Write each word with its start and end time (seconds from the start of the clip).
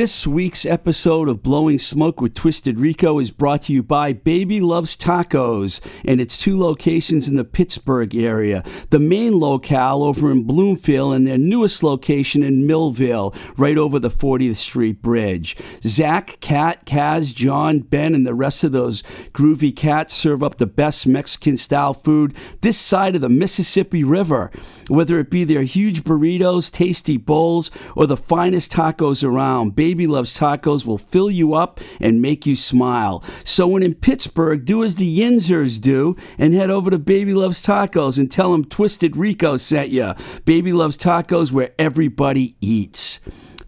This 0.00 0.26
week's 0.26 0.64
episode 0.64 1.28
of 1.28 1.42
Blowing 1.42 1.78
Smoke 1.78 2.22
with 2.22 2.34
Twisted 2.34 2.80
Rico 2.80 3.18
is 3.18 3.30
brought 3.30 3.64
to 3.64 3.72
you 3.74 3.82
by 3.82 4.14
Baby 4.14 4.58
Loves 4.58 4.96
Tacos 4.96 5.78
and 6.06 6.22
its 6.22 6.38
two 6.38 6.58
locations 6.58 7.28
in 7.28 7.36
the 7.36 7.44
Pittsburgh 7.44 8.16
area. 8.16 8.64
The 8.88 8.98
main 8.98 9.38
locale 9.38 10.02
over 10.02 10.30
in 10.30 10.44
Bloomfield 10.44 11.12
and 11.12 11.26
their 11.26 11.36
newest 11.36 11.82
location 11.82 12.42
in 12.42 12.66
Millville, 12.66 13.34
right 13.58 13.76
over 13.76 13.98
the 13.98 14.08
40th 14.08 14.56
Street 14.56 15.02
Bridge. 15.02 15.54
Zach, 15.82 16.38
Kat, 16.40 16.86
Kaz, 16.86 17.34
John, 17.34 17.80
Ben, 17.80 18.14
and 18.14 18.26
the 18.26 18.32
rest 18.32 18.64
of 18.64 18.72
those 18.72 19.02
groovy 19.34 19.76
cats 19.76 20.14
serve 20.14 20.42
up 20.42 20.56
the 20.56 20.64
best 20.64 21.06
Mexican 21.06 21.58
style 21.58 21.92
food 21.92 22.34
this 22.62 22.78
side 22.78 23.16
of 23.16 23.20
the 23.20 23.28
Mississippi 23.28 24.02
River. 24.02 24.50
Whether 24.88 25.18
it 25.18 25.28
be 25.28 25.44
their 25.44 25.64
huge 25.64 26.04
burritos, 26.04 26.72
tasty 26.72 27.18
bowls, 27.18 27.70
or 27.94 28.06
the 28.06 28.16
finest 28.16 28.72
tacos 28.72 29.22
around, 29.22 29.76
Baby 29.76 29.89
Loves 29.94 30.38
Tacos 30.38 30.86
will 30.86 30.98
fill 30.98 31.30
you 31.30 31.54
up 31.54 31.80
and 32.00 32.22
make 32.22 32.46
you 32.46 32.56
smile. 32.56 33.22
So 33.44 33.66
when 33.66 33.82
in 33.82 33.94
Pittsburgh, 33.94 34.64
do 34.64 34.84
as 34.84 34.96
the 34.96 35.18
Yinzers 35.18 35.80
do 35.80 36.16
and 36.38 36.54
head 36.54 36.70
over 36.70 36.90
to 36.90 36.98
Baby 36.98 37.34
Loves 37.34 37.64
Tacos 37.64 38.18
and 38.18 38.30
tell 38.30 38.52
them 38.52 38.64
Twisted 38.64 39.16
Rico 39.16 39.56
sent 39.56 39.90
you. 39.90 40.14
Baby 40.44 40.72
Loves 40.72 40.96
Tacos 40.96 41.52
where 41.52 41.70
everybody 41.78 42.56
eats. 42.60 43.20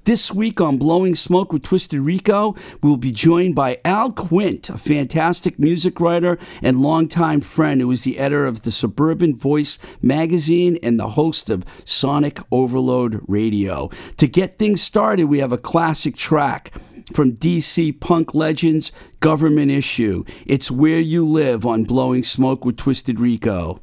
This 0.05 0.33
week 0.33 0.61
on 0.61 0.79
Blowing 0.79 1.15
Smoke 1.15 1.53
with 1.53 1.63
Twisted 1.63 2.01
Rico, 2.01 2.57
we'll 2.83 2.97
be 2.97 3.13
joined 3.13 3.55
by 3.55 3.79
Al 3.85 4.11
Quint, 4.11 4.69
a 4.69 4.77
fantastic 4.77 5.61
music 5.61 6.01
writer 6.01 6.41
and 6.61 6.83
longtime 6.83 7.41
friend 7.41 7.81
who 7.81 7.89
is 7.93 8.03
the 8.03 8.19
editor 8.19 8.45
of 8.45 8.63
the 8.63 8.73
Suburban 8.73 9.37
Voice 9.37 9.79
magazine 10.01 10.77
and 10.83 10.99
the 10.99 11.11
host 11.11 11.49
of 11.49 11.65
Sonic 11.85 12.41
Overload 12.51 13.23
Radio. 13.29 13.91
To 14.17 14.27
get 14.27 14.59
things 14.59 14.83
started, 14.83 15.27
we 15.27 15.39
have 15.39 15.53
a 15.53 15.57
classic 15.57 16.17
track 16.17 16.73
from 17.15 17.37
DC 17.37 18.01
punk 18.01 18.35
legends, 18.35 18.91
Government 19.21 19.71
Issue. 19.71 20.25
It's 20.47 20.69
Where 20.69 20.99
You 20.99 21.25
Live 21.25 21.65
on 21.65 21.85
Blowing 21.85 22.25
Smoke 22.25 22.65
with 22.65 22.77
Twisted 22.77 23.21
Rico. 23.21 23.79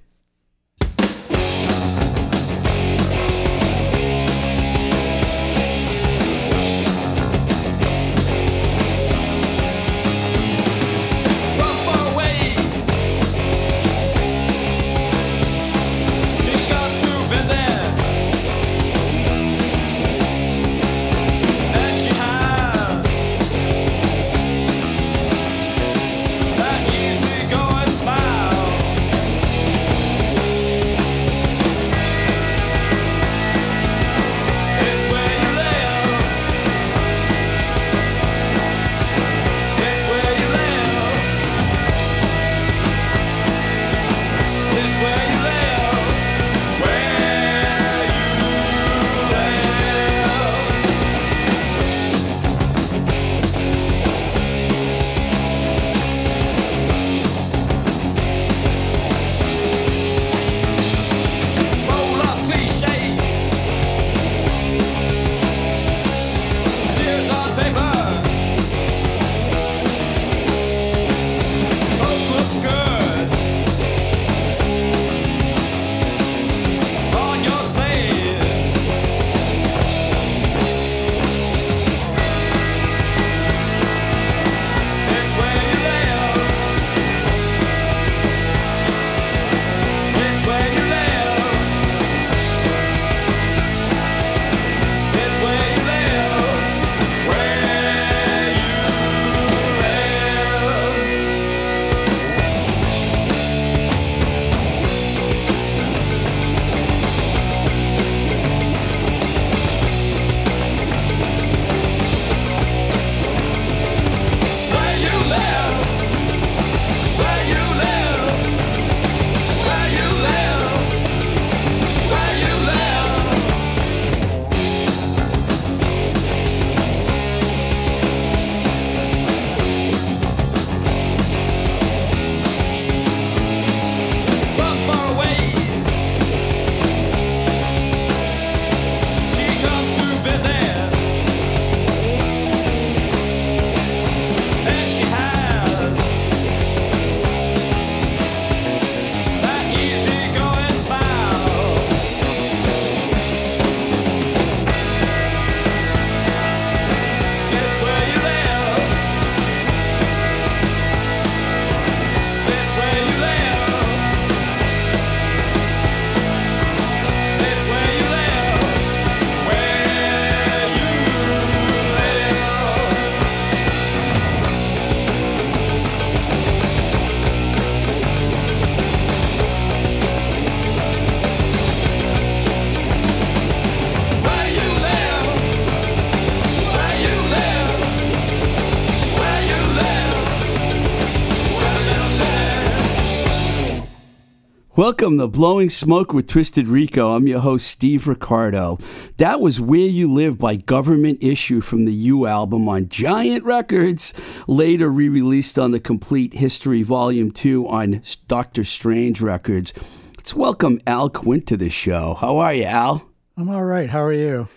Welcome 194.89 195.19
to 195.19 195.27
Blowing 195.27 195.69
Smoke 195.69 196.13
with 196.13 196.27
Twisted 196.27 196.68
Rico. 196.68 197.15
I'm 197.15 197.27
your 197.27 197.41
host, 197.41 197.68
Steve 197.68 198.07
Ricardo. 198.07 198.80
That 199.18 199.39
was 199.39 199.62
Where 199.62 199.81
You 199.81 200.12
Live 200.12 200.39
by 200.39 200.56
Government 200.56 201.19
Issue 201.21 201.62
from 201.62 201.86
the 201.86 201.94
You 201.94 202.25
album 202.25 202.68
on 202.68 202.89
Giant 202.89 203.44
Records, 203.44 204.15
later 204.47 204.89
re 204.89 205.07
released 205.07 205.59
on 205.59 205.69
the 205.69 205.80
Complete 205.80 206.33
History 206.33 206.81
Volume 206.81 207.30
2 207.30 207.68
on 207.68 208.01
Doctor 208.27 208.63
Strange 208.63 209.21
Records. 209.21 209.74
Let's 210.18 210.33
welcome 210.33 210.81
Al 210.88 211.12
Quint 211.12 211.45
to 211.50 211.56
the 211.56 211.69
show. 211.69 212.15
How 212.15 212.39
are 212.39 212.56
you, 212.56 212.63
Al? 212.63 213.07
I'm 213.38 213.50
all 213.50 213.65
right. 213.65 213.91
How 213.91 214.01
are 214.01 214.12
you? 214.12 214.47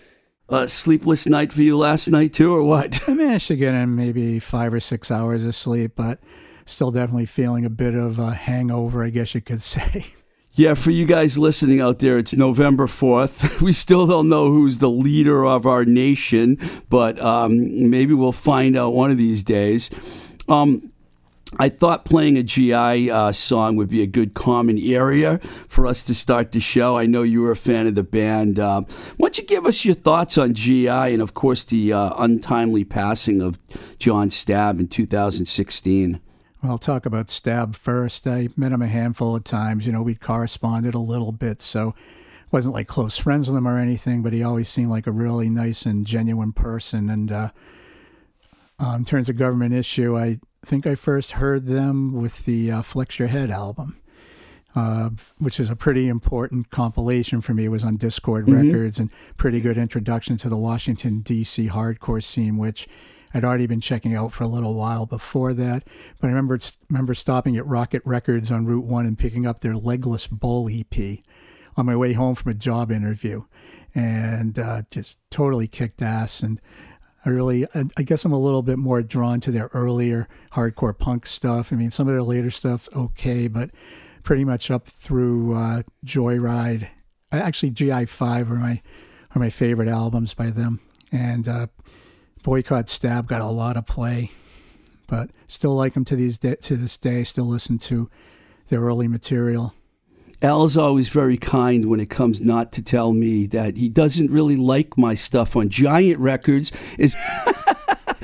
A 0.49 0.67
sleepless 0.67 1.27
night 1.27 1.53
for 1.53 1.61
you 1.61 1.77
last 1.77 2.07
night, 2.07 2.33
too, 2.33 2.55
or 2.55 2.63
what? 2.63 3.07
I 3.07 3.13
managed 3.13 3.49
to 3.49 3.55
get 3.55 3.75
in 3.75 3.95
maybe 3.95 4.39
five 4.39 4.73
or 4.73 4.79
six 4.79 5.11
hours 5.11 5.45
of 5.45 5.55
sleep, 5.55 5.91
but 5.95 6.17
still 6.65 6.89
definitely 6.89 7.27
feeling 7.27 7.65
a 7.65 7.69
bit 7.69 7.93
of 7.93 8.17
a 8.17 8.33
hangover, 8.33 9.03
I 9.03 9.11
guess 9.11 9.35
you 9.35 9.41
could 9.41 9.61
say. 9.61 10.07
Yeah, 10.55 10.75
for 10.75 10.91
you 10.91 11.07
guys 11.07 11.35
listening 11.35 11.81
out 11.81 11.97
there, 11.97 12.19
it's 12.19 12.35
November 12.35 12.85
4th. 12.85 13.59
We 13.61 13.73
still 13.73 14.05
don't 14.05 14.29
know 14.29 14.51
who's 14.51 14.77
the 14.77 14.89
leader 14.89 15.43
of 15.43 15.65
our 15.65 15.83
nation, 15.83 16.59
but 16.89 17.19
um, 17.19 17.89
maybe 17.89 18.13
we'll 18.13 18.33
find 18.33 18.77
out 18.77 18.93
one 18.93 19.09
of 19.09 19.17
these 19.17 19.43
days. 19.43 19.89
Um, 20.47 20.91
I 21.57 21.69
thought 21.69 22.05
playing 22.05 22.37
a 22.37 22.43
GI 22.43 23.09
uh, 23.09 23.31
song 23.31 23.77
would 23.77 23.89
be 23.89 24.03
a 24.03 24.05
good 24.05 24.35
common 24.35 24.77
area 24.77 25.39
for 25.67 25.87
us 25.87 26.03
to 26.03 26.13
start 26.13 26.51
the 26.51 26.59
show. 26.59 26.99
I 26.99 27.07
know 27.07 27.23
you 27.23 27.41
were 27.41 27.51
a 27.51 27.55
fan 27.55 27.87
of 27.87 27.95
the 27.95 28.03
band. 28.03 28.59
Uh, 28.59 28.81
why 29.17 29.29
don't 29.29 29.37
you 29.39 29.45
give 29.45 29.65
us 29.65 29.83
your 29.83 29.95
thoughts 29.95 30.37
on 30.37 30.53
GI 30.53 30.87
and, 30.87 31.21
of 31.21 31.33
course, 31.33 31.63
the 31.63 31.93
uh, 31.93 32.13
untimely 32.17 32.83
passing 32.83 33.41
of 33.41 33.57
John 33.97 34.29
Stabb 34.29 34.79
in 34.79 34.87
2016? 34.87 36.19
Well, 36.63 36.71
I'll 36.71 36.77
talk 36.77 37.05
about 37.05 37.27
Stabb 37.27 37.75
first. 37.75 38.25
I 38.25 38.47
met 38.55 38.71
him 38.71 38.81
a 38.81 38.87
handful 38.87 39.35
of 39.35 39.43
times. 39.43 39.85
You 39.85 39.91
know, 39.91 40.01
we'd 40.01 40.21
corresponded 40.21 40.93
a 40.93 40.99
little 40.99 41.33
bit, 41.33 41.61
so 41.61 41.93
wasn't 42.51 42.73
like 42.73 42.87
close 42.87 43.17
friends 43.17 43.49
with 43.49 43.57
him 43.57 43.67
or 43.67 43.77
anything, 43.77 44.21
but 44.21 44.31
he 44.31 44.43
always 44.43 44.69
seemed 44.69 44.89
like 44.89 45.05
a 45.05 45.11
really 45.11 45.49
nice 45.49 45.85
and 45.85 46.05
genuine 46.05 46.53
person. 46.53 47.09
And 47.09 47.31
uh, 47.33 47.49
um, 48.79 48.95
in 48.99 49.05
terms 49.05 49.27
of 49.27 49.35
government 49.35 49.73
issue, 49.73 50.17
I 50.17 50.39
think 50.65 50.87
I 50.87 50.95
first 50.95 51.33
heard 51.33 51.65
them 51.65 52.13
with 52.13 52.45
the 52.45 52.71
uh, 52.71 52.81
Flex 52.81 53.19
Your 53.19 53.27
Head 53.27 53.51
album, 53.51 53.99
uh, 54.73 55.09
which 55.39 55.59
is 55.59 55.69
a 55.69 55.75
pretty 55.75 56.07
important 56.07 56.69
compilation 56.69 57.41
for 57.41 57.53
me. 57.53 57.65
It 57.65 57.69
was 57.69 57.83
on 57.83 57.97
Dischord 57.97 58.43
mm-hmm. 58.43 58.69
Records 58.69 58.99
and 58.99 59.09
pretty 59.35 59.59
good 59.59 59.77
introduction 59.77 60.37
to 60.37 60.47
the 60.47 60.55
Washington, 60.55 61.19
D.C. 61.19 61.67
hardcore 61.67 62.23
scene, 62.23 62.57
which 62.57 62.87
I'd 63.33 63.43
already 63.43 63.67
been 63.67 63.81
checking 63.81 64.15
out 64.15 64.31
for 64.31 64.43
a 64.43 64.47
little 64.47 64.75
while 64.75 65.05
before 65.05 65.53
that. 65.55 65.83
But 66.19 66.27
I 66.27 66.29
remember, 66.29 66.59
remember 66.89 67.13
stopping 67.13 67.57
at 67.57 67.65
Rocket 67.65 68.01
Records 68.05 68.51
on 68.51 68.65
Route 68.65 68.85
1 68.85 69.05
and 69.05 69.17
picking 69.17 69.47
up 69.47 69.59
their 69.61 69.75
Legless 69.75 70.27
Bull 70.27 70.69
EP 70.71 71.19
on 71.75 71.85
my 71.85 71.95
way 71.95 72.13
home 72.13 72.35
from 72.35 72.51
a 72.51 72.55
job 72.55 72.91
interview 72.91 73.43
and 73.95 74.59
uh, 74.59 74.83
just 74.91 75.17
totally 75.29 75.67
kicked 75.67 76.01
ass. 76.01 76.41
And 76.41 76.61
I 77.25 77.29
really, 77.29 77.65
I 77.97 78.03
guess 78.03 78.25
I'm 78.25 78.33
a 78.33 78.39
little 78.39 78.61
bit 78.61 78.77
more 78.77 79.01
drawn 79.01 79.39
to 79.41 79.51
their 79.51 79.69
earlier 79.73 80.27
hardcore 80.53 80.97
punk 80.97 81.25
stuff. 81.25 81.71
I 81.71 81.75
mean, 81.75 81.91
some 81.91 82.07
of 82.07 82.13
their 82.13 82.23
later 82.23 82.51
stuff's 82.51 82.89
okay, 82.95 83.47
but 83.47 83.71
pretty 84.23 84.45
much 84.45 84.69
up 84.69 84.87
through 84.87 85.55
uh, 85.55 85.81
Joyride. 86.05 86.87
Actually, 87.31 87.71
GI5 87.71 88.51
are 88.51 88.55
my 88.55 88.81
are 89.35 89.39
my 89.39 89.49
favorite 89.49 89.87
albums 89.87 90.35
by 90.35 90.51
them, 90.51 90.79
and 91.11 91.47
uh, 91.47 91.67
Boycott 92.43 92.87
Stabb 92.87 93.25
got 93.25 93.41
a 93.41 93.47
lot 93.47 93.77
of 93.77 93.85
play, 93.85 94.31
but 95.07 95.31
still 95.47 95.75
like 95.75 95.93
them 95.93 96.05
to 96.05 96.15
these 96.15 96.37
de- 96.37 96.57
to 96.57 96.77
this 96.77 96.97
day. 96.97 97.23
Still 97.23 97.45
listen 97.45 97.79
to 97.79 98.09
their 98.69 98.81
early 98.81 99.07
material. 99.07 99.73
Al's 100.41 100.75
always 100.75 101.07
very 101.07 101.37
kind 101.37 101.89
when 101.89 102.01
it 102.01 102.09
comes 102.09 102.41
not 102.41 102.73
to 102.73 102.81
tell 102.81 103.13
me 103.13 103.47
that 103.47 103.77
he 103.77 103.87
doesn't 103.87 104.29
really 104.29 104.57
like 104.57 104.97
my 104.97 105.13
stuff 105.13 105.55
on 105.55 105.69
Giant 105.69 106.19
Records. 106.19 106.73
Is 106.97 107.15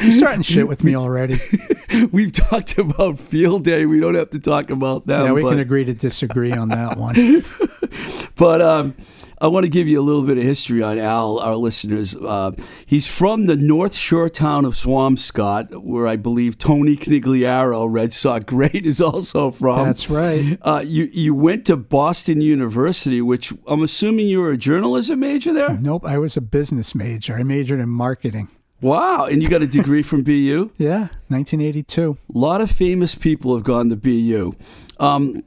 You're 0.01 0.11
starting 0.11 0.41
shit 0.41 0.67
with 0.67 0.83
me 0.83 0.95
already. 0.95 1.41
We've 2.11 2.31
talked 2.31 2.77
about 2.77 3.19
Field 3.19 3.63
Day. 3.63 3.85
We 3.85 3.99
don't 3.99 4.15
have 4.15 4.29
to 4.31 4.39
talk 4.39 4.69
about 4.69 5.07
that. 5.07 5.25
Yeah, 5.25 5.31
we 5.33 5.41
but... 5.41 5.51
can 5.51 5.59
agree 5.59 5.83
to 5.85 5.93
disagree 5.93 6.53
on 6.53 6.69
that 6.69 6.97
one. 6.97 7.43
but 8.35 8.61
um, 8.61 8.95
I 9.41 9.47
want 9.47 9.63
to 9.63 9.69
give 9.69 9.87
you 9.87 9.99
a 9.99 10.03
little 10.03 10.23
bit 10.23 10.37
of 10.37 10.43
history 10.43 10.83
on 10.83 10.97
Al, 10.97 11.39
our 11.39 11.55
listeners. 11.55 12.15
Uh, 12.15 12.51
he's 12.85 13.07
from 13.07 13.45
the 13.45 13.55
North 13.55 13.95
Shore 13.95 14.29
town 14.29 14.65
of 14.65 14.73
Swampscott, 14.73 15.81
where 15.81 16.07
I 16.07 16.17
believe 16.17 16.57
Tony 16.57 16.97
Conigliaro, 16.97 17.87
Red 17.89 18.11
Sox 18.11 18.43
great, 18.45 18.85
is 18.85 18.99
also 18.99 19.51
from. 19.51 19.85
That's 19.85 20.09
right. 20.09 20.57
Uh, 20.61 20.83
you 20.85 21.09
you 21.13 21.33
went 21.33 21.65
to 21.67 21.77
Boston 21.77 22.41
University, 22.41 23.21
which 23.21 23.53
I'm 23.65 23.81
assuming 23.81 24.27
you 24.27 24.39
were 24.41 24.51
a 24.51 24.57
journalism 24.57 25.21
major 25.21 25.53
there. 25.53 25.77
Nope, 25.77 26.05
I 26.05 26.17
was 26.17 26.35
a 26.35 26.41
business 26.41 26.93
major. 26.93 27.35
I 27.35 27.43
majored 27.43 27.79
in 27.79 27.89
marketing. 27.89 28.49
Wow, 28.81 29.25
and 29.25 29.43
you 29.43 29.49
got 29.49 29.61
a 29.61 29.67
degree 29.67 30.03
from 30.03 30.23
BU? 30.23 30.71
Yeah, 30.77 31.09
1982. 31.27 32.17
A 32.33 32.37
lot 32.37 32.61
of 32.61 32.71
famous 32.71 33.13
people 33.13 33.53
have 33.55 33.63
gone 33.63 33.89
to 33.89 33.95
BU. 33.97 34.53
Um, 34.99 35.43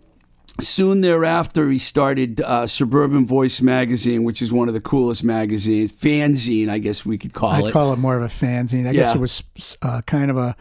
Soon 0.63 1.01
thereafter, 1.01 1.69
he 1.71 1.79
started 1.79 2.41
uh, 2.41 2.67
Suburban 2.67 3.27
Voice 3.27 3.61
magazine, 3.61 4.23
which 4.23 4.41
is 4.41 4.53
one 4.53 4.69
of 4.69 4.75
the 4.75 4.81
coolest 4.81 5.25
magazines. 5.25 5.93
Fanzine, 5.93 6.69
I 6.69 6.79
guess 6.79 7.05
we 7.05 7.19
could 7.19 7.33
call 7.33 7.51
I'd 7.51 7.65
it. 7.65 7.69
I 7.69 7.71
call 7.73 7.93
it 7.93 7.99
more 7.99 8.17
of 8.17 8.23
a 8.23 8.29
fanzine. 8.29 8.87
I 8.87 8.93
yeah. 8.93 8.93
guess 8.93 9.15
it 9.15 9.19
was 9.19 9.43
uh, 9.83 10.03
kind 10.03 10.31
of 10.31 10.37
a 10.37 10.55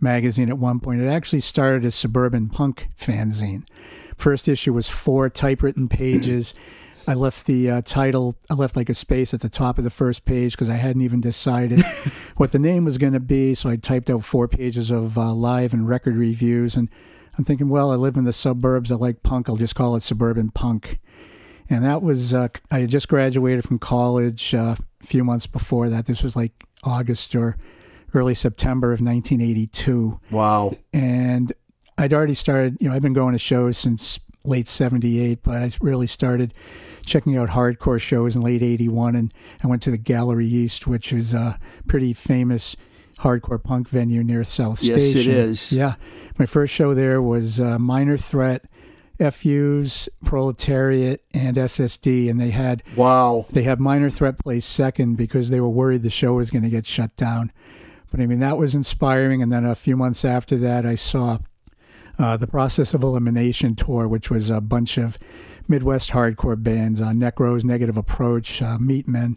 magazine 0.00 0.48
at 0.50 0.58
one 0.58 0.80
point. 0.80 1.00
It 1.00 1.08
actually 1.08 1.40
started 1.40 1.84
as 1.84 1.94
Suburban 1.94 2.48
Punk 2.50 2.88
fanzine. 2.98 3.64
First 4.16 4.48
issue 4.48 4.72
was 4.72 4.88
four 4.88 5.30
typewritten 5.30 5.88
pages. 5.88 6.52
I 7.06 7.14
left 7.14 7.46
the 7.46 7.70
uh, 7.70 7.82
title, 7.86 8.36
I 8.50 8.54
left 8.54 8.76
like 8.76 8.90
a 8.90 8.94
space 8.94 9.32
at 9.32 9.40
the 9.40 9.48
top 9.48 9.78
of 9.78 9.84
the 9.84 9.90
first 9.90 10.26
page 10.26 10.52
because 10.52 10.68
I 10.68 10.74
hadn't 10.74 11.00
even 11.00 11.22
decided 11.22 11.82
what 12.36 12.52
the 12.52 12.58
name 12.58 12.84
was 12.84 12.98
going 12.98 13.14
to 13.14 13.20
be. 13.20 13.54
So 13.54 13.70
I 13.70 13.76
typed 13.76 14.10
out 14.10 14.24
four 14.24 14.46
pages 14.46 14.90
of 14.90 15.16
uh, 15.16 15.32
live 15.32 15.72
and 15.72 15.88
record 15.88 16.16
reviews. 16.16 16.76
And 16.76 16.90
I'm 17.38 17.44
thinking, 17.44 17.68
well, 17.68 17.92
I 17.92 17.94
live 17.94 18.16
in 18.16 18.24
the 18.24 18.32
suburbs. 18.32 18.90
I 18.90 18.96
like 18.96 19.22
punk. 19.22 19.48
I'll 19.48 19.56
just 19.56 19.76
call 19.76 19.94
it 19.94 20.02
suburban 20.02 20.50
punk. 20.50 20.98
And 21.70 21.84
that 21.84 22.02
was, 22.02 22.34
uh, 22.34 22.48
I 22.70 22.80
had 22.80 22.90
just 22.90 23.08
graduated 23.08 23.64
from 23.64 23.78
college 23.78 24.54
uh, 24.54 24.74
a 25.00 25.06
few 25.06 25.22
months 25.22 25.46
before 25.46 25.88
that. 25.88 26.06
This 26.06 26.22
was 26.22 26.34
like 26.34 26.64
August 26.82 27.36
or 27.36 27.56
early 28.12 28.34
September 28.34 28.88
of 28.88 29.00
1982. 29.00 30.18
Wow. 30.32 30.76
And 30.92 31.52
I'd 31.96 32.12
already 32.12 32.34
started, 32.34 32.76
you 32.80 32.88
know, 32.88 32.94
I've 32.94 33.02
been 33.02 33.12
going 33.12 33.34
to 33.34 33.38
shows 33.38 33.78
since 33.78 34.18
late 34.44 34.66
78, 34.66 35.42
but 35.42 35.62
I 35.62 35.70
really 35.80 36.06
started 36.06 36.54
checking 37.06 37.36
out 37.36 37.50
hardcore 37.50 38.00
shows 38.00 38.34
in 38.34 38.42
late 38.42 38.62
81. 38.62 39.14
And 39.14 39.32
I 39.62 39.68
went 39.68 39.82
to 39.82 39.90
the 39.92 39.98
Gallery 39.98 40.46
East, 40.46 40.88
which 40.88 41.12
is 41.12 41.34
a 41.34 41.60
pretty 41.86 42.12
famous 42.14 42.76
hardcore 43.20 43.62
punk 43.62 43.88
venue 43.88 44.22
near 44.22 44.44
South 44.44 44.82
yes, 44.82 44.96
Station. 44.96 45.18
Yes, 45.18 45.26
it 45.26 45.48
is. 45.50 45.72
Yeah. 45.72 45.94
My 46.38 46.46
first 46.46 46.72
show 46.72 46.94
there 46.94 47.20
was 47.20 47.58
uh, 47.58 47.78
Minor 47.78 48.16
Threat, 48.16 48.64
FUs, 49.18 50.08
Proletariat, 50.24 51.24
and 51.34 51.56
SSD, 51.56 52.30
and 52.30 52.40
they 52.40 52.50
had 52.50 52.82
wow. 52.96 53.46
They 53.50 53.64
had 53.64 53.80
Minor 53.80 54.10
Threat 54.10 54.38
play 54.38 54.60
second 54.60 55.16
because 55.16 55.50
they 55.50 55.60
were 55.60 55.68
worried 55.68 56.02
the 56.02 56.10
show 56.10 56.34
was 56.34 56.50
going 56.50 56.62
to 56.62 56.70
get 56.70 56.86
shut 56.86 57.14
down. 57.16 57.52
But 58.10 58.20
I 58.20 58.26
mean 58.26 58.38
that 58.38 58.56
was 58.56 58.74
inspiring. 58.74 59.42
And 59.42 59.52
then 59.52 59.64
a 59.64 59.74
few 59.74 59.96
months 59.96 60.24
after 60.24 60.56
that, 60.58 60.86
I 60.86 60.94
saw 60.94 61.38
uh, 62.18 62.36
the 62.36 62.46
Process 62.46 62.94
of 62.94 63.02
Elimination 63.02 63.74
tour, 63.74 64.08
which 64.08 64.30
was 64.30 64.50
a 64.50 64.60
bunch 64.60 64.96
of 64.96 65.18
Midwest 65.66 66.10
hardcore 66.10 66.60
bands 66.60 67.00
on 67.00 67.18
Necros, 67.18 67.64
Negative 67.64 67.96
Approach, 67.96 68.62
uh, 68.62 68.78
Meatmen, 68.78 69.36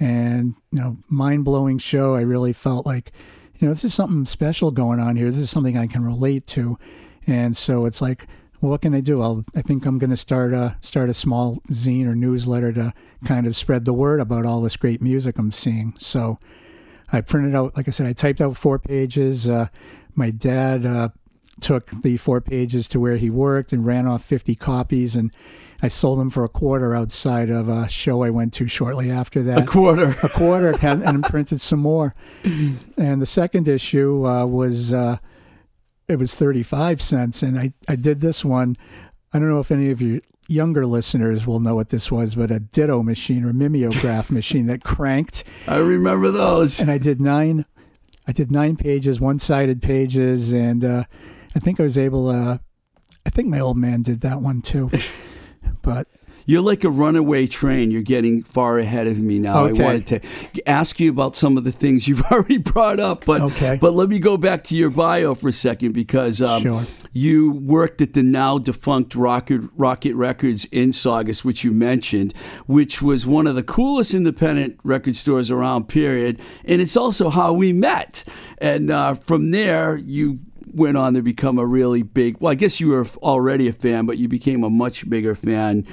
and 0.00 0.54
you 0.72 0.80
know, 0.80 0.96
mind 1.08 1.44
blowing 1.44 1.78
show. 1.78 2.14
I 2.14 2.22
really 2.22 2.52
felt 2.52 2.86
like 2.86 3.12
you 3.58 3.68
know, 3.68 3.72
this 3.72 3.84
is 3.84 3.94
something 3.94 4.24
special 4.24 4.70
going 4.70 5.00
on 5.00 5.16
here. 5.16 5.30
This 5.30 5.40
is 5.40 5.50
something 5.50 5.78
I 5.78 5.86
can 5.86 6.04
relate 6.04 6.46
to. 6.48 6.78
And 7.26 7.56
so 7.56 7.86
it's 7.86 8.02
like, 8.02 8.26
well, 8.60 8.70
what 8.70 8.82
can 8.82 8.94
I 8.94 9.00
do? 9.00 9.22
I'll, 9.22 9.44
I 9.54 9.62
think 9.62 9.86
I'm 9.86 9.98
going 9.98 10.10
to 10.10 10.16
start 10.16 10.52
a 10.52 10.76
start 10.80 11.10
a 11.10 11.14
small 11.14 11.62
zine 11.70 12.06
or 12.06 12.14
newsletter 12.14 12.72
to 12.72 12.92
kind 13.24 13.46
of 13.46 13.56
spread 13.56 13.84
the 13.84 13.92
word 13.92 14.20
about 14.20 14.46
all 14.46 14.60
this 14.60 14.76
great 14.76 15.00
music 15.00 15.38
I'm 15.38 15.52
seeing. 15.52 15.94
So 15.98 16.38
I 17.12 17.20
printed 17.20 17.54
out, 17.54 17.76
like 17.76 17.88
I 17.88 17.90
said, 17.90 18.06
I 18.06 18.12
typed 18.12 18.40
out 18.40 18.56
four 18.56 18.78
pages. 18.78 19.48
Uh, 19.48 19.68
my 20.14 20.30
dad 20.30 20.84
uh, 20.84 21.10
took 21.60 21.90
the 22.02 22.16
four 22.16 22.40
pages 22.40 22.88
to 22.88 23.00
where 23.00 23.16
he 23.16 23.30
worked 23.30 23.72
and 23.72 23.86
ran 23.86 24.06
off 24.06 24.24
50 24.24 24.54
copies, 24.56 25.14
and 25.14 25.34
I 25.84 25.88
sold 25.88 26.18
them 26.18 26.30
for 26.30 26.44
a 26.44 26.48
quarter 26.48 26.94
outside 26.94 27.50
of 27.50 27.68
a 27.68 27.86
show 27.90 28.22
I 28.22 28.30
went 28.30 28.54
to 28.54 28.66
shortly 28.66 29.10
after 29.10 29.42
that. 29.42 29.58
A 29.58 29.66
quarter. 29.66 30.16
a 30.22 30.30
quarter, 30.30 30.74
and 30.82 31.22
printed 31.24 31.60
some 31.60 31.80
more. 31.80 32.14
And 32.42 33.20
the 33.20 33.26
second 33.26 33.68
issue 33.68 34.26
uh, 34.26 34.46
was 34.46 34.94
uh, 34.94 35.18
it 36.08 36.18
was 36.18 36.36
thirty 36.36 36.62
five 36.62 37.02
cents, 37.02 37.42
and 37.42 37.58
I 37.58 37.74
I 37.86 37.96
did 37.96 38.22
this 38.22 38.42
one. 38.42 38.78
I 39.34 39.38
don't 39.38 39.50
know 39.50 39.60
if 39.60 39.70
any 39.70 39.90
of 39.90 40.00
you 40.00 40.22
younger 40.48 40.86
listeners 40.86 41.46
will 41.46 41.60
know 41.60 41.74
what 41.74 41.90
this 41.90 42.10
was, 42.10 42.34
but 42.34 42.50
a 42.50 42.60
ditto 42.60 43.02
machine 43.02 43.44
or 43.44 43.52
mimeograph 43.52 44.30
machine 44.30 44.64
that 44.68 44.84
cranked. 44.84 45.44
I 45.68 45.76
remember 45.76 46.30
those. 46.30 46.80
And 46.80 46.90
I 46.90 46.96
did 46.96 47.20
nine. 47.20 47.66
I 48.26 48.32
did 48.32 48.50
nine 48.50 48.76
pages, 48.76 49.20
one 49.20 49.38
sided 49.38 49.82
pages, 49.82 50.50
and 50.50 50.82
uh, 50.82 51.04
I 51.54 51.58
think 51.58 51.78
I 51.78 51.82
was 51.82 51.98
able. 51.98 52.32
to 52.32 52.58
I 53.26 53.30
think 53.30 53.48
my 53.48 53.60
old 53.60 53.76
man 53.76 54.00
did 54.00 54.22
that 54.22 54.40
one 54.40 54.62
too. 54.62 54.90
But 55.82 56.08
you're 56.46 56.62
like 56.62 56.84
a 56.84 56.90
runaway 56.90 57.46
train. 57.46 57.90
You're 57.90 58.02
getting 58.02 58.42
far 58.42 58.78
ahead 58.78 59.06
of 59.06 59.18
me 59.18 59.38
now. 59.38 59.64
Okay. 59.64 59.82
I 59.82 59.86
wanted 59.86 60.06
to 60.08 60.68
ask 60.68 61.00
you 61.00 61.10
about 61.10 61.36
some 61.36 61.56
of 61.56 61.64
the 61.64 61.72
things 61.72 62.06
you've 62.06 62.22
already 62.30 62.58
brought 62.58 63.00
up, 63.00 63.24
but 63.24 63.40
okay. 63.40 63.78
but 63.80 63.94
let 63.94 64.08
me 64.08 64.18
go 64.18 64.36
back 64.36 64.64
to 64.64 64.76
your 64.76 64.90
bio 64.90 65.34
for 65.34 65.48
a 65.48 65.52
second 65.52 65.92
because 65.92 66.42
um, 66.42 66.62
sure. 66.62 66.86
you 67.12 67.52
worked 67.52 68.00
at 68.00 68.12
the 68.12 68.22
now 68.22 68.58
defunct 68.58 69.14
Rocket 69.14 69.62
Rocket 69.76 70.14
Records 70.14 70.66
in 70.66 70.92
Saugus, 70.92 71.44
which 71.44 71.64
you 71.64 71.72
mentioned, 71.72 72.34
which 72.66 73.00
was 73.00 73.26
one 73.26 73.46
of 73.46 73.54
the 73.54 73.62
coolest 73.62 74.12
independent 74.14 74.78
record 74.82 75.16
stores 75.16 75.50
around. 75.50 75.88
Period, 75.88 76.40
and 76.64 76.80
it's 76.80 76.96
also 76.96 77.30
how 77.30 77.52
we 77.52 77.72
met. 77.72 78.24
And 78.58 78.90
uh, 78.90 79.14
from 79.14 79.50
there, 79.50 79.96
you 79.96 80.40
went 80.74 80.96
on 80.96 81.14
to 81.14 81.22
become 81.22 81.58
a 81.58 81.66
really 81.66 82.02
big. 82.02 82.38
Well, 82.40 82.52
I 82.52 82.54
guess 82.54 82.80
you 82.80 82.88
were 82.88 83.06
already 83.18 83.68
a 83.68 83.72
fan, 83.72 84.06
but 84.06 84.18
you 84.18 84.28
became 84.28 84.64
a 84.64 84.70
much 84.70 85.08
bigger 85.08 85.34
fan 85.34 85.86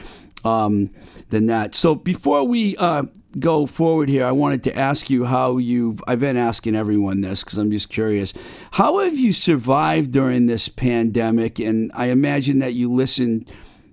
um, 0.43 0.89
than 1.29 1.45
that. 1.47 1.75
So 1.75 1.95
before 1.95 2.43
we 2.43 2.75
uh, 2.77 3.03
go 3.39 3.65
forward 3.65 4.09
here, 4.09 4.25
I 4.25 4.31
wanted 4.31 4.63
to 4.63 4.77
ask 4.77 5.09
you 5.09 5.25
how 5.25 5.57
you've. 5.57 6.01
I've 6.07 6.19
been 6.19 6.37
asking 6.37 6.75
everyone 6.75 7.21
this 7.21 7.43
because 7.43 7.57
I'm 7.57 7.71
just 7.71 7.89
curious. 7.89 8.33
How 8.71 8.99
have 8.99 9.17
you 9.17 9.33
survived 9.33 10.11
during 10.11 10.45
this 10.45 10.67
pandemic? 10.67 11.59
And 11.59 11.91
I 11.93 12.07
imagine 12.07 12.59
that 12.59 12.73
you 12.73 12.91
listen. 12.91 13.45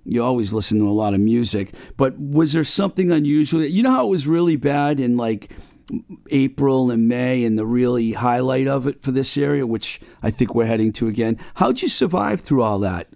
You 0.05 0.23
always 0.23 0.53
listen 0.53 0.79
to 0.79 0.89
a 0.89 0.91
lot 0.91 1.13
of 1.13 1.19
music, 1.19 1.73
but 1.95 2.17
was 2.17 2.53
there 2.53 2.63
something 2.63 3.11
unusual? 3.11 3.63
You 3.63 3.83
know 3.83 3.91
how 3.91 4.07
it 4.07 4.09
was 4.09 4.27
really 4.27 4.55
bad 4.55 4.99
in 4.99 5.17
like 5.17 5.51
April 6.31 6.91
and 6.91 7.07
May, 7.07 7.43
and 7.43 7.57
the 7.57 7.65
really 7.65 8.13
highlight 8.13 8.67
of 8.67 8.87
it 8.87 9.01
for 9.01 9.11
this 9.11 9.37
area, 9.37 9.65
which 9.65 9.99
I 10.21 10.31
think 10.31 10.53
we're 10.53 10.65
heading 10.65 10.93
to 10.93 11.07
again. 11.07 11.37
How'd 11.55 11.81
you 11.81 11.87
survive 11.87 12.41
through 12.41 12.61
all 12.61 12.79
that? 12.79 13.07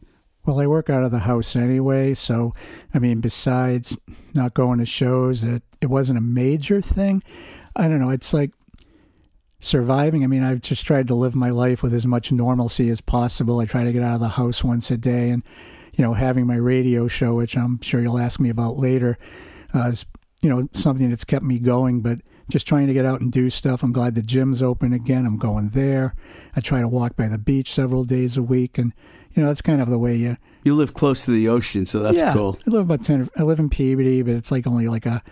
Well, 0.45 0.59
I 0.59 0.67
work 0.67 0.89
out 0.89 1.03
of 1.03 1.11
the 1.11 1.19
house 1.19 1.55
anyway, 1.55 2.13
so 2.13 2.53
I 2.93 2.99
mean, 2.99 3.21
besides 3.21 3.97
not 4.33 4.53
going 4.53 4.79
to 4.79 4.85
shows, 4.85 5.43
it 5.43 5.63
it 5.79 5.87
wasn't 5.87 6.17
a 6.17 6.21
major 6.21 6.81
thing. 6.81 7.23
I 7.75 7.87
don't 7.87 7.99
know. 7.99 8.09
It's 8.09 8.33
like 8.33 8.51
surviving. 9.59 10.23
I 10.23 10.27
mean, 10.27 10.43
I've 10.43 10.61
just 10.61 10.85
tried 10.85 11.07
to 11.07 11.15
live 11.15 11.35
my 11.35 11.49
life 11.49 11.81
with 11.81 11.93
as 11.93 12.05
much 12.05 12.31
normalcy 12.31 12.89
as 12.89 12.99
possible. 12.99 13.59
I 13.59 13.65
try 13.65 13.85
to 13.85 13.93
get 13.93 14.03
out 14.03 14.15
of 14.15 14.19
the 14.19 14.29
house 14.29 14.63
once 14.63 14.91
a 14.91 14.97
day, 14.97 15.29
and 15.29 15.43
you 15.93 16.03
know, 16.03 16.13
having 16.13 16.45
my 16.45 16.55
radio 16.55 17.07
show, 17.07 17.35
which 17.35 17.55
I'm 17.55 17.79
sure 17.81 18.01
you'll 18.01 18.19
ask 18.19 18.39
me 18.39 18.49
about 18.49 18.77
later, 18.77 19.17
uh, 19.73 19.87
is 19.87 20.05
you 20.41 20.49
know 20.49 20.67
something 20.73 21.09
that's 21.09 21.23
kept 21.23 21.45
me 21.45 21.59
going. 21.59 22.01
But 22.01 22.19
just 22.53 22.67
trying 22.67 22.85
to 22.85 22.93
get 22.93 23.03
out 23.03 23.19
and 23.19 23.31
do 23.31 23.49
stuff. 23.49 23.81
I'm 23.81 23.91
glad 23.91 24.13
the 24.13 24.21
gym's 24.21 24.61
open 24.61 24.93
again. 24.93 25.25
I'm 25.25 25.39
going 25.39 25.69
there. 25.69 26.13
I 26.55 26.61
try 26.61 26.81
to 26.81 26.87
walk 26.87 27.15
by 27.15 27.27
the 27.27 27.39
beach 27.39 27.73
several 27.73 28.03
days 28.03 28.37
a 28.37 28.43
week, 28.43 28.77
and 28.77 28.93
you 29.33 29.41
know, 29.41 29.47
that's 29.47 29.63
kind 29.63 29.81
of 29.81 29.89
the 29.89 29.97
way 29.97 30.15
you. 30.15 30.37
You 30.63 30.75
live 30.75 30.93
close 30.93 31.25
to 31.25 31.31
the 31.31 31.49
ocean, 31.49 31.87
so 31.87 31.99
that's 31.99 32.19
yeah, 32.19 32.31
cool. 32.31 32.59
I 32.67 32.69
live 32.69 32.81
about 32.81 33.03
ten. 33.03 33.27
I 33.35 33.41
live 33.41 33.59
in 33.59 33.71
Peabody, 33.71 34.21
but 34.21 34.35
it's 34.35 34.51
like 34.51 34.67
only 34.67 34.87
like 34.87 35.07
a 35.07 35.23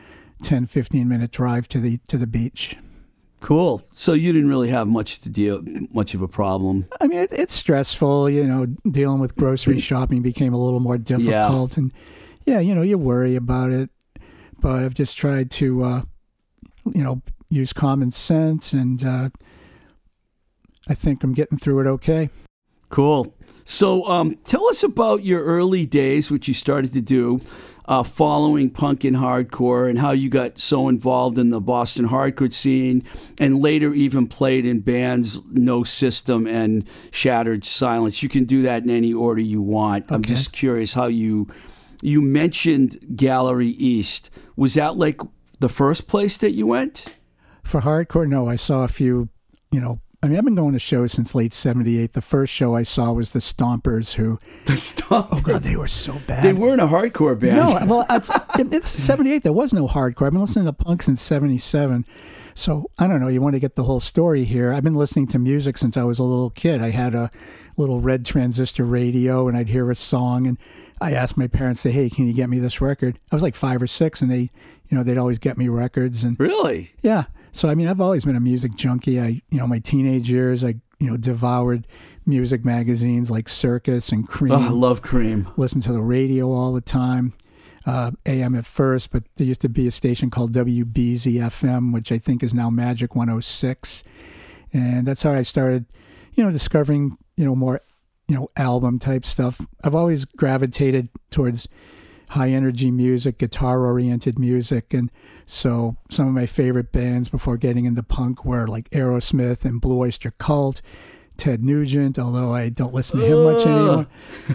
10, 0.41 0.65
15 0.65 1.07
minute 1.07 1.29
drive 1.29 1.67
to 1.69 1.79
the 1.79 1.99
to 2.07 2.17
the 2.17 2.25
beach. 2.25 2.75
Cool. 3.39 3.83
So 3.93 4.13
you 4.13 4.33
didn't 4.33 4.49
really 4.49 4.69
have 4.69 4.87
much 4.87 5.19
to 5.19 5.29
deal, 5.29 5.61
much 5.91 6.15
of 6.15 6.23
a 6.23 6.27
problem. 6.27 6.87
I 6.99 7.05
mean, 7.05 7.19
it, 7.19 7.31
it's 7.31 7.53
stressful. 7.53 8.31
You 8.31 8.47
know, 8.47 8.65
dealing 8.89 9.19
with 9.19 9.35
grocery 9.35 9.79
shopping 9.89 10.23
became 10.23 10.55
a 10.55 10.57
little 10.57 10.79
more 10.79 10.97
difficult, 10.97 11.77
yeah. 11.77 11.83
and 11.83 11.93
yeah, 12.45 12.59
you 12.59 12.73
know, 12.73 12.81
you 12.81 12.97
worry 12.97 13.35
about 13.35 13.69
it. 13.69 13.91
But 14.59 14.83
I've 14.83 14.95
just 14.95 15.17
tried 15.17 15.51
to, 15.51 15.83
uh, 15.83 16.01
you 16.93 17.03
know, 17.03 17.21
use 17.50 17.73
common 17.73 18.11
sense, 18.11 18.73
and 18.73 19.03
uh, 19.03 19.29
I 20.88 20.93
think 20.93 21.23
I'm 21.23 21.33
getting 21.33 21.57
through 21.57 21.81
it 21.81 21.88
okay. 21.88 22.29
Cool. 22.89 23.33
So, 23.63 24.07
um, 24.07 24.38
tell 24.45 24.67
us 24.67 24.83
about 24.83 25.23
your 25.23 25.43
early 25.43 25.85
days, 25.85 26.31
which 26.31 26.47
you 26.47 26.53
started 26.53 26.93
to 26.93 27.01
do, 27.01 27.41
uh, 27.85 28.03
following 28.03 28.69
punk 28.69 29.03
and 29.03 29.15
hardcore, 29.15 29.89
and 29.89 30.00
how 30.00 30.11
you 30.11 30.29
got 30.29 30.59
so 30.59 30.89
involved 30.89 31.38
in 31.38 31.51
the 31.51 31.61
Boston 31.61 32.09
hardcore 32.09 32.51
scene, 32.51 33.03
and 33.39 33.61
later 33.61 33.93
even 33.93 34.27
played 34.27 34.65
in 34.65 34.79
bands 34.79 35.41
No 35.51 35.83
System 35.83 36.47
and 36.47 36.85
Shattered 37.11 37.63
Silence. 37.63 38.23
You 38.23 38.29
can 38.29 38.45
do 38.45 38.61
that 38.63 38.83
in 38.83 38.89
any 38.89 39.13
order 39.13 39.41
you 39.41 39.61
want. 39.61 40.05
Okay. 40.05 40.15
I'm 40.15 40.23
just 40.23 40.51
curious 40.51 40.93
how 40.93 41.05
you 41.07 41.47
you 42.01 42.21
mentioned 42.21 43.15
Gallery 43.15 43.69
East. 43.69 44.31
Was 44.55 44.73
that 44.73 44.97
like 44.97 45.21
the 45.61 45.69
first 45.69 46.07
place 46.07 46.37
that 46.39 46.51
you 46.51 46.67
went? 46.67 47.17
For 47.63 47.81
hardcore, 47.81 48.27
no. 48.27 48.49
I 48.49 48.55
saw 48.55 48.83
a 48.83 48.87
few, 48.87 49.29
you 49.71 49.79
know, 49.79 50.01
I 50.23 50.27
mean, 50.27 50.37
I've 50.37 50.45
been 50.45 50.55
going 50.55 50.73
to 50.73 50.79
shows 50.79 51.13
since 51.13 51.33
late 51.33 51.51
'78. 51.51 52.13
The 52.13 52.21
first 52.21 52.53
show 52.53 52.75
I 52.75 52.83
saw 52.83 53.11
was 53.11 53.31
the 53.31 53.39
Stompers, 53.39 54.13
who 54.13 54.37
the 54.65 54.73
Stompers. 54.73 55.29
Oh 55.31 55.41
god, 55.41 55.63
they 55.63 55.75
were 55.75 55.87
so 55.87 56.19
bad. 56.27 56.43
They 56.43 56.53
weren't 56.53 56.81
a 56.81 56.85
hardcore 56.85 57.39
band. 57.39 57.55
No, 57.55 57.79
well, 57.87 58.05
it's, 58.09 58.29
it's 58.55 58.87
'78. 58.87 59.41
There 59.41 59.53
was 59.53 59.73
no 59.73 59.87
hardcore. 59.87 60.27
I've 60.27 60.33
been 60.33 60.41
listening 60.41 60.65
to 60.65 60.73
punk 60.73 61.01
since 61.01 61.21
'77. 61.21 62.05
So 62.53 62.91
I 62.99 63.07
don't 63.07 63.19
know. 63.19 63.29
You 63.29 63.41
want 63.41 63.55
to 63.55 63.59
get 63.59 63.75
the 63.75 63.83
whole 63.83 63.99
story 63.99 64.43
here? 64.43 64.73
I've 64.73 64.83
been 64.83 64.95
listening 64.95 65.25
to 65.27 65.39
music 65.39 65.77
since 65.77 65.97
I 65.97 66.03
was 66.03 66.19
a 66.19 66.23
little 66.23 66.51
kid. 66.51 66.81
I 66.81 66.91
had 66.91 67.15
a 67.15 67.31
little 67.77 67.99
red 67.99 68.23
transistor 68.23 68.85
radio, 68.85 69.47
and 69.47 69.57
I'd 69.57 69.69
hear 69.69 69.89
a 69.89 69.95
song, 69.95 70.45
and 70.45 70.57
I 71.01 71.13
asked 71.13 71.36
my 71.36 71.48
parents, 71.48 71.81
"Say, 71.81 71.91
hey, 71.91 72.10
can 72.10 72.27
you 72.27 72.34
get 72.34 72.50
me 72.50 72.60
this 72.60 72.79
record?" 72.79 73.20
I 73.31 73.36
was 73.36 73.41
like 73.41 73.55
five 73.55 73.81
or 73.81 73.88
six, 73.88 74.22
and 74.22 74.31
they, 74.31 74.51
you 74.88 74.98
know, 74.98 75.03
they'd 75.03 75.17
always 75.17 75.39
get 75.39 75.58
me 75.58 75.67
records. 75.67 76.24
And 76.24 76.39
really, 76.39 76.91
yeah. 77.01 77.25
So 77.51 77.67
I 77.67 77.75
mean, 77.75 77.88
I've 77.88 78.00
always 78.00 78.24
been 78.24 78.36
a 78.36 78.41
music 78.41 78.75
junkie. 78.75 79.20
I, 79.20 79.41
you 79.50 79.58
know, 79.58 79.67
my 79.67 79.79
teenage 79.79 80.29
years, 80.29 80.63
I, 80.63 80.75
you 81.00 81.10
know, 81.10 81.17
devoured 81.17 81.88
music 82.25 82.63
magazines 82.63 83.31
like 83.31 83.50
Circus 83.50 84.12
and 84.12 84.27
Cream. 84.27 84.53
Oh, 84.53 84.60
I 84.60 84.70
love 84.70 85.01
Cream. 85.01 85.50
Listen 85.58 85.81
to 85.81 85.91
the 85.91 86.01
radio 86.01 86.51
all 86.51 86.72
the 86.72 86.81
time. 86.81 87.34
Uh, 87.84 88.12
AM 88.27 88.53
at 88.53 88.63
first, 88.63 89.12
but 89.12 89.24
there 89.38 89.48
used 89.48 89.62
to 89.62 89.70
be 89.70 89.88
a 89.88 89.91
station 89.91 90.29
called 90.29 90.53
WBZ 90.53 91.34
FM, 91.34 91.91
which 91.91 92.12
I 92.12 92.20
think 92.20 92.43
is 92.43 92.53
now 92.53 92.70
Magic 92.70 93.15
106, 93.15 94.03
and 94.72 95.08
that's 95.08 95.24
how 95.24 95.31
I 95.31 95.41
started, 95.41 95.88
you 96.36 96.43
know, 96.43 96.51
discovering, 96.51 97.17
you 97.38 97.43
know, 97.43 97.55
more, 97.55 97.81
you 98.31 98.38
know, 98.38 98.50
album 98.55 98.97
type 98.97 99.25
stuff. 99.25 99.59
I've 99.83 99.93
always 99.93 100.23
gravitated 100.23 101.09
towards 101.31 101.67
high 102.29 102.47
energy 102.47 102.89
music, 102.89 103.39
guitar 103.39 103.85
oriented 103.85 104.39
music. 104.39 104.93
And 104.93 105.11
so 105.45 105.97
some 106.09 106.29
of 106.29 106.33
my 106.33 106.45
favorite 106.45 106.93
bands 106.93 107.27
before 107.27 107.57
getting 107.57 107.83
into 107.83 108.03
punk 108.03 108.45
were 108.45 108.67
like 108.67 108.89
Aerosmith 108.91 109.65
and 109.65 109.81
Blue 109.81 110.00
Oyster 110.00 110.31
Cult, 110.31 110.81
Ted 111.35 111.61
Nugent, 111.61 112.17
although 112.17 112.53
I 112.53 112.69
don't 112.69 112.93
listen 112.93 113.19
to 113.19 113.25
him 113.25 113.43
much 113.43 113.65
anymore. 113.65 114.07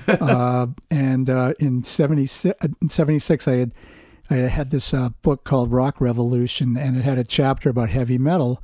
uh, 0.08 0.68
and 0.90 1.28
uh, 1.28 1.52
in, 1.58 1.84
76, 1.84 2.58
in 2.80 2.88
76, 2.88 3.46
I 3.46 3.56
had, 3.56 3.74
I 4.30 4.36
had 4.36 4.70
this 4.70 4.94
uh, 4.94 5.10
book 5.20 5.44
called 5.44 5.70
Rock 5.70 6.00
Revolution, 6.00 6.78
and 6.78 6.96
it 6.96 7.04
had 7.04 7.18
a 7.18 7.24
chapter 7.24 7.68
about 7.68 7.90
heavy 7.90 8.16
metal. 8.16 8.62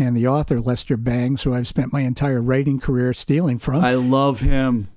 And 0.00 0.16
the 0.16 0.26
author, 0.26 0.60
Lester 0.60 0.96
Bangs, 0.96 1.42
who 1.42 1.52
I've 1.52 1.68
spent 1.68 1.92
my 1.92 2.00
entire 2.00 2.40
writing 2.40 2.80
career 2.80 3.12
stealing 3.12 3.58
from. 3.58 3.84
I 3.84 3.94
love 3.94 4.40
him. 4.40 4.88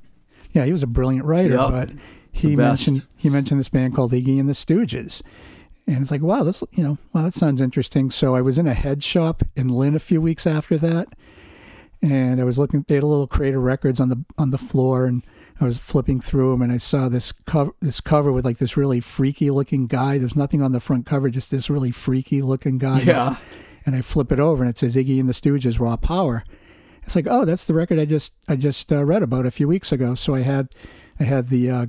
Yeah, 0.53 0.63
he 0.63 0.71
was 0.71 0.81
a 0.81 0.87
brilliant 0.87 1.25
writer, 1.25 1.55
yep. 1.55 1.71
but 1.71 1.89
he 2.31 2.55
mentioned 2.55 3.05
he 3.17 3.29
mentioned 3.29 3.59
this 3.59 3.67
band 3.67 3.95
called 3.95 4.13
Iggy 4.13 4.39
and 4.39 4.47
the 4.47 4.53
Stooges. 4.53 5.21
And 5.87 6.01
it's 6.01 6.09
like, 6.09 6.21
wow, 6.21 6.43
this 6.43 6.63
you 6.71 6.83
know, 6.83 6.97
wow, 7.11 7.23
that 7.23 7.33
sounds 7.33 7.59
interesting. 7.59 8.11
So 8.11 8.33
I 8.33 8.39
was 8.39 8.57
in 8.57 8.65
a 8.65 8.73
head 8.73 9.03
shop 9.03 9.43
in 9.57 9.67
Lynn 9.67 9.93
a 9.93 9.99
few 9.99 10.21
weeks 10.21 10.47
after 10.47 10.77
that, 10.77 11.09
and 12.01 12.39
I 12.39 12.45
was 12.45 12.57
looking. 12.57 12.85
They 12.87 12.95
had 12.95 13.03
a 13.03 13.07
little 13.07 13.27
crate 13.27 13.55
of 13.55 13.61
records 13.61 13.99
on 13.99 14.07
the 14.07 14.23
on 14.37 14.51
the 14.51 14.57
floor, 14.57 15.05
and 15.05 15.21
I 15.59 15.65
was 15.65 15.79
flipping 15.79 16.21
through 16.21 16.51
them, 16.51 16.61
and 16.61 16.71
I 16.71 16.77
saw 16.77 17.09
this 17.09 17.33
cover 17.45 17.71
this 17.81 17.99
cover 17.99 18.31
with 18.31 18.45
like 18.45 18.59
this 18.59 18.77
really 18.77 19.01
freaky 19.01 19.49
looking 19.49 19.87
guy. 19.87 20.17
There's 20.17 20.37
nothing 20.37 20.61
on 20.61 20.71
the 20.71 20.79
front 20.79 21.05
cover, 21.05 21.29
just 21.29 21.51
this 21.51 21.69
really 21.69 21.91
freaky 21.91 22.41
looking 22.41 22.77
guy. 22.77 23.01
Yeah. 23.01 23.35
And 23.85 23.95
I 23.95 24.01
flip 24.01 24.31
it 24.31 24.39
over, 24.39 24.63
and 24.63 24.69
it 24.69 24.77
says 24.77 24.95
Iggy 24.95 25.19
and 25.19 25.27
the 25.27 25.33
Stooges, 25.33 25.79
Raw 25.79 25.97
Power. 25.97 26.43
It's 27.03 27.15
like, 27.15 27.27
oh, 27.29 27.43
that's 27.43 27.65
the 27.65 27.73
record 27.73 27.99
I 27.99 28.05
just 28.05 28.33
I 28.47 28.55
just 28.55 28.91
uh, 28.91 29.03
read 29.03 29.23
about 29.23 29.45
a 29.45 29.51
few 29.51 29.67
weeks 29.67 29.91
ago. 29.91 30.15
So 30.15 30.35
I 30.35 30.41
had 30.41 30.73
I 31.19 31.23
had 31.23 31.49
the 31.49 31.69
uh, 31.69 31.85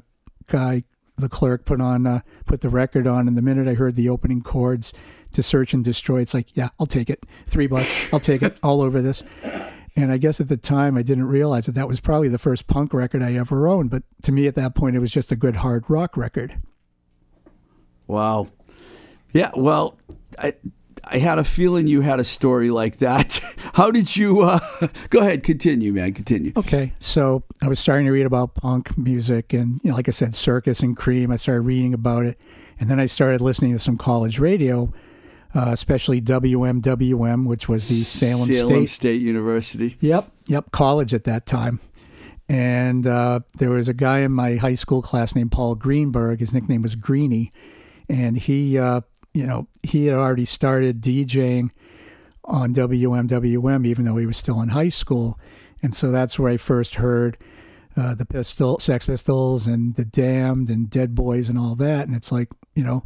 guy, 0.48 0.84
the 1.16 1.28
clerk, 1.28 1.64
put 1.64 1.80
on 1.80 2.06
uh, 2.06 2.20
put 2.46 2.62
the 2.62 2.68
record 2.68 3.06
on, 3.06 3.28
and 3.28 3.36
the 3.36 3.42
minute 3.42 3.68
I 3.68 3.74
heard 3.74 3.94
the 3.94 4.08
opening 4.08 4.42
chords 4.42 4.92
to 5.32 5.42
Search 5.42 5.72
and 5.74 5.84
Destroy, 5.84 6.20
it's 6.20 6.34
like, 6.34 6.56
yeah, 6.56 6.70
I'll 6.78 6.86
take 6.86 7.10
it. 7.10 7.24
Three 7.46 7.66
bucks, 7.66 7.96
I'll 8.12 8.20
take 8.20 8.42
it. 8.42 8.56
All 8.62 8.80
over 8.80 9.00
this. 9.00 9.22
And 9.96 10.10
I 10.10 10.16
guess 10.16 10.40
at 10.40 10.48
the 10.48 10.56
time 10.56 10.96
I 10.96 11.02
didn't 11.02 11.26
realize 11.26 11.66
that 11.66 11.76
that 11.76 11.86
was 11.86 12.00
probably 12.00 12.28
the 12.28 12.38
first 12.38 12.66
punk 12.66 12.92
record 12.92 13.22
I 13.22 13.34
ever 13.34 13.68
owned. 13.68 13.90
But 13.90 14.02
to 14.22 14.32
me 14.32 14.48
at 14.48 14.56
that 14.56 14.74
point, 14.74 14.96
it 14.96 14.98
was 14.98 15.12
just 15.12 15.30
a 15.30 15.36
good 15.36 15.56
hard 15.56 15.84
rock 15.88 16.16
record. 16.16 16.60
Wow. 18.08 18.48
Yeah. 19.32 19.52
Well, 19.54 19.96
I, 20.38 20.54
I 21.06 21.18
had 21.18 21.38
a 21.38 21.44
feeling 21.44 21.86
you 21.86 22.00
had 22.00 22.20
a 22.20 22.24
story 22.24 22.70
like 22.70 22.98
that. 22.98 23.40
How 23.74 23.90
did 23.90 24.16
you? 24.16 24.42
Uh, 24.42 24.60
go 25.10 25.20
ahead, 25.20 25.42
continue, 25.42 25.92
man. 25.92 26.12
Continue. 26.14 26.52
Okay, 26.56 26.92
so 26.98 27.44
I 27.62 27.68
was 27.68 27.78
starting 27.78 28.06
to 28.06 28.12
read 28.12 28.26
about 28.26 28.54
punk 28.54 28.96
music, 28.96 29.52
and 29.52 29.80
you 29.82 29.90
know, 29.90 29.96
like 29.96 30.08
I 30.08 30.12
said, 30.12 30.34
Circus 30.34 30.80
and 30.80 30.96
Cream. 30.96 31.30
I 31.30 31.36
started 31.36 31.62
reading 31.62 31.94
about 31.94 32.24
it, 32.24 32.38
and 32.78 32.90
then 32.90 33.00
I 33.00 33.06
started 33.06 33.40
listening 33.40 33.72
to 33.72 33.78
some 33.78 33.96
college 33.96 34.38
radio, 34.38 34.92
uh, 35.54 35.70
especially 35.70 36.20
WMWM, 36.20 37.46
which 37.46 37.68
was 37.68 37.88
the 37.88 37.94
Salem, 37.94 38.52
Salem 38.52 38.86
State. 38.86 38.90
State 38.90 39.22
University. 39.22 39.96
Yep, 40.00 40.30
yep, 40.46 40.70
college 40.72 41.14
at 41.14 41.24
that 41.24 41.46
time. 41.46 41.80
And 42.48 43.06
uh, 43.06 43.40
there 43.56 43.70
was 43.70 43.88
a 43.88 43.94
guy 43.94 44.20
in 44.20 44.32
my 44.32 44.56
high 44.56 44.74
school 44.74 45.00
class 45.00 45.34
named 45.34 45.52
Paul 45.52 45.74
Greenberg. 45.74 46.40
His 46.40 46.52
nickname 46.52 46.82
was 46.82 46.94
Greeny, 46.94 47.52
and 48.08 48.36
he 48.36 48.78
uh, 48.78 49.00
you 49.34 49.46
know, 49.46 49.66
he 49.82 50.06
had 50.06 50.14
already 50.14 50.44
started 50.44 51.02
DJing 51.02 51.70
on 52.44 52.72
WMWM, 52.72 53.86
even 53.86 54.04
though 54.04 54.16
he 54.16 54.26
was 54.26 54.36
still 54.36 54.60
in 54.62 54.70
high 54.70 54.88
school. 54.88 55.38
And 55.82 55.94
so 55.94 56.10
that's 56.10 56.38
where 56.38 56.52
I 56.52 56.56
first 56.56 56.94
heard 56.94 57.36
uh, 57.96 58.14
the 58.14 58.24
Pistol, 58.24 58.78
Sex 58.78 59.06
Pistols, 59.06 59.66
and 59.66 59.94
the 59.96 60.04
Damned, 60.04 60.70
and 60.70 60.88
Dead 60.88 61.14
Boys, 61.14 61.48
and 61.48 61.58
all 61.58 61.74
that. 61.76 62.06
And 62.06 62.16
it's 62.16 62.32
like, 62.32 62.48
you 62.74 62.84
know, 62.84 63.04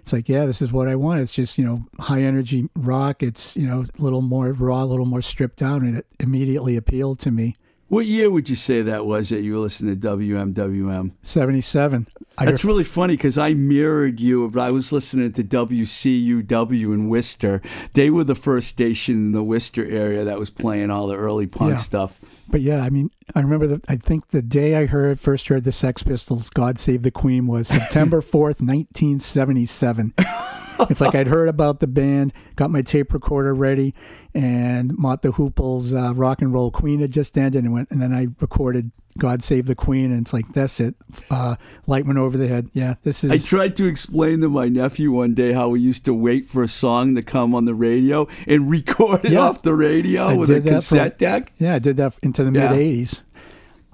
it's 0.00 0.12
like, 0.12 0.28
yeah, 0.28 0.46
this 0.46 0.62
is 0.62 0.72
what 0.72 0.88
I 0.88 0.94
want. 0.94 1.20
It's 1.20 1.32
just, 1.32 1.58
you 1.58 1.64
know, 1.64 1.84
high 1.98 2.22
energy 2.22 2.68
rock. 2.74 3.22
It's, 3.22 3.56
you 3.56 3.66
know, 3.66 3.84
a 3.98 4.02
little 4.02 4.22
more 4.22 4.52
raw, 4.52 4.82
a 4.82 4.86
little 4.86 5.06
more 5.06 5.22
stripped 5.22 5.58
down, 5.58 5.84
and 5.84 5.96
it 5.96 6.06
immediately 6.20 6.76
appealed 6.76 7.18
to 7.20 7.30
me. 7.30 7.56
What 7.88 8.06
year 8.06 8.30
would 8.32 8.48
you 8.50 8.56
say 8.56 8.82
that 8.82 9.06
was 9.06 9.28
that 9.28 9.42
you 9.42 9.52
were 9.52 9.60
listening 9.60 10.00
to 10.00 10.08
WMWM? 10.16 11.12
77. 11.22 12.08
That's 12.36 12.64
really 12.64 12.82
funny 12.84 13.14
because 13.14 13.38
I 13.38 13.54
mirrored 13.54 14.18
you, 14.18 14.50
but 14.50 14.60
I 14.60 14.72
was 14.72 14.90
listening 14.92 15.32
to 15.34 15.44
WCUW 15.44 16.92
in 16.92 17.08
Worcester. 17.08 17.62
They 17.92 18.10
were 18.10 18.24
the 18.24 18.34
first 18.34 18.68
station 18.68 19.14
in 19.26 19.32
the 19.32 19.42
Worcester 19.42 19.84
area 19.86 20.24
that 20.24 20.38
was 20.38 20.50
playing 20.50 20.90
all 20.90 21.06
the 21.06 21.16
early 21.16 21.46
punk 21.46 21.70
Yeah. 21.70 21.76
stuff. 21.76 22.20
But 22.48 22.60
yeah, 22.60 22.82
I 22.82 22.90
mean, 22.90 23.10
I 23.34 23.40
remember 23.40 23.66
the, 23.68 23.80
I 23.88 23.96
think 23.96 24.28
the 24.28 24.42
day 24.42 24.74
I 24.76 24.86
heard 24.86 25.18
first 25.20 25.46
heard 25.48 25.64
the 25.64 25.72
Sex 25.72 26.02
Pistols, 26.02 26.50
God 26.50 26.78
Save 26.80 27.02
the 27.02 27.10
Queen 27.12 27.46
was 27.46 27.68
September 27.78 28.20
4th, 28.20 28.60
1977. 28.60 30.14
it's 30.90 31.00
like 31.00 31.14
I'd 31.14 31.26
heard 31.28 31.48
about 31.48 31.80
the 31.80 31.86
band, 31.86 32.32
got 32.56 32.70
my 32.70 32.82
tape 32.82 33.12
recorder 33.12 33.54
ready, 33.54 33.94
and 34.34 34.96
Mott 34.96 35.22
the 35.22 35.32
Hoople's 35.32 35.94
uh, 35.94 36.12
Rock 36.14 36.42
and 36.42 36.52
Roll 36.52 36.70
Queen 36.70 37.00
had 37.00 37.10
just 37.10 37.36
ended, 37.38 37.64
and 37.64 37.72
went, 37.72 37.90
and 37.90 38.00
then 38.00 38.12
I 38.14 38.28
recorded 38.40 38.90
God 39.18 39.42
Save 39.42 39.64
the 39.66 39.74
Queen, 39.74 40.12
and 40.12 40.20
it's 40.20 40.32
like 40.34 40.52
that's 40.52 40.78
it. 40.78 40.94
Uh, 41.30 41.56
light 41.86 42.04
went 42.04 42.18
over 42.18 42.36
the 42.36 42.48
head. 42.48 42.68
Yeah, 42.74 42.94
this 43.02 43.24
is. 43.24 43.30
I 43.30 43.38
tried 43.38 43.74
to 43.76 43.86
explain 43.86 44.40
to 44.42 44.48
my 44.50 44.68
nephew 44.68 45.10
one 45.12 45.32
day 45.34 45.52
how 45.52 45.68
we 45.70 45.80
used 45.80 46.04
to 46.04 46.12
wait 46.14 46.50
for 46.50 46.62
a 46.62 46.68
song 46.68 47.14
to 47.14 47.22
come 47.22 47.54
on 47.54 47.64
the 47.64 47.74
radio 47.74 48.28
and 48.46 48.70
record 48.70 49.24
it 49.24 49.32
Yeah. 49.32 49.40
off 49.40 49.62
the 49.62 49.74
radio 49.74 50.26
I 50.26 50.34
with 50.34 50.50
a 50.50 50.54
that 50.60 50.64
for- 50.64 50.70
cassette 50.70 51.18
deck. 51.18 51.52
yeah, 51.58 51.74
I 51.74 51.78
did 51.78 51.96
that 51.96 52.18
into 52.22 52.44
the 52.44 52.52
Yeah. 52.52 52.70
mid 52.70 52.78
'80s. 52.78 53.22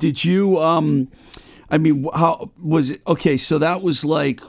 Did 0.01 0.25
you? 0.25 0.59
Um, 0.61 1.09
I 1.71 1.79
mean, 1.79 2.07
how 2.15 2.51
was 2.61 2.91
it? 2.91 3.01
Okay, 3.07 3.37
so 3.37 3.59
that 3.59 3.81
was 3.81 4.05
like 4.05 4.41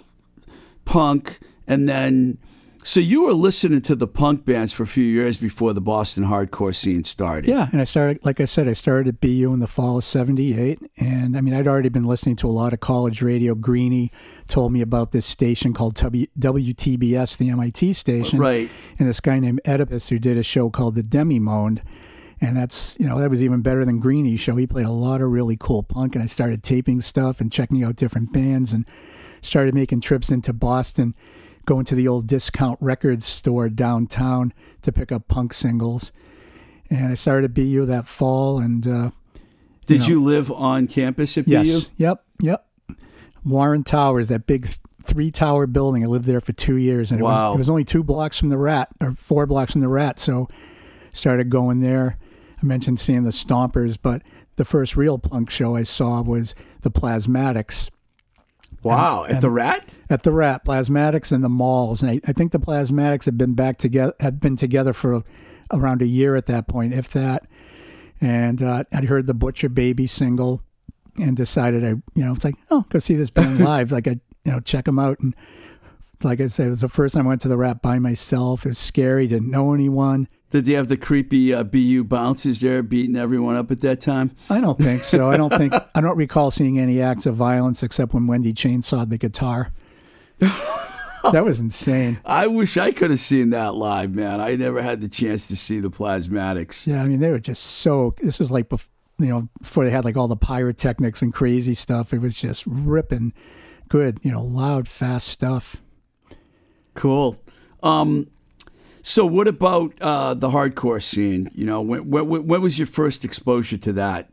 punk, 0.85 1.39
and 1.67 1.87
then 1.87 2.37
so 2.85 2.99
you 2.99 3.23
were 3.25 3.31
listening 3.33 3.79
to 3.83 3.95
the 3.95 4.07
punk 4.07 4.43
bands 4.43 4.73
for 4.73 4.83
a 4.83 4.87
few 4.87 5.05
years 5.05 5.37
before 5.37 5.71
the 5.73 5.79
Boston 5.79 6.25
hardcore 6.25 6.75
scene 6.75 7.05
started. 7.05 7.47
Yeah, 7.47 7.69
and 7.71 7.79
I 7.79 7.85
started, 7.85 8.19
like 8.25 8.41
I 8.41 8.45
said, 8.45 8.67
I 8.67 8.73
started 8.73 9.07
at 9.07 9.21
BU 9.21 9.53
in 9.53 9.59
the 9.59 9.67
fall 9.67 9.99
of 9.99 10.03
'78, 10.03 10.79
and 10.97 11.37
I 11.37 11.39
mean, 11.41 11.53
I'd 11.53 11.65
already 11.67 11.87
been 11.87 12.03
listening 12.03 12.35
to 12.37 12.47
a 12.47 12.51
lot 12.51 12.73
of 12.73 12.81
college 12.81 13.21
radio. 13.21 13.55
Greeny 13.55 14.11
told 14.47 14.73
me 14.73 14.81
about 14.81 15.11
this 15.13 15.25
station 15.25 15.73
called 15.73 15.95
w- 15.95 16.27
WTBS, 16.37 17.37
the 17.37 17.49
MIT 17.49 17.93
station, 17.93 18.37
Right. 18.39 18.69
and 18.99 19.07
this 19.07 19.19
guy 19.21 19.39
named 19.39 19.61
Oedipus 19.65 20.09
who 20.09 20.19
did 20.19 20.37
a 20.37 20.43
show 20.43 20.69
called 20.69 20.95
the 20.95 21.03
Demi 21.03 21.39
Monde, 21.39 21.81
and 22.41 22.57
that's 22.57 22.95
you 22.99 23.07
know 23.07 23.17
that 23.19 23.29
was 23.29 23.41
even 23.41 23.61
better 23.61 23.85
than 23.85 23.99
Greeny's 23.99 24.41
show. 24.41 24.57
He 24.57 24.67
played 24.67 24.85
a 24.87 24.91
lot 24.91 25.21
of 25.21 25.29
really 25.31 25.55
cool 25.57 25.83
punk, 25.83 26.15
and 26.15 26.23
I 26.23 26.27
started 26.27 26.63
taping 26.63 26.99
stuff 26.99 27.39
and 27.39 27.49
checking 27.49 27.81
out 27.81 27.95
different 27.95 28.33
bands, 28.33 28.73
and 28.73 28.85
started 29.41 29.73
making 29.73 30.01
trips 30.01 30.29
into 30.29 30.51
Boston, 30.53 31.13
going 31.65 31.85
to 31.85 31.95
the 31.95 32.07
old 32.07 32.27
discount 32.27 32.77
records 32.81 33.25
store 33.25 33.69
downtown 33.69 34.53
to 34.81 34.91
pick 34.91 35.11
up 35.11 35.27
punk 35.27 35.53
singles. 35.53 36.11
And 36.89 37.11
I 37.11 37.15
started 37.15 37.45
at 37.45 37.53
BU 37.53 37.85
that 37.85 38.07
fall, 38.07 38.59
and 38.59 38.87
uh, 38.87 39.11
Did 39.85 40.01
know- 40.01 40.07
you 40.07 40.23
live 40.23 40.51
on 40.51 40.87
campus 40.87 41.37
at 41.37 41.47
yes, 41.47 41.85
BU? 41.85 41.91
yep, 41.97 42.23
yep. 42.41 42.65
Warren 43.43 43.83
Towers, 43.83 44.27
that 44.27 44.45
big 44.45 44.69
three 45.03 45.31
tower 45.31 45.67
building. 45.67 46.03
I 46.03 46.07
lived 46.07 46.25
there 46.25 46.39
for 46.39 46.53
two 46.53 46.77
years, 46.77 47.11
and 47.11 47.19
it, 47.19 47.23
was, 47.23 47.55
it 47.55 47.57
was 47.57 47.69
only 47.69 47.83
two 47.83 48.03
blocks 48.03 48.39
from 48.39 48.49
the 48.49 48.57
Rat, 48.57 48.89
or 49.01 49.11
four 49.11 49.45
blocks 49.45 49.73
from 49.73 49.81
the 49.81 49.87
Rat. 49.89 50.19
So 50.19 50.47
started 51.11 51.49
going 51.49 51.79
there. 51.81 52.17
I 52.61 52.65
mentioned 52.65 52.99
seeing 52.99 53.23
the 53.23 53.31
Stompers, 53.31 53.97
but 54.01 54.21
the 54.55 54.65
first 54.65 54.95
real 54.95 55.17
punk 55.17 55.49
show 55.49 55.75
I 55.75 55.83
saw 55.83 56.21
was 56.21 56.55
the 56.81 56.91
Plasmatics 56.91 57.89
Wow, 58.83 59.25
at 59.25 59.41
the 59.41 59.49
Rat. 59.49 59.95
at 60.09 60.23
the 60.23 60.31
Rat, 60.31 60.65
Plasmatics 60.65 61.31
and 61.31 61.43
the 61.43 61.49
Malls. 61.49 62.01
And 62.01 62.11
I, 62.11 62.21
I 62.25 62.33
think 62.33 62.51
the 62.51 62.59
Plasmatics 62.59 63.25
had 63.25 63.37
been 63.37 63.53
back 63.53 63.77
together, 63.77 64.13
had 64.19 64.39
been 64.39 64.55
together 64.55 64.93
for 64.93 65.23
around 65.71 66.01
a 66.01 66.07
year 66.07 66.35
at 66.35 66.45
that 66.47 66.67
point, 66.67 66.93
if 66.93 67.09
that. 67.11 67.47
And 68.21 68.61
uh, 68.61 68.83
I'd 68.93 69.05
heard 69.05 69.27
the 69.27 69.33
Butcher 69.33 69.69
Baby 69.69 70.07
single 70.07 70.61
and 71.17 71.35
decided 71.35 71.83
I, 71.83 71.89
you 71.89 72.25
know, 72.25 72.33
it's 72.33 72.45
like, 72.45 72.55
oh, 72.71 72.85
go 72.89 72.99
see 72.99 73.15
this 73.15 73.29
band 73.29 73.59
live. 73.63 73.91
Like 73.91 74.07
I, 74.07 74.19
you 74.45 74.51
know, 74.51 74.59
check 74.59 74.85
them 74.85 74.99
out. 74.99 75.19
And 75.19 75.35
like 76.21 76.39
I 76.39 76.47
said, 76.47 76.67
it 76.67 76.71
was 76.71 76.81
the 76.81 76.89
first 76.89 77.15
time 77.15 77.25
I 77.25 77.29
went 77.29 77.41
to 77.41 77.47
the 77.47 77.57
Rat 77.57 77.81
by 77.81 77.99
myself. 77.99 78.65
It 78.65 78.69
was 78.69 78.77
scary. 78.77 79.27
Didn't 79.27 79.51
know 79.51 79.73
anyone. 79.73 80.27
Did 80.53 80.65
they 80.65 80.73
have 80.73 80.87
the 80.87 80.97
creepy 80.97 81.51
uh, 81.51 81.63
BU 81.63 82.03
bouncers 82.03 82.61
there 82.61 82.83
beating 82.83 83.15
everyone 83.15 83.55
up 83.55 83.71
at 83.71 83.81
that 83.81 83.99
time? 83.99 84.35
I 84.51 84.61
don't 84.61 84.77
think 84.77 85.03
so. 85.03 85.31
I 85.31 85.35
don't 85.35 85.51
think 85.51 85.73
I 85.95 85.99
don't 85.99 86.15
recall 86.15 86.51
seeing 86.51 86.77
any 86.77 87.01
acts 87.01 87.25
of 87.25 87.33
violence 87.33 87.81
except 87.81 88.13
when 88.13 88.27
Wendy 88.27 88.53
chainsawed 88.53 89.09
the 89.09 89.17
guitar. 89.17 89.71
that 90.37 91.43
was 91.43 91.59
insane. 91.59 92.19
I 92.23 92.45
wish 92.45 92.77
I 92.77 92.91
could 92.91 93.09
have 93.09 93.19
seen 93.19 93.49
that 93.49 93.73
live, 93.73 94.13
man. 94.13 94.41
I 94.41 94.55
never 94.55 94.83
had 94.83 95.01
the 95.01 95.09
chance 95.09 95.47
to 95.47 95.55
see 95.55 95.79
the 95.79 95.89
Plasmatics. 95.89 96.85
Yeah, 96.85 97.01
I 97.01 97.07
mean 97.07 97.19
they 97.19 97.31
were 97.31 97.39
just 97.39 97.63
so. 97.63 98.13
This 98.21 98.37
was 98.37 98.51
like 98.51 98.69
bef- 98.69 98.87
you 99.17 99.29
know 99.29 99.49
before 99.59 99.85
they 99.85 99.89
had 99.89 100.05
like 100.05 100.17
all 100.17 100.27
the 100.27 100.37
pyrotechnics 100.37 101.23
and 101.23 101.33
crazy 101.33 101.73
stuff. 101.73 102.13
It 102.13 102.19
was 102.19 102.35
just 102.35 102.63
ripping, 102.67 103.33
good, 103.89 104.19
you 104.21 104.31
know, 104.31 104.43
loud, 104.43 104.87
fast 104.87 105.29
stuff. 105.29 105.77
Cool. 106.93 107.37
Um, 107.81 108.27
so 109.03 109.25
what 109.25 109.49
about 109.49 109.93
uh, 110.01 110.33
the 110.33 110.49
hardcore 110.49 111.03
scene? 111.03 111.51
You 111.53 111.65
know, 111.65 111.81
when, 111.81 112.09
when, 112.09 112.47
when 112.47 112.61
was 112.61 112.79
your 112.79 112.87
first 112.87 113.25
exposure 113.25 113.77
to 113.77 113.93
that? 113.93 114.29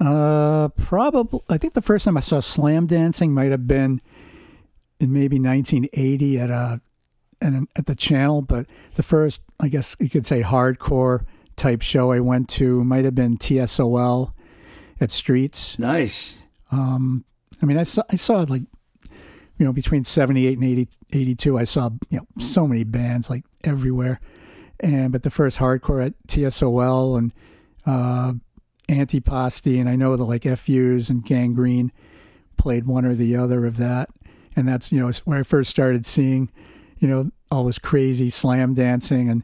Uh, 0.00 0.68
probably. 0.76 1.40
I 1.48 1.58
think 1.58 1.74
the 1.74 1.82
first 1.82 2.04
time 2.04 2.16
I 2.16 2.20
saw 2.20 2.38
slam 2.38 2.86
dancing 2.86 3.34
might 3.34 3.50
have 3.50 3.66
been 3.66 4.00
in 5.00 5.12
maybe 5.12 5.40
1980 5.40 6.38
at 6.38 6.50
a 6.50 6.80
at, 7.40 7.52
an, 7.52 7.68
at 7.76 7.86
the 7.86 7.94
channel, 7.94 8.40
but 8.40 8.66
the 8.94 9.02
first, 9.02 9.42
I 9.60 9.68
guess 9.68 9.96
you 9.98 10.08
could 10.08 10.26
say, 10.26 10.42
hardcore 10.42 11.24
type 11.56 11.82
show 11.82 12.12
I 12.12 12.20
went 12.20 12.48
to 12.50 12.84
might 12.84 13.04
have 13.04 13.14
been 13.14 13.36
TSOL 13.36 14.32
at 15.00 15.10
Streets. 15.10 15.78
Nice. 15.78 16.38
Um, 16.70 17.24
I 17.60 17.66
mean, 17.66 17.78
I 17.78 17.82
saw 17.82 18.02
I 18.10 18.14
saw 18.14 18.44
like 18.48 18.62
you 19.58 19.64
know 19.64 19.72
between 19.72 20.04
seventy 20.04 20.46
eight 20.46 20.58
and 20.58 20.66
80, 20.66 20.88
82, 21.12 21.58
I 21.58 21.64
saw 21.64 21.90
you 22.10 22.18
know 22.18 22.26
so 22.38 22.66
many 22.66 22.84
bands 22.84 23.28
like 23.28 23.44
everywhere, 23.64 24.20
and 24.80 25.12
but 25.12 25.22
the 25.22 25.30
first 25.30 25.58
hardcore 25.58 26.04
at 26.04 26.14
TSOL 26.28 27.18
and 27.18 27.32
uh, 27.86 28.32
Antipasti, 28.88 29.80
and 29.80 29.88
I 29.88 29.96
know 29.96 30.16
that 30.16 30.24
like 30.24 30.44
FUs 30.44 31.10
and 31.10 31.24
Gangrene 31.24 31.92
played 32.56 32.86
one 32.86 33.04
or 33.04 33.14
the 33.14 33.36
other 33.36 33.66
of 33.66 33.76
that, 33.78 34.10
and 34.54 34.68
that's 34.68 34.92
you 34.92 35.00
know 35.00 35.10
where 35.24 35.40
I 35.40 35.42
first 35.42 35.70
started 35.70 36.06
seeing 36.06 36.50
you 36.98 37.08
know 37.08 37.30
all 37.50 37.64
this 37.64 37.78
crazy 37.78 38.30
slam 38.30 38.74
dancing, 38.74 39.28
and 39.28 39.42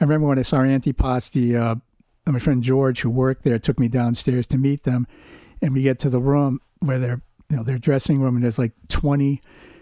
I 0.00 0.04
remember 0.04 0.28
when 0.28 0.38
I 0.38 0.42
saw 0.42 0.58
Antipasti. 0.58 1.60
Uh, 1.60 1.76
my 2.28 2.40
friend 2.40 2.60
George, 2.60 3.02
who 3.02 3.10
worked 3.10 3.44
there, 3.44 3.56
took 3.56 3.78
me 3.78 3.86
downstairs 3.86 4.48
to 4.48 4.58
meet 4.58 4.82
them, 4.82 5.06
and 5.62 5.72
we 5.72 5.82
get 5.82 6.00
to 6.00 6.10
the 6.10 6.18
room 6.20 6.60
where 6.80 6.98
they're 6.98 7.22
you 7.50 7.56
know 7.56 7.62
their 7.62 7.78
dressing 7.78 8.20
room 8.20 8.34
and 8.36 8.44
there's 8.44 8.58
like 8.58 8.72
20 8.88 9.40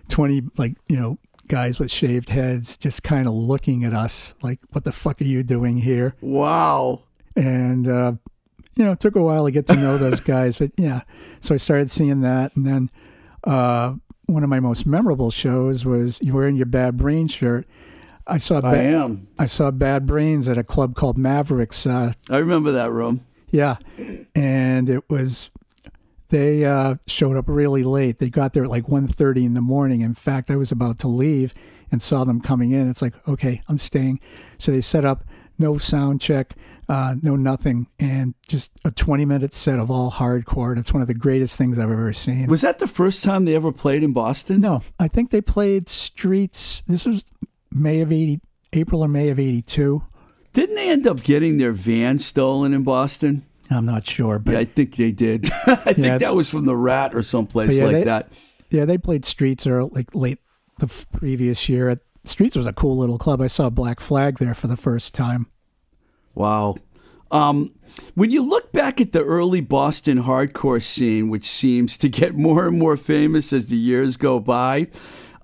20 0.09 0.43
like 0.59 0.75
you 0.89 0.97
know 0.99 1.19
guys 1.49 1.79
with 1.79 1.91
shaved 1.91 2.29
heads 2.31 2.77
just 2.77 3.03
kind 3.03 3.27
of 3.27 3.35
looking 3.35 3.85
at 3.85 3.93
us 3.93 4.35
like 4.43 4.59
what 4.71 4.85
the 4.85 4.93
fuck 4.93 5.21
are 5.21 5.25
you 5.25 5.43
doing 5.43 5.77
here 5.79 6.15
Wow. 6.21 7.03
and 7.37 7.87
uh 7.89 8.13
you 8.77 8.85
know 8.85 8.93
it 8.93 9.01
took 9.01 9.15
a 9.17 9.23
while 9.23 9.45
to 9.45 9.51
get 9.51 9.67
to 9.69 9.77
know 9.77 9.99
those 9.99 10.21
guys 10.35 10.59
but 10.59 10.71
yeah 10.77 11.03
so 11.41 11.55
i 11.55 11.59
started 11.59 11.91
seeing 11.91 12.21
that 12.23 12.55
and 12.57 12.67
then 12.67 12.91
uh 13.45 13.95
one 14.27 14.43
of 14.43 14.49
my 14.49 14.59
most 14.61 14.87
memorable 14.87 15.31
shows 15.31 15.85
was 15.85 16.19
you 16.23 16.33
wearing 16.33 16.57
your 16.57 16.67
bad 16.67 16.97
brain 16.97 17.29
shirt 17.29 17.67
i 18.27 18.39
saw 18.39 18.61
I 18.61 18.77
am. 18.77 19.29
I 19.39 19.45
saw 19.45 19.71
bad 19.71 20.07
brains 20.07 20.49
at 20.49 20.57
a 20.57 20.65
club 20.65 20.95
called 20.97 21.19
mavericks 21.19 21.87
uh 21.87 22.13
I 22.31 22.39
remember 22.39 22.73
that 22.73 22.91
room. 22.91 23.25
yeah, 23.51 23.77
and 24.35 24.89
it 24.89 25.09
was 25.11 25.51
they 26.29 26.65
uh, 26.65 26.97
showed 27.07 27.37
up 27.37 27.45
really 27.49 27.83
late. 27.83 28.19
They 28.19 28.31
got 28.31 28.53
there 28.53 28.65
at 28.65 28.71
like 28.71 28.87
1.30 28.87 29.45
in 29.45 29.55
the 29.55 29.61
morning. 29.61 30.01
In 30.01 30.15
fact, 30.15 30.51
I 30.51 30.57
was 30.57 30.73
about 30.73 30.99
to 31.01 31.09
leave 31.09 31.55
and 31.91 32.01
saw 32.03 32.25
them 32.25 32.41
coming 32.41 32.73
in. 32.73 32.91
It's 32.91 33.03
like, 33.03 33.15
okay, 33.29 33.63
I'm 33.69 33.79
staying. 33.79 34.21
So 34.59 34.73
they 34.73 34.81
set 34.81 35.05
up 35.05 35.25
no 35.59 35.79
sound 35.79 36.21
check, 36.21 36.55
uh, 36.89 37.15
no 37.23 37.37
nothing, 37.37 37.87
and 37.99 38.35
just 38.49 38.73
a 38.85 38.91
20 38.91 39.25
minute 39.25 39.55
set 39.55 39.79
of 39.79 39.91
all 39.91 40.11
hardcore. 40.11 40.71
And 40.71 40.79
it's 40.79 40.93
one 40.93 41.03
of 41.03 41.09
the 41.09 41.15
greatest 41.15 41.57
things 41.57 41.79
I've 41.79 41.91
ever 41.91 42.13
seen. 42.13 42.47
Was 42.47 42.63
that 42.63 42.79
the 42.79 42.87
first 42.87 43.23
time 43.23 43.45
they 43.45 43.55
ever 43.55 43.73
played 43.73 44.03
in 44.03 44.13
Boston? 44.13 44.61
no, 44.61 44.83
I 44.99 45.09
think 45.09 45.31
they 45.31 45.41
played 45.41 45.89
Streets. 45.89 46.83
This 46.87 47.07
was 47.07 47.25
May 47.71 48.01
of 48.01 48.11
80, 48.11 48.41
April 48.73 49.05
or 49.05 49.09
May 49.09 49.29
of 49.29 49.39
82. 49.39 50.03
Didn't 50.53 50.77
they 50.77 50.89
end 50.89 51.07
up 51.07 51.23
getting 51.23 51.59
their 51.59 51.73
van 51.73 52.19
stolen 52.19 52.73
in 52.73 52.83
Boston? 52.85 53.45
I'm 53.71 53.87
not 53.87 54.07
sure, 54.07 54.39
but 54.39 54.53
yeah, 54.53 54.59
I 54.61 54.65
think 54.67 54.97
they 54.97 55.11
did. 55.13 55.51
I 55.67 55.77
think 55.93 55.99
Yeah. 55.99 56.19
that 56.19 56.35
was 56.37 56.49
from 56.49 56.67
the 56.67 56.77
Rat 56.77 57.15
or 57.15 57.23
someplace 57.23 57.79
yeah, 57.79 57.85
like 57.85 57.93
they- 57.93 58.05
that. 58.05 58.33
Yeah, 58.71 58.85
they 58.85 58.99
played 58.99 59.25
Streets 59.25 59.67
or 59.67 59.85
like 59.85 60.15
late 60.15 60.39
the 60.81 60.87
f- 60.87 61.07
previous 61.13 61.69
year. 61.69 61.89
At 61.91 62.01
Streets 62.25 62.57
was 62.57 62.67
a 62.67 62.73
cool 62.73 62.97
little 62.97 63.19
club. 63.19 63.41
I 63.41 63.47
saw 63.47 63.71
Black 63.71 64.01
Flag 64.01 64.39
there 64.39 64.55
for 64.55 64.67
the 64.67 64.77
first 64.77 65.15
time. 65.15 65.47
Wow. 66.35 66.77
Um, 67.31 67.73
when 68.15 68.31
you 68.31 68.43
look 68.43 68.73
back 68.73 69.01
at 69.01 69.13
the 69.13 69.23
early 69.23 69.61
Boston 69.61 70.23
hardcore 70.25 70.83
scene, 70.83 71.29
which 71.31 71.45
seems 71.45 71.97
to 71.99 72.09
get 72.09 72.35
more 72.35 72.67
and 72.67 72.79
more 72.79 72.97
famous 72.97 73.53
as 73.53 73.67
the 73.67 73.77
years 73.77 74.17
go 74.17 74.41
by, 74.41 74.89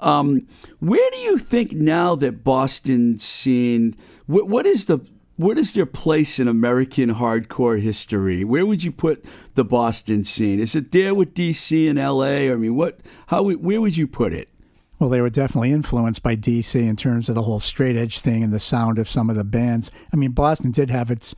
um, 0.00 0.46
where 0.80 1.10
do 1.12 1.18
you 1.18 1.38
think 1.38 1.72
now 1.72 2.14
that 2.16 2.42
Boston 2.42 3.18
scene? 3.18 3.94
What, 4.26 4.48
what 4.48 4.66
is 4.66 4.86
the 4.86 4.98
what 5.40 5.56
is 5.56 5.72
their 5.72 5.86
place 5.86 6.38
in 6.38 6.46
American 6.46 7.14
hardcore 7.14 7.80
history? 7.80 8.44
Where 8.44 8.66
would 8.66 8.84
you 8.84 8.92
put 8.92 9.24
the 9.54 9.64
Boston 9.64 10.22
scene? 10.22 10.60
Is 10.60 10.74
it 10.74 10.92
there 10.92 11.14
with 11.14 11.32
DC 11.32 11.88
and 11.88 11.98
LA? 11.98 12.52
I 12.52 12.56
mean, 12.56 12.76
what? 12.76 13.00
How? 13.28 13.42
Where 13.44 13.80
would 13.80 13.96
you 13.96 14.06
put 14.06 14.34
it? 14.34 14.50
Well, 14.98 15.08
they 15.08 15.22
were 15.22 15.30
definitely 15.30 15.72
influenced 15.72 16.22
by 16.22 16.36
DC 16.36 16.74
in 16.74 16.94
terms 16.94 17.30
of 17.30 17.34
the 17.34 17.42
whole 17.42 17.58
straight 17.58 17.96
edge 17.96 18.20
thing 18.20 18.44
and 18.44 18.52
the 18.52 18.60
sound 18.60 18.98
of 18.98 19.08
some 19.08 19.30
of 19.30 19.36
the 19.36 19.44
bands. 19.44 19.90
I 20.12 20.16
mean, 20.16 20.32
Boston 20.32 20.72
did 20.72 20.90
have 20.90 21.10
its 21.10 21.34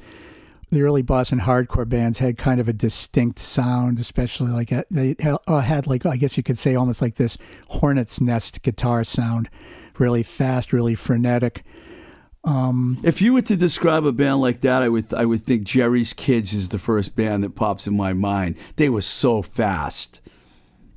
the 0.70 0.82
early 0.82 1.02
Boston 1.02 1.38
hardcore 1.38 1.88
bands 1.88 2.18
had 2.18 2.36
kind 2.36 2.58
of 2.58 2.66
a 2.66 2.72
distinct 2.72 3.38
sound, 3.38 4.00
especially 4.00 4.50
like 4.50 4.72
they 4.90 5.14
uh, 5.46 5.60
had 5.60 5.86
like 5.86 6.04
I 6.04 6.16
guess 6.16 6.36
you 6.36 6.42
could 6.42 6.58
say 6.58 6.74
almost 6.74 7.02
like 7.02 7.14
this 7.14 7.38
hornet's 7.68 8.20
nest 8.20 8.62
guitar 8.62 9.04
sound, 9.04 9.48
really 9.96 10.24
fast, 10.24 10.72
really 10.72 10.96
frenetic. 10.96 11.62
Um, 12.44 12.98
if 13.04 13.22
you 13.22 13.32
were 13.32 13.42
to 13.42 13.56
describe 13.56 14.04
a 14.04 14.12
band 14.12 14.40
like 14.40 14.62
that, 14.62 14.82
I 14.82 14.88
would 14.88 15.14
I 15.14 15.24
would 15.24 15.44
think 15.44 15.62
Jerry's 15.64 16.12
Kids 16.12 16.52
is 16.52 16.70
the 16.70 16.78
first 16.78 17.14
band 17.14 17.44
that 17.44 17.54
pops 17.54 17.86
in 17.86 17.96
my 17.96 18.12
mind. 18.12 18.56
They 18.76 18.88
were 18.88 19.02
so 19.02 19.42
fast. 19.42 20.20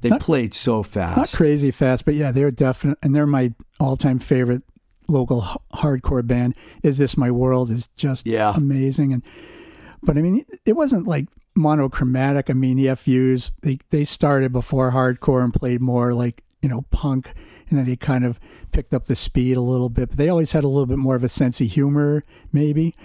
They 0.02 0.10
not, 0.10 0.22
played 0.22 0.54
so 0.54 0.84
fast. 0.84 1.18
Not 1.18 1.32
crazy 1.32 1.72
fast, 1.72 2.06
but 2.06 2.16
yeah, 2.16 2.32
they're 2.32 2.52
definite, 2.52 2.98
and 3.02 3.16
they're 3.16 3.28
my 3.28 3.54
all-time 3.80 4.20
favorite 4.20 4.64
local 5.08 5.44
h- 5.44 5.80
hardcore 5.80 6.26
band. 6.26 6.56
Is 6.84 6.98
this 6.98 7.18
my 7.18 7.32
world? 7.32 7.70
Is 7.72 7.90
just 7.96 8.26
yeah. 8.26 8.54
amazing, 8.56 9.14
and 9.14 9.24
but 10.02 10.18
I 10.18 10.22
mean, 10.22 10.46
it 10.66 10.74
wasn't 10.74 11.08
like 11.08 11.28
monochromatic. 11.56 12.50
I 12.50 12.54
mean, 12.54 12.78
the 12.78 12.96
FUs 12.96 13.52
they 13.62 13.78
they 13.92 14.04
started 14.04 14.52
before 14.52 14.92
hardcore 14.92 15.44
and 15.44 15.54
played 15.54 15.82
more 15.82 16.14
like 16.14 16.44
you 16.66 16.70
know 16.70 16.82
punk, 16.90 17.32
and 17.70 17.78
then 17.78 17.86
they 17.86 17.96
kind 17.96 18.26
of 18.26 18.40
picked 18.72 18.92
up 18.92 19.06
the 19.06 19.14
speed 19.14 19.56
a 19.56 19.62
little 19.62 19.90
bit. 19.90 20.10
But 20.10 20.18
they 20.18 20.30
always 20.30 20.54
had 20.54 20.64
a 20.64 20.68
little 20.68 20.88
bit 20.88 20.98
more 20.98 21.14
of 21.14 21.24
a 21.24 21.30
sense 21.30 21.62
of 21.62 21.68
humor, 21.68 22.24
maybe 22.52 22.96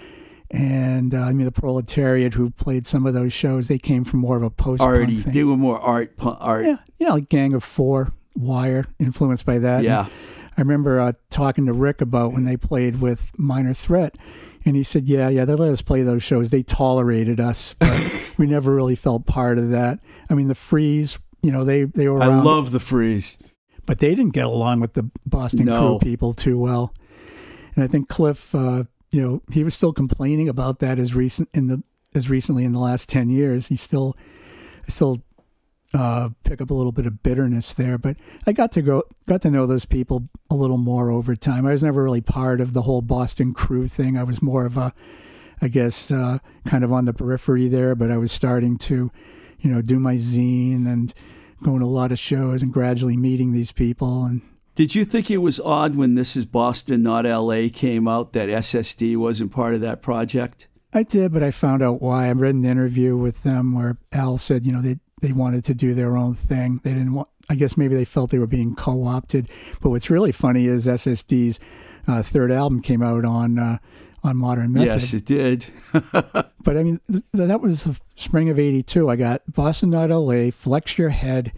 and 0.51 1.15
uh, 1.15 1.19
I 1.19 1.33
mean 1.33 1.45
the 1.45 1.51
proletariat 1.51 2.33
who 2.33 2.49
played 2.49 2.85
some 2.85 3.05
of 3.05 3.13
those 3.13 3.31
shows. 3.31 3.67
They 3.67 3.77
came 3.77 4.03
from 4.03 4.19
more 4.19 4.37
of 4.37 4.43
a 4.43 4.49
post 4.49 4.81
arty. 4.81 5.17
They 5.17 5.43
were 5.43 5.57
more 5.57 5.79
art 5.79 6.17
punk, 6.17 6.37
art. 6.41 6.65
Yeah, 6.65 6.77
yeah, 6.99 7.11
like 7.11 7.29
Gang 7.29 7.53
of 7.53 7.63
Four, 7.63 8.13
Wire, 8.35 8.85
influenced 8.99 9.45
by 9.45 9.59
that. 9.59 9.83
Yeah, 9.83 10.01
and 10.01 10.09
I 10.57 10.61
remember 10.61 10.99
uh, 10.99 11.13
talking 11.29 11.65
to 11.67 11.73
Rick 11.73 12.01
about 12.01 12.33
when 12.33 12.43
they 12.43 12.57
played 12.57 12.99
with 12.99 13.31
Minor 13.37 13.73
Threat, 13.73 14.17
and 14.65 14.75
he 14.75 14.83
said, 14.83 15.07
"Yeah, 15.07 15.29
yeah, 15.29 15.45
they 15.45 15.55
let 15.55 15.71
us 15.71 15.81
play 15.81 16.01
those 16.01 16.21
shows. 16.21 16.51
They 16.51 16.63
tolerated 16.63 17.39
us, 17.39 17.75
but 17.79 18.11
we 18.37 18.45
never 18.45 18.75
really 18.75 18.95
felt 18.95 19.25
part 19.25 19.57
of 19.57 19.69
that. 19.69 20.03
I 20.29 20.33
mean, 20.33 20.49
the 20.49 20.55
Freeze, 20.55 21.17
you 21.41 21.51
know, 21.53 21.63
they 21.63 21.83
they 21.83 22.09
were. 22.09 22.17
Around, 22.17 22.39
I 22.39 22.43
love 22.43 22.71
the 22.71 22.81
Freeze, 22.81 23.37
but 23.85 23.99
they 23.99 24.15
didn't 24.15 24.33
get 24.33 24.45
along 24.45 24.79
with 24.79 24.93
the 24.93 25.09
Boston 25.25 25.65
no. 25.65 25.97
crew 25.97 26.09
people 26.09 26.33
too 26.33 26.57
well. 26.59 26.93
And 27.75 27.83
I 27.83 27.87
think 27.87 28.09
Cliff." 28.09 28.53
Uh, 28.53 28.85
you 29.11 29.21
know, 29.21 29.41
he 29.51 29.63
was 29.63 29.75
still 29.75 29.91
complaining 29.91 30.47
about 30.47 30.79
that 30.79 30.97
as 30.97 31.13
recent 31.13 31.49
in 31.53 31.67
the 31.67 31.83
as 32.15 32.29
recently 32.29 32.63
in 32.63 32.71
the 32.71 32.79
last 32.79 33.09
ten 33.09 33.29
years. 33.29 33.67
He 33.67 33.75
still 33.75 34.15
still 34.87 35.21
uh, 35.93 36.29
pick 36.43 36.61
up 36.61 36.69
a 36.69 36.73
little 36.73 36.91
bit 36.91 37.05
of 37.05 37.21
bitterness 37.23 37.73
there. 37.73 37.97
But 37.97 38.17
I 38.47 38.53
got 38.53 38.71
to 38.73 38.81
go 38.81 39.03
got 39.27 39.41
to 39.41 39.51
know 39.51 39.65
those 39.65 39.85
people 39.85 40.29
a 40.49 40.55
little 40.55 40.77
more 40.77 41.11
over 41.11 41.35
time. 41.35 41.65
I 41.65 41.71
was 41.71 41.83
never 41.83 42.03
really 42.03 42.21
part 42.21 42.61
of 42.61 42.73
the 42.73 42.83
whole 42.83 43.01
Boston 43.01 43.53
crew 43.53 43.87
thing. 43.87 44.17
I 44.17 44.23
was 44.23 44.41
more 44.41 44.65
of 44.65 44.77
a, 44.77 44.93
I 45.61 45.67
guess, 45.67 46.11
uh, 46.11 46.39
kind 46.65 46.83
of 46.83 46.93
on 46.93 47.05
the 47.05 47.13
periphery 47.13 47.67
there. 47.67 47.95
But 47.95 48.11
I 48.11 48.17
was 48.17 48.31
starting 48.31 48.77
to, 48.79 49.11
you 49.59 49.69
know, 49.69 49.81
do 49.81 49.99
my 49.99 50.15
zine 50.15 50.87
and 50.87 51.13
going 51.61 51.79
to 51.79 51.85
a 51.85 51.87
lot 51.87 52.11
of 52.11 52.19
shows 52.19 52.61
and 52.61 52.73
gradually 52.73 53.17
meeting 53.17 53.51
these 53.51 53.71
people 53.71 54.25
and 54.25 54.41
did 54.73 54.95
you 54.95 55.03
think 55.03 55.29
it 55.29 55.39
was 55.39 55.59
odd 55.59 55.95
when 55.95 56.15
This 56.15 56.37
Is 56.37 56.45
Boston, 56.45 57.03
Not 57.03 57.25
LA 57.25 57.67
came 57.71 58.07
out 58.07 58.31
that 58.33 58.47
SSD 58.47 59.17
wasn't 59.17 59.51
part 59.51 59.75
of 59.75 59.81
that 59.81 60.01
project? 60.01 60.69
I 60.93 61.03
did, 61.03 61.33
but 61.33 61.43
I 61.43 61.51
found 61.51 61.83
out 61.83 62.01
why. 62.01 62.27
I 62.27 62.31
read 62.31 62.55
an 62.55 62.65
interview 62.65 63.17
with 63.17 63.43
them 63.43 63.73
where 63.73 63.97
Al 64.11 64.37
said, 64.37 64.65
you 64.65 64.71
know, 64.71 64.81
they 64.81 64.97
they 65.21 65.33
wanted 65.33 65.63
to 65.65 65.73
do 65.73 65.93
their 65.93 66.17
own 66.17 66.35
thing. 66.35 66.79
They 66.83 66.93
didn't 66.93 67.13
want. 67.13 67.29
I 67.49 67.55
guess 67.55 67.77
maybe 67.77 67.95
they 67.95 68.05
felt 68.05 68.31
they 68.31 68.39
were 68.39 68.47
being 68.47 68.75
co-opted. 68.75 69.49
But 69.81 69.89
what's 69.89 70.09
really 70.09 70.31
funny 70.31 70.67
is 70.67 70.87
SSD's 70.87 71.59
uh, 72.07 72.23
third 72.23 72.51
album 72.51 72.81
came 72.81 73.03
out 73.03 73.25
on 73.25 73.59
uh, 73.59 73.77
on 74.23 74.37
Modern 74.37 74.73
Method. 74.73 74.85
Yes, 74.85 75.13
it 75.13 75.25
did. 75.25 75.65
but 76.11 76.77
I 76.77 76.83
mean, 76.83 76.99
th- 77.11 77.23
that 77.33 77.61
was 77.61 77.85
the 77.85 77.99
spring 78.15 78.49
of 78.49 78.59
'82. 78.59 79.09
I 79.09 79.15
got 79.15 79.41
Boston, 79.47 79.89
Not 79.89 80.09
LA, 80.09 80.51
Flex 80.51 80.97
Your 80.97 81.09
Head 81.09 81.51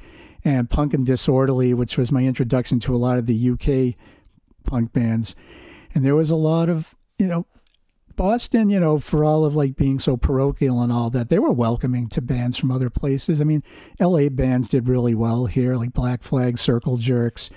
and 0.44 0.70
Punk 0.70 0.94
and 0.94 1.06
Disorderly, 1.06 1.74
which 1.74 1.98
was 1.98 2.12
my 2.12 2.24
introduction 2.24 2.80
to 2.82 2.96
a 2.96 2.98
lot 2.98 3.18
of 3.18 3.26
the 3.26 3.50
UK 3.50 3.96
punk 4.64 4.94
bands. 4.94 5.36
And 5.96 6.04
there 6.04 6.16
was 6.16 6.30
a 6.30 6.36
lot 6.36 6.70
of, 6.70 6.96
you 7.18 7.28
know, 7.28 7.46
Boston, 8.16 8.70
you 8.70 8.80
know, 8.80 9.00
for 9.00 9.24
all 9.24 9.46
of 9.46 9.56
like 9.56 9.76
being 9.76 10.00
so 10.00 10.18
parochial 10.18 10.82
and 10.82 10.92
all 10.92 11.10
that, 11.12 11.30
they 11.30 11.40
were 11.40 11.52
welcoming 11.52 12.08
to 12.10 12.22
bands 12.22 12.58
from 12.58 12.72
other 12.72 12.90
places. 12.90 13.42
I 13.42 13.44
mean, 13.44 13.64
LA 14.00 14.30
bands 14.30 14.70
did 14.70 14.88
really 14.88 15.16
well 15.16 15.46
here, 15.46 15.76
like 15.76 15.94
Black 15.94 16.22
Flag, 16.22 16.58
Circle 16.58 16.98
Jerks, 16.98 17.50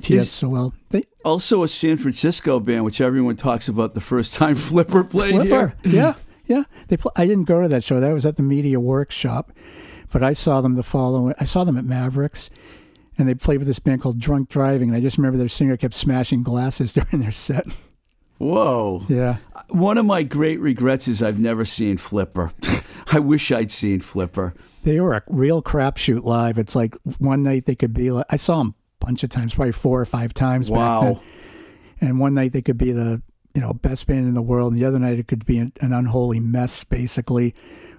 TSOL. 0.00 0.72
They, 0.90 1.04
also 1.24 1.62
a 1.62 1.68
San 1.68 1.96
Francisco 1.96 2.60
band, 2.60 2.84
which 2.84 3.00
everyone 3.00 3.36
talks 3.36 3.68
about 3.68 3.94
the 3.94 4.00
first 4.00 4.34
time 4.34 4.54
Flipper 4.56 5.04
played 5.04 5.32
Flipper, 5.32 5.74
here. 5.82 5.94
yeah, 5.94 6.14
yeah. 6.46 6.62
They 6.88 6.96
pl- 6.96 7.12
I 7.16 7.26
didn't 7.26 7.44
go 7.44 7.62
to 7.62 7.68
that 7.68 7.84
show. 7.84 8.00
That 8.00 8.12
was 8.12 8.24
at 8.26 8.36
the 8.36 8.42
Media 8.42 8.78
Workshop. 8.80 9.52
But 10.12 10.22
I 10.22 10.34
saw 10.34 10.60
them 10.60 10.76
the 10.76 10.84
following. 10.84 11.34
I 11.40 11.44
saw 11.44 11.64
them 11.64 11.76
at 11.76 11.84
Mavericks, 11.84 12.48
and 13.18 13.28
they 13.28 13.34
played 13.34 13.58
with 13.58 13.66
this 13.66 13.80
band 13.80 14.02
called 14.02 14.20
Drunk 14.20 14.48
Driving. 14.48 14.88
And 14.90 14.96
I 14.96 15.00
just 15.00 15.18
remember 15.18 15.36
their 15.36 15.48
singer 15.48 15.76
kept 15.76 15.94
smashing 15.94 16.44
glasses 16.44 16.92
during 16.94 17.20
their 17.20 17.32
set. 17.32 17.66
Whoa. 18.38 19.02
Yeah. 19.08 19.38
Uh, 19.54 19.62
one 19.70 19.98
of 19.98 20.06
my 20.06 20.22
great 20.22 20.60
regrets 20.60 21.08
is 21.08 21.22
I've 21.22 21.40
never 21.40 21.64
seen 21.64 21.96
Flipper. 21.96 22.52
I 23.12 23.18
wish 23.18 23.50
I'd 23.50 23.70
seen 23.72 24.00
Flipper. 24.00 24.54
They 24.84 25.00
were 25.00 25.14
a 25.14 25.22
real 25.26 25.60
crapshoot 25.60 26.22
live. 26.22 26.56
It's 26.56 26.76
like 26.76 26.94
one 27.18 27.42
night 27.42 27.64
they 27.64 27.74
could 27.74 27.92
be 27.92 28.12
like, 28.12 28.26
I 28.30 28.36
saw 28.36 28.58
them 28.58 28.75
bunch 29.00 29.22
of 29.22 29.30
times, 29.30 29.54
probably 29.54 29.72
four 29.72 30.00
or 30.00 30.04
five 30.04 30.34
times 30.34 30.70
wow. 30.70 31.20
And 32.00 32.20
one 32.20 32.34
night 32.34 32.52
they 32.52 32.62
could 32.62 32.76
be 32.76 32.92
the, 32.92 33.22
you 33.54 33.60
know, 33.60 33.72
best 33.72 34.06
band 34.06 34.26
in 34.26 34.34
the 34.34 34.42
world. 34.42 34.72
And 34.72 34.80
the 34.80 34.86
other 34.86 34.98
night 34.98 35.18
it 35.18 35.28
could 35.28 35.46
be 35.46 35.58
an, 35.58 35.72
an 35.80 35.92
unholy 35.92 36.40
mess, 36.40 36.84
basically 36.84 37.54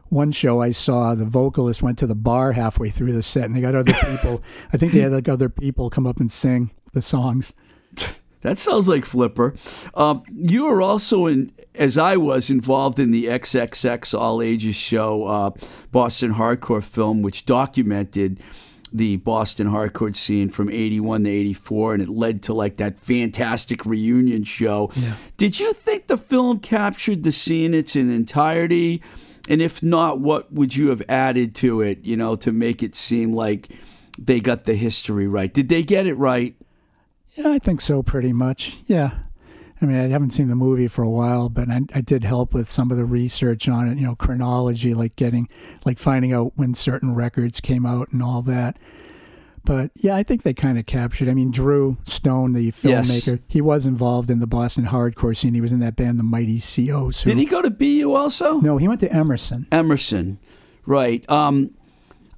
one 0.09 0.31
show 0.31 0.61
I 0.61 0.71
saw, 0.71 1.15
the 1.15 1.25
vocalist 1.25 1.81
went 1.81 1.97
to 1.99 2.07
the 2.07 2.15
bar 2.15 2.53
halfway 2.53 2.89
through 2.89 3.13
the 3.13 3.23
set, 3.23 3.45
and 3.45 3.55
they 3.55 3.61
got 3.61 3.75
other 3.75 3.93
people. 4.11 4.41
I 4.71 4.77
think 4.77 4.93
they 4.93 4.99
had 4.99 5.11
like 5.11 5.27
other 5.27 5.49
people 5.49 5.89
come 5.89 6.07
up 6.07 6.19
and 6.19 6.31
sing 6.31 6.71
the 6.93 7.01
songs. 7.01 7.53
That 8.41 8.59
sounds 8.59 8.87
like 8.87 9.03
Flipper. 9.03 9.55
Um, 9.95 10.21
you 10.31 10.67
were 10.67 10.81
also 10.81 11.25
in, 11.25 11.51
as 11.73 11.97
I 11.97 12.17
was, 12.17 12.51
involved 12.51 12.99
in 12.99 13.09
the 13.09 13.25
XXX 13.25 14.17
All 14.17 14.43
Ages 14.43 14.75
show, 14.75 15.25
uh, 15.25 15.49
Boston 15.91 16.35
Hardcore 16.35 16.83
film, 16.83 17.23
which 17.23 17.47
documented 17.47 18.39
the 18.97 19.17
Boston 19.17 19.67
hardcore 19.67 20.15
scene 20.15 20.49
from 20.49 20.69
81 20.69 21.23
to 21.23 21.29
84 21.29 21.93
and 21.93 22.03
it 22.03 22.09
led 22.09 22.43
to 22.43 22.53
like 22.53 22.77
that 22.77 22.97
fantastic 22.97 23.85
reunion 23.85 24.43
show. 24.43 24.91
Yeah. 24.95 25.15
Did 25.37 25.59
you 25.59 25.73
think 25.73 26.07
the 26.07 26.17
film 26.17 26.59
captured 26.59 27.23
the 27.23 27.31
scene 27.31 27.73
in 27.73 27.79
its 27.79 27.95
entirety 27.95 29.01
and 29.49 29.61
if 29.61 29.81
not, 29.81 30.19
what 30.19 30.51
would 30.51 30.75
you 30.75 30.89
have 30.89 31.01
added 31.07 31.55
to 31.55 31.81
it, 31.81 32.03
you 32.03 32.17
know, 32.17 32.35
to 32.35 32.51
make 32.51 32.83
it 32.83 32.95
seem 32.95 33.31
like 33.31 33.69
they 34.17 34.39
got 34.39 34.65
the 34.65 34.75
history 34.75 35.27
right? 35.27 35.53
Did 35.53 35.69
they 35.69 35.83
get 35.83 36.05
it 36.05 36.15
right? 36.15 36.55
Yeah, 37.35 37.49
I 37.49 37.59
think 37.59 37.81
so, 37.81 38.03
pretty 38.03 38.33
much. 38.33 38.79
Yeah. 38.87 39.11
I 39.81 39.85
mean, 39.85 39.97
I 39.97 40.07
haven't 40.07 40.31
seen 40.31 40.47
the 40.47 40.55
movie 40.55 40.87
for 40.87 41.03
a 41.03 41.09
while, 41.09 41.49
but 41.49 41.69
I, 41.69 41.81
I, 41.93 42.01
did 42.01 42.23
help 42.23 42.53
with 42.53 42.71
some 42.71 42.89
of 42.89 42.97
the 42.97 43.05
research 43.05 43.69
on 43.69 43.87
it, 43.87 43.97
you 43.97 44.05
know, 44.05 44.15
chronology, 44.15 44.93
like 44.95 45.15
getting, 45.15 45.47
like 45.85 45.99
finding 45.99 46.33
out 46.33 46.53
when 46.55 46.73
certain 46.73 47.13
records 47.13 47.61
came 47.61 47.85
out 47.85 48.11
and 48.11 48.23
all 48.23 48.41
that. 48.43 48.77
But 49.67 49.91
yeah, 49.95 50.15
I 50.15 50.23
think 50.23 50.43
they 50.43 50.53
kind 50.53 50.79
of 50.79 50.85
captured. 50.85 51.27
I 51.27 51.33
mean, 51.33 51.51
Drew 51.51 51.97
Stone, 52.05 52.53
the 52.53 52.71
filmmaker, 52.71 53.27
yes. 53.27 53.39
he 53.49 53.59
was 53.59 53.85
involved 53.85 54.31
in 54.31 54.39
the 54.39 54.47
Boston 54.47 54.85
hardcore 54.85 55.35
scene. 55.35 55.53
He 55.53 55.61
was 55.61 55.73
in 55.73 55.79
that 55.81 55.97
band, 55.97 56.17
the 56.17 56.23
Mighty 56.23 56.59
COs. 56.59 57.21
Who, 57.21 57.31
Did 57.31 57.37
he 57.37 57.45
go 57.45 57.61
to 57.61 57.69
BU 57.69 58.13
also? 58.13 58.61
No, 58.61 58.77
he 58.77 58.87
went 58.87 59.01
to 59.01 59.11
Emerson. 59.11 59.67
Emerson, 59.69 60.39
right? 60.85 61.29
Um, 61.29 61.71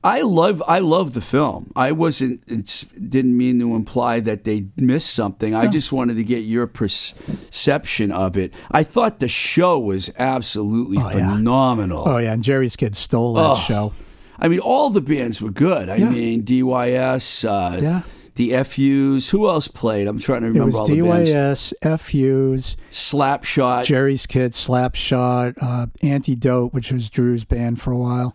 I 0.03 0.21
love 0.21 0.63
I 0.65 0.79
love 0.79 1.13
the 1.13 1.21
film. 1.21 1.71
I 1.75 1.91
wasn't 1.91 2.45
didn't 2.47 3.37
mean 3.37 3.59
to 3.59 3.75
imply 3.75 4.21
that 4.21 4.45
they 4.45 4.67
missed 4.77 5.13
something. 5.13 5.53
I 5.53 5.67
just 5.67 5.91
wanted 5.91 6.15
to 6.15 6.23
get 6.23 6.39
your 6.39 6.67
perception 6.67 8.11
of 8.11 8.37
it. 8.37 8.53
I 8.71 8.83
thought 8.83 9.19
the 9.19 9.27
show 9.27 9.77
was 9.77 10.09
absolutely 10.17 10.99
oh, 10.99 11.09
phenomenal. 11.09 12.03
Yeah. 12.05 12.13
Oh 12.13 12.17
yeah, 12.17 12.33
and 12.33 12.43
Jerry's 12.43 12.77
Kids 12.77 12.97
stole 12.97 13.33
that 13.33 13.41
oh. 13.41 13.55
show. 13.55 13.93
I 14.37 14.47
mean, 14.47 14.59
all 14.59 14.89
the 14.89 15.01
bands 15.01 15.41
were 15.41 15.51
good. 15.51 15.89
I 15.89 15.97
yeah. 15.97 16.09
mean, 16.09 16.43
DYS, 16.43 17.43
uh, 17.43 17.81
yeah. 17.81 18.01
the 18.35 18.63
FUs. 18.63 19.29
Who 19.31 19.49
else 19.49 19.67
played? 19.67 20.07
I'm 20.07 20.19
trying 20.19 20.41
to 20.41 20.47
remember 20.47 20.77
it 20.77 20.79
was 20.79 20.89
DYS, 20.89 21.73
FUs, 21.81 22.77
Slapshot, 22.89 23.83
Jerry's 23.83 24.25
Kids, 24.25 24.65
Slapshot, 24.65 25.61
uh, 25.61 25.87
Antidote, 26.01 26.73
which 26.73 26.93
was 26.93 27.09
Drew's 27.09 27.43
band 27.43 27.81
for 27.81 27.91
a 27.91 27.97
while. 27.97 28.33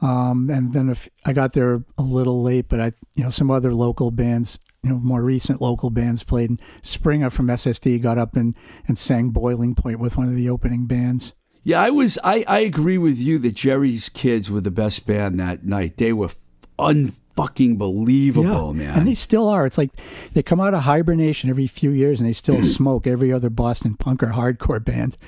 Um, 0.00 0.48
and 0.50 0.72
then 0.72 0.88
if 0.88 1.08
I 1.26 1.32
got 1.32 1.52
there 1.52 1.82
a 1.98 2.02
little 2.02 2.42
late, 2.42 2.68
but 2.68 2.80
I, 2.80 2.92
you 3.14 3.24
know, 3.24 3.30
some 3.30 3.50
other 3.50 3.74
local 3.74 4.10
bands 4.10 4.58
you 4.82 4.90
know 4.90 4.98
more 4.98 5.22
recent 5.22 5.60
local 5.60 5.90
bands 5.90 6.22
played. 6.22 6.50
And 6.50 6.62
Springa 6.82 7.30
from 7.30 7.48
SSD 7.48 8.00
got 8.00 8.18
up 8.18 8.36
and 8.36 8.54
and 8.86 8.98
sang 8.98 9.30
Boiling 9.30 9.74
Point 9.74 9.98
with 9.98 10.16
one 10.16 10.28
of 10.28 10.34
the 10.34 10.48
opening 10.48 10.86
bands. 10.86 11.34
Yeah, 11.62 11.82
I 11.82 11.90
was. 11.90 12.18
I, 12.24 12.44
I 12.48 12.60
agree 12.60 12.98
with 12.98 13.18
you 13.18 13.38
that 13.40 13.54
Jerry's 13.54 14.08
Kids 14.08 14.50
were 14.50 14.62
the 14.62 14.70
best 14.70 15.06
band 15.06 15.38
that 15.40 15.64
night. 15.64 15.98
They 15.98 16.12
were 16.12 16.30
unfucking 16.78 17.76
believable, 17.76 18.72
man. 18.72 18.98
And 18.98 19.06
they 19.06 19.14
still 19.14 19.46
are. 19.48 19.66
It's 19.66 19.76
like 19.76 19.90
they 20.32 20.42
come 20.42 20.60
out 20.60 20.72
of 20.72 20.84
hibernation 20.84 21.50
every 21.50 21.66
few 21.66 21.90
years 21.90 22.18
and 22.18 22.28
they 22.28 22.32
still 22.32 22.62
smoke 22.62 23.06
every 23.06 23.30
other 23.32 23.50
Boston 23.50 23.94
punk 23.94 24.22
or 24.22 24.28
hardcore 24.28 24.82
band. 24.82 25.18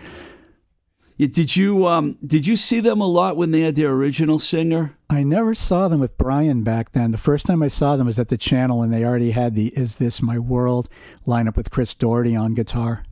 Yeah, 1.22 1.28
did 1.30 1.54
you 1.54 1.86
um 1.86 2.18
did 2.26 2.48
you 2.48 2.56
see 2.56 2.80
them 2.80 3.00
a 3.00 3.06
lot 3.06 3.36
when 3.36 3.52
they 3.52 3.60
had 3.60 3.76
their 3.76 3.92
original 3.92 4.40
singer? 4.40 4.96
I 5.08 5.22
never 5.22 5.54
saw 5.54 5.86
them 5.86 6.00
with 6.00 6.18
Brian 6.18 6.64
back 6.64 6.90
then. 6.92 7.12
The 7.12 7.16
first 7.18 7.46
time 7.46 7.62
I 7.62 7.68
saw 7.68 7.94
them 7.94 8.08
was 8.08 8.18
at 8.18 8.26
the 8.26 8.36
channel 8.36 8.82
and 8.82 8.92
they 8.92 9.04
already 9.04 9.30
had 9.30 9.54
the 9.54 9.68
Is 9.68 9.96
This 9.96 10.20
My 10.20 10.36
World 10.36 10.88
lineup 11.24 11.56
with 11.56 11.70
Chris 11.70 11.94
Doherty 11.94 12.34
on 12.34 12.54
guitar. 12.54 13.04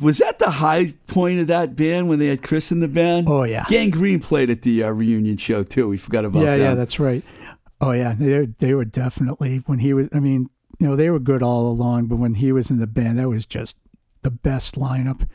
Was 0.00 0.18
that 0.18 0.40
the 0.40 0.50
high 0.50 0.94
point 1.06 1.38
of 1.38 1.46
that 1.46 1.76
band 1.76 2.08
when 2.08 2.18
they 2.18 2.26
had 2.26 2.42
Chris 2.42 2.72
in 2.72 2.80
the 2.80 2.88
band? 2.88 3.28
Oh, 3.30 3.44
yeah. 3.44 3.64
Gang 3.68 3.90
Green 3.90 4.18
played 4.18 4.50
at 4.50 4.62
the 4.62 4.82
uh, 4.82 4.90
reunion 4.90 5.36
show 5.36 5.62
too. 5.62 5.88
We 5.88 5.98
forgot 5.98 6.24
about 6.24 6.40
yeah, 6.40 6.56
that. 6.56 6.58
yeah, 6.58 6.74
that's 6.74 6.98
right. 6.98 7.22
Oh 7.80 7.92
yeah, 7.92 8.14
they 8.18 8.46
they 8.58 8.74
were 8.74 8.84
definitely 8.84 9.58
when 9.66 9.78
he 9.78 9.92
was. 9.92 10.08
I 10.12 10.18
mean, 10.18 10.50
you 10.80 10.88
know, 10.88 10.96
they 10.96 11.10
were 11.10 11.20
good 11.20 11.44
all 11.44 11.68
along, 11.68 12.06
but 12.06 12.16
when 12.16 12.34
he 12.34 12.50
was 12.50 12.72
in 12.72 12.78
the 12.78 12.88
band, 12.88 13.20
that 13.20 13.28
was 13.28 13.46
just 13.46 13.76
the 14.22 14.32
best 14.32 14.74
lineup. 14.74 15.28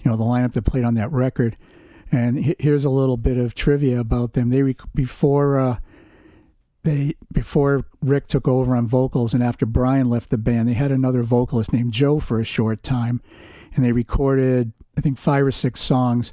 You 0.00 0.10
know, 0.10 0.16
the 0.16 0.24
lineup 0.24 0.52
that 0.52 0.62
played 0.62 0.84
on 0.84 0.94
that 0.94 1.10
record. 1.12 1.56
And 2.12 2.56
here's 2.58 2.84
a 2.84 2.90
little 2.90 3.16
bit 3.16 3.36
of 3.36 3.54
trivia 3.54 3.98
about 3.98 4.32
them. 4.32 4.50
They 4.50 4.74
before 4.94 5.58
uh, 5.58 5.78
they 6.84 7.14
before 7.32 7.84
Rick 8.00 8.28
took 8.28 8.46
over 8.46 8.76
on 8.76 8.86
vocals, 8.86 9.34
and 9.34 9.42
after 9.42 9.66
Brian 9.66 10.08
left 10.08 10.30
the 10.30 10.38
band, 10.38 10.68
they 10.68 10.74
had 10.74 10.92
another 10.92 11.22
vocalist 11.24 11.72
named 11.72 11.92
Joe 11.92 12.20
for 12.20 12.38
a 12.38 12.44
short 12.44 12.84
time, 12.84 13.20
and 13.74 13.84
they 13.84 13.90
recorded 13.92 14.72
I 14.96 15.00
think 15.00 15.18
five 15.18 15.44
or 15.44 15.50
six 15.50 15.80
songs 15.80 16.32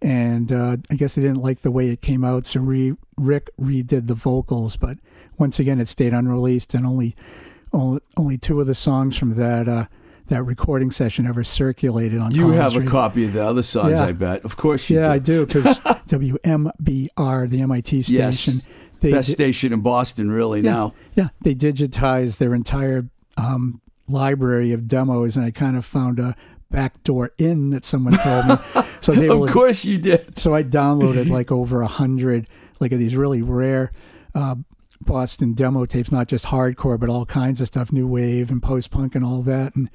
and 0.00 0.52
uh, 0.52 0.76
I 0.90 0.94
guess 0.94 1.14
they 1.14 1.22
didn't 1.22 1.42
like 1.42 1.62
the 1.62 1.70
way 1.70 1.88
it 1.88 2.02
came 2.02 2.24
out, 2.24 2.46
so 2.46 2.60
re- 2.60 2.94
Rick 3.16 3.50
redid 3.60 4.06
the 4.06 4.14
vocals. 4.14 4.76
But 4.76 4.98
once 5.38 5.58
again, 5.58 5.80
it 5.80 5.88
stayed 5.88 6.12
unreleased, 6.12 6.74
and 6.74 6.86
only 6.86 7.16
only, 7.72 8.00
only 8.16 8.38
two 8.38 8.60
of 8.60 8.66
the 8.66 8.74
songs 8.74 9.16
from 9.16 9.34
that 9.34 9.68
uh, 9.68 9.86
that 10.28 10.42
recording 10.44 10.90
session 10.90 11.26
ever 11.26 11.42
circulated 11.44 12.20
on. 12.20 12.30
The 12.30 12.36
You 12.36 12.42
college 12.44 12.56
have 12.58 12.76
a 12.76 12.78
radio. 12.80 12.90
copy 12.90 13.24
of 13.24 13.32
the 13.32 13.44
other 13.44 13.62
songs, 13.62 13.92
Yeah. 13.92 14.04
I 14.04 14.12
bet. 14.12 14.44
Of 14.44 14.56
course 14.56 14.88
you 14.90 14.98
Yeah, 14.98 15.06
do. 15.06 15.12
I 15.12 15.18
do 15.18 15.46
because 15.46 15.78
WMBR, 16.58 17.48
the 17.48 17.60
MIT 17.62 17.96
Yes. 18.08 18.40
station, 18.40 18.62
they 19.00 19.12
Best 19.12 19.28
di- 19.28 19.32
station 19.34 19.72
in 19.72 19.80
Boston, 19.80 20.30
really. 20.30 20.60
Yeah. 20.60 20.72
Now, 20.72 20.94
yeah 21.14 21.28
they 21.42 21.54
digitized 21.54 22.38
their 22.38 22.54
entire 22.54 23.08
um, 23.36 23.80
library 24.08 24.72
of 24.72 24.88
demos, 24.88 25.36
and 25.36 25.44
I 25.44 25.50
kind 25.50 25.76
of 25.76 25.84
found 25.84 26.18
a 26.18 26.34
backdoor 26.70 27.30
in 27.38 27.70
that 27.70 27.84
someone 27.84 28.18
told 28.18 28.46
me. 28.46 28.54
So 29.00 29.12
I 29.12 29.16
was 29.16 29.22
able 29.22 29.42
of 29.44 29.48
to 29.50 29.54
course 29.54 29.84
you 29.84 29.96
did. 29.96 30.36
So 30.38 30.54
I 30.56 30.64
downloaded 30.64 31.28
like 31.38 31.52
over 31.52 31.82
a 31.82 31.86
hundred, 31.86 32.48
like 32.80 32.90
of 32.92 32.98
these 32.98 33.14
really 33.16 33.42
rare 33.42 33.92
uh, 34.34 34.56
Boston 35.00 35.54
demo 35.54 35.86
tapes, 35.86 36.12
not 36.12 36.28
just 36.28 36.46
hardcore, 36.46 36.98
but 36.98 37.08
all 37.08 37.24
kinds 37.24 37.60
of 37.60 37.68
stuff, 37.68 37.92
new 37.92 38.06
wave 38.06 38.50
and 38.50 38.62
post 38.62 38.90
punk 38.90 39.14
and 39.14 39.24
all 39.24 39.42
that. 39.42 39.74
And 39.74 39.90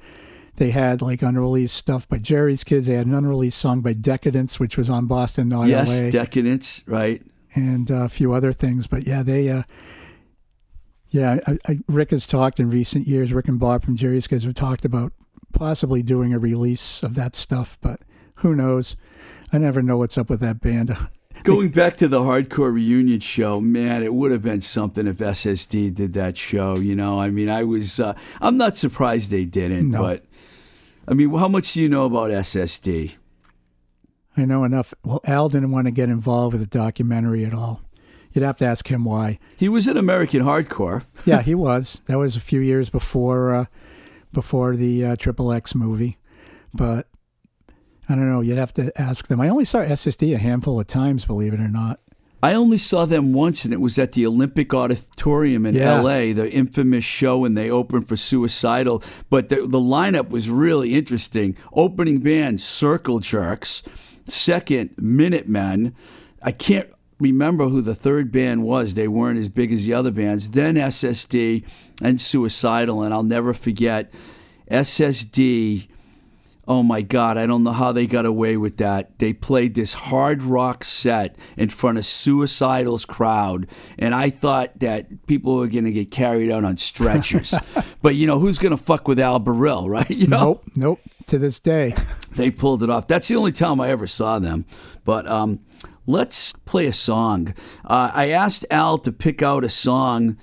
they 0.56 0.70
had 0.70 1.02
like 1.02 1.22
unreleased 1.22 1.76
stuff 1.76 2.08
by 2.08 2.18
Jerry's 2.18 2.64
Kids. 2.64 2.86
They 2.86 2.94
had 2.94 3.06
an 3.06 3.14
unreleased 3.14 3.58
song 3.58 3.80
by 3.80 3.92
Decadence, 3.92 4.58
which 4.58 4.76
was 4.76 4.88
on 4.88 5.06
Boston, 5.06 5.48
not 5.48 5.68
yes, 5.68 6.02
LA, 6.02 6.10
Decadence, 6.10 6.82
right? 6.86 7.22
and 7.54 7.90
uh, 7.90 8.04
a 8.04 8.08
few 8.08 8.32
other 8.32 8.52
things. 8.52 8.86
But 8.86 9.06
yeah, 9.06 9.22
they. 9.22 9.48
Uh, 9.48 9.62
yeah, 11.10 11.38
I, 11.46 11.58
I, 11.68 11.78
Rick 11.86 12.10
has 12.10 12.26
talked 12.26 12.58
in 12.58 12.70
recent 12.70 13.06
years. 13.06 13.32
Rick 13.32 13.46
and 13.46 13.60
Bob 13.60 13.84
from 13.84 13.96
Jerry's 13.96 14.26
Kids 14.26 14.44
have 14.44 14.54
talked 14.54 14.84
about 14.84 15.12
possibly 15.52 16.02
doing 16.02 16.34
a 16.34 16.40
release 16.40 17.04
of 17.04 17.14
that 17.14 17.36
stuff, 17.36 17.78
but 17.80 18.00
who 18.36 18.56
knows? 18.56 18.96
I 19.52 19.58
never 19.58 19.80
know 19.80 19.96
what's 19.96 20.18
up 20.18 20.28
with 20.28 20.40
that 20.40 20.60
band. 20.60 20.96
Going 21.44 21.68
back 21.68 21.96
to 21.98 22.08
the 22.08 22.20
hardcore 22.20 22.74
reunion 22.74 23.20
show, 23.20 23.60
man, 23.60 24.02
it 24.02 24.14
would 24.14 24.32
have 24.32 24.42
been 24.42 24.60
something 24.62 25.06
if 25.06 25.18
SSD 25.18 25.94
did 25.94 26.14
that 26.14 26.36
show. 26.38 26.76
You 26.76 26.96
know, 26.96 27.20
I 27.20 27.30
mean, 27.30 27.48
I 27.50 27.64
was, 27.64 28.00
uh, 28.00 28.14
I'm 28.40 28.56
not 28.56 28.76
surprised 28.78 29.30
they 29.30 29.44
didn't, 29.44 29.90
No. 29.90 30.00
but 30.02 30.24
I 31.06 31.12
mean, 31.14 31.30
how 31.34 31.48
much 31.48 31.74
do 31.74 31.82
you 31.82 31.88
know 31.88 32.06
about 32.06 32.30
SSD? 32.30 33.12
I 34.36 34.44
know 34.46 34.64
enough. 34.64 34.94
Well, 35.04 35.20
Al 35.24 35.48
didn't 35.48 35.70
want 35.70 35.86
to 35.86 35.90
get 35.92 36.08
involved 36.08 36.54
with 36.54 36.62
the 36.62 36.78
documentary 36.78 37.44
at 37.44 37.54
all. 37.54 37.82
You'd 38.32 38.42
have 38.42 38.56
to 38.58 38.64
ask 38.64 38.88
him 38.88 39.04
why. 39.04 39.38
He 39.56 39.68
was 39.68 39.86
in 39.86 39.96
American 39.96 40.40
hardcore. 40.42 41.04
Yeah, 41.26 41.42
he 41.42 41.54
was. 41.54 42.00
That 42.06 42.18
was 42.18 42.36
a 42.36 42.40
few 42.40 42.60
years 42.60 42.88
before 42.90 43.54
uh, 43.54 43.66
before 44.32 44.74
the 44.76 45.04
uh, 45.04 45.16
Triple 45.16 45.52
X 45.52 45.74
movie, 45.74 46.18
but 46.72 47.06
I 48.08 48.14
don't 48.14 48.28
know. 48.28 48.40
You'd 48.40 48.58
have 48.58 48.72
to 48.74 48.92
ask 49.00 49.28
them. 49.28 49.40
I 49.40 49.48
only 49.48 49.64
saw 49.64 49.78
SSD 49.78 50.34
a 50.34 50.38
handful 50.38 50.78
of 50.78 50.86
times, 50.86 51.24
believe 51.24 51.54
it 51.54 51.60
or 51.60 51.68
not. 51.68 52.00
I 52.42 52.52
only 52.52 52.76
saw 52.76 53.06
them 53.06 53.32
once, 53.32 53.64
and 53.64 53.72
it 53.72 53.80
was 53.80 53.98
at 53.98 54.12
the 54.12 54.26
Olympic 54.26 54.74
Auditorium 54.74 55.64
in 55.64 55.74
Yeah. 55.74 55.94
L.A., 55.96 56.34
the 56.34 56.50
infamous 56.52 57.02
show 57.04 57.38
when 57.38 57.54
they 57.54 57.70
opened 57.70 58.06
for 58.06 58.18
Suicidal. 58.18 59.02
But 59.30 59.48
the, 59.48 59.56
the 59.66 59.78
lineup 59.80 60.28
was 60.28 60.50
really 60.50 60.94
interesting. 60.94 61.56
Opening 61.72 62.18
band, 62.20 62.60
Circle 62.60 63.20
Jerks. 63.20 63.82
Second, 64.26 64.90
Minutemen. 64.98 65.94
I 66.42 66.52
can't 66.52 66.90
remember 67.18 67.68
who 67.70 67.80
the 67.80 67.94
third 67.94 68.30
band 68.30 68.62
was. 68.64 68.92
They 68.92 69.08
weren't 69.08 69.38
as 69.38 69.48
big 69.48 69.72
as 69.72 69.86
the 69.86 69.94
other 69.94 70.10
bands. 70.10 70.50
Then 70.50 70.74
SSD 70.74 71.64
and 72.02 72.20
Suicidal, 72.20 73.02
and 73.02 73.14
I'll 73.14 73.22
never 73.22 73.54
forget 73.54 74.12
SSD. 74.70 75.88
Oh 76.66 76.82
my 76.82 77.02
God, 77.02 77.36
I 77.36 77.46
don't 77.46 77.62
know 77.62 77.72
how 77.72 77.92
they 77.92 78.06
got 78.06 78.24
away 78.24 78.56
with 78.56 78.78
that. 78.78 79.18
They 79.18 79.32
played 79.32 79.74
this 79.74 79.92
hard 79.92 80.42
rock 80.42 80.82
set 80.84 81.36
in 81.56 81.68
front 81.68 81.98
of 81.98 82.06
Suicidal's 82.06 83.04
crowd, 83.04 83.66
and 83.98 84.14
I 84.14 84.30
thought 84.30 84.78
that 84.80 85.26
people 85.26 85.56
were 85.56 85.66
going 85.66 85.84
to 85.84 85.92
get 85.92 86.10
carried 86.10 86.50
out 86.50 86.64
on 86.64 86.76
stretchers. 86.78 87.54
but 88.02 88.14
you 88.14 88.26
know, 88.26 88.38
who's 88.38 88.58
going 88.58 88.76
to 88.76 88.82
fuck 88.82 89.06
with 89.06 89.18
Al 89.18 89.40
Barile, 89.40 89.88
right? 89.88 90.10
You 90.14 90.28
know, 90.28 90.38
Nope, 90.38 90.64
nope. 90.76 91.00
To 91.26 91.38
this 91.38 91.60
day, 91.60 91.94
they 92.36 92.50
pulled 92.50 92.82
it 92.82 92.88
off. 92.88 93.08
That's 93.08 93.28
the 93.28 93.36
only 93.36 93.52
time 93.52 93.80
I 93.80 93.90
ever 93.90 94.06
saw 94.06 94.38
them. 94.38 94.64
But 95.04 95.26
um, 95.26 95.60
let's 96.06 96.52
play 96.64 96.86
a 96.86 96.92
song. 96.92 97.54
Uh, 97.84 98.10
I 98.14 98.28
asked 98.30 98.64
Al 98.70 98.98
to 98.98 99.12
pick 99.12 99.42
out 99.42 99.64
a 99.64 99.68
song. 99.68 100.38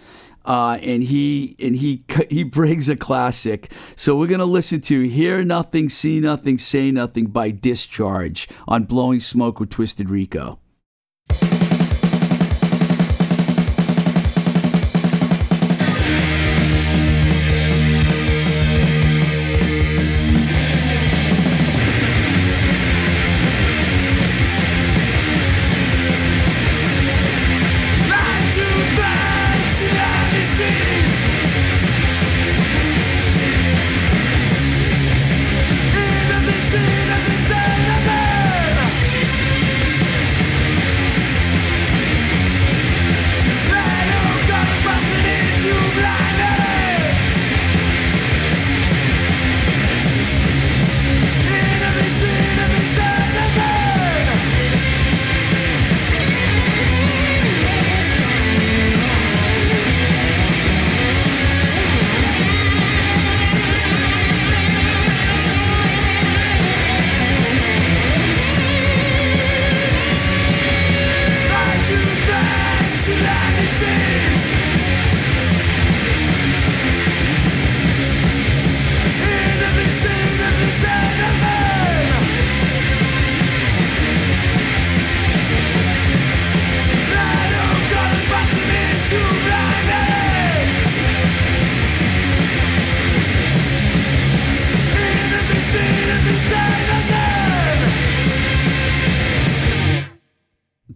Uh, 0.45 0.79
and 0.81 1.03
he 1.03 1.55
and 1.59 1.75
he 1.75 2.03
he 2.29 2.43
brings 2.43 2.89
a 2.89 2.95
classic. 2.95 3.71
So 3.95 4.15
we're 4.15 4.27
gonna 4.27 4.45
listen 4.45 4.81
to 4.81 5.07
"Hear 5.07 5.43
Nothing, 5.43 5.89
See 5.89 6.19
Nothing, 6.19 6.57
Say 6.57 6.91
Nothing" 6.91 7.27
by 7.27 7.51
Discharge 7.51 8.47
on 8.67 8.85
"Blowing 8.85 9.19
Smoke 9.19 9.59
with 9.59 9.69
Twisted 9.69 10.09
Rico." 10.09 10.59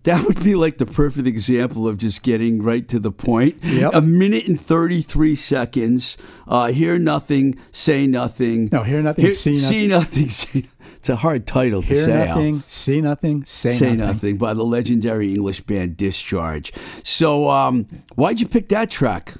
That 0.05 0.25
would 0.25 0.43
be 0.43 0.55
like 0.55 0.77
the 0.79 0.85
perfect 0.87 1.27
example 1.27 1.87
of 1.87 1.97
just 1.97 2.23
getting 2.23 2.61
right 2.63 2.87
to 2.87 2.97
the 2.99 3.11
point. 3.11 3.61
Yep. 3.63 3.93
A 3.93 4.01
minute 4.01 4.47
and 4.47 4.59
33 4.59 5.35
seconds. 5.35 6.17
Uh, 6.47 6.67
hear 6.71 6.97
nothing, 6.97 7.59
say 7.71 8.07
nothing. 8.07 8.69
No, 8.71 8.81
hear 8.83 9.01
nothing, 9.01 9.29
see 9.31 9.51
nothing. 9.51 9.61
See 9.69 9.87
nothing, 9.87 10.29
say 10.29 10.65
It's 10.95 11.09
a 11.09 11.17
hard 11.17 11.45
title 11.45 11.81
to 11.83 11.93
Hear 11.93 12.03
say. 12.05 12.13
Al. 12.27 12.27
nothing, 12.37 12.63
see 12.65 13.01
nothing, 13.01 13.43
say, 13.45 13.71
Say 13.71 13.85
nothing. 13.95 13.97
nothing 14.15 14.37
by 14.37 14.53
the 14.55 14.63
legendary 14.63 15.33
English 15.33 15.61
band 15.61 15.97
Discharge. 15.97 16.71
So, 17.03 17.49
um, 17.49 17.85
why'd 18.15 18.39
you 18.39 18.47
pick 18.47 18.69
that 18.69 18.89
track? 18.89 19.33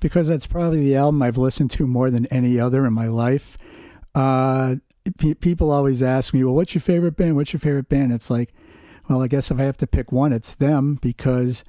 because 0.00 0.26
that's 0.28 0.46
probably 0.46 0.80
the 0.80 0.96
album 0.96 1.20
I've 1.20 1.36
listened 1.36 1.70
to 1.72 1.86
more 1.86 2.10
than 2.10 2.24
any 2.26 2.58
other 2.58 2.86
in 2.86 2.94
my 2.94 3.06
life. 3.08 3.58
Uh, 4.14 4.76
pe- 5.18 5.34
people 5.34 5.70
always 5.70 6.02
ask 6.02 6.32
me, 6.32 6.42
"Well, 6.42 6.54
what's 6.54 6.74
your 6.74 6.80
favorite 6.80 7.16
band? 7.16 7.36
What's 7.36 7.52
your 7.52 7.60
favorite 7.60 7.90
band?" 7.90 8.10
It's 8.12 8.30
like, 8.30 8.50
well, 9.10 9.22
I 9.22 9.26
guess 9.26 9.50
if 9.50 9.58
I 9.58 9.64
have 9.64 9.76
to 9.78 9.88
pick 9.88 10.12
one, 10.12 10.32
it's 10.32 10.54
them 10.54 10.94
because, 10.94 11.64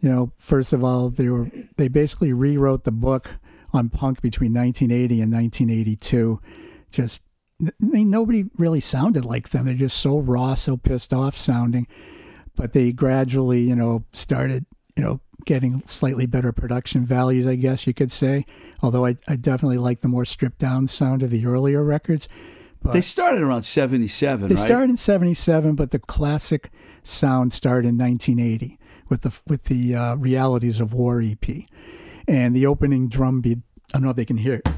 you 0.00 0.08
know, 0.10 0.32
first 0.36 0.74
of 0.74 0.84
all, 0.84 1.08
they 1.08 1.30
were 1.30 1.50
they 1.78 1.88
basically 1.88 2.34
rewrote 2.34 2.84
the 2.84 2.92
book 2.92 3.30
on 3.72 3.88
punk 3.88 4.20
between 4.20 4.52
1980 4.52 5.22
and 5.22 5.32
1982. 5.32 6.40
Just, 6.92 7.22
I 7.62 7.70
mean, 7.80 8.10
nobody 8.10 8.44
really 8.58 8.80
sounded 8.80 9.24
like 9.24 9.48
them. 9.48 9.64
They're 9.64 9.74
just 9.74 9.96
so 9.96 10.18
raw, 10.18 10.54
so 10.54 10.76
pissed 10.76 11.14
off 11.14 11.38
sounding. 11.38 11.86
But 12.54 12.74
they 12.74 12.92
gradually, 12.92 13.62
you 13.62 13.74
know, 13.74 14.04
started, 14.12 14.66
you 14.94 15.02
know, 15.02 15.20
getting 15.46 15.82
slightly 15.86 16.26
better 16.26 16.52
production 16.52 17.06
values, 17.06 17.46
I 17.46 17.54
guess 17.54 17.86
you 17.86 17.94
could 17.94 18.10
say. 18.10 18.44
Although 18.82 19.06
I, 19.06 19.16
I 19.26 19.36
definitely 19.36 19.78
like 19.78 20.02
the 20.02 20.08
more 20.08 20.26
stripped 20.26 20.58
down 20.58 20.86
sound 20.86 21.22
of 21.22 21.30
the 21.30 21.46
earlier 21.46 21.82
records. 21.82 22.28
But 22.82 22.92
They 22.92 23.00
started 23.00 23.42
around 23.42 23.62
77, 23.62 24.48
they 24.48 24.54
right? 24.54 24.64
started 24.64 24.90
in 24.90 24.96
'77, 24.96 25.74
but 25.74 25.90
the 25.90 25.98
classic 25.98 26.70
sound 27.02 27.52
started 27.52 27.88
in 27.88 27.98
1980 27.98 28.78
with 29.08 29.22
the 29.22 29.40
with 29.46 29.64
the 29.64 29.94
uh, 29.94 30.14
Realities 30.16 30.80
of 30.80 30.92
War 30.92 31.20
EP, 31.20 31.46
and 32.28 32.54
the 32.54 32.66
opening 32.66 33.08
drum 33.08 33.40
beat. 33.40 33.58
I 33.92 33.98
don't 33.98 34.02
know 34.04 34.10
if 34.10 34.16
they 34.16 34.24
can 34.24 34.36
hear 34.36 34.54
it. 34.54 34.68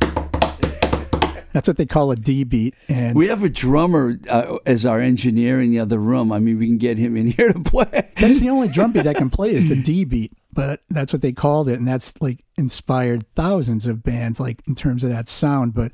That's 1.53 1.67
what 1.67 1.77
they 1.79 1.87
call 1.87 2.13
a 2.13 2.17
D 2.17 2.45
beat, 2.45 2.75
and 2.89 3.17
We 3.17 3.27
have 3.27 3.43
a 3.43 3.49
drummer 3.49 4.19
uh, 4.29 4.59
as 4.67 4.87
our 4.87 5.01
engineer 5.01 5.61
in 5.61 5.73
the 5.73 5.81
other 5.81 5.99
room. 5.99 6.31
I 6.31 6.39
mean, 6.39 6.59
we 6.61 6.67
can 6.69 6.79
get 6.79 6.97
him 6.97 7.17
in 7.17 7.27
here 7.37 7.53
to 7.53 7.59
play. 7.61 8.13
that's 8.17 8.39
the 8.41 8.51
only 8.51 8.69
drum 8.69 8.93
beat 8.93 9.07
I 9.09 9.15
can 9.15 9.31
play 9.31 9.53
is 9.53 9.69
the 9.69 9.75
D 9.83 10.05
beat. 10.05 10.33
But 10.53 10.83
that's 10.89 11.13
what 11.13 11.23
they 11.23 11.33
called 11.33 11.69
it, 11.69 11.75
and 11.79 11.87
that's 11.89 12.15
like 12.21 12.45
inspired 12.57 13.27
thousands 13.35 13.87
of 13.87 14.03
bands, 14.05 14.39
like 14.39 14.63
in 14.69 14.75
terms 14.77 15.03
of 15.03 15.11
that 15.11 15.29
sound. 15.29 15.75
But 15.75 15.91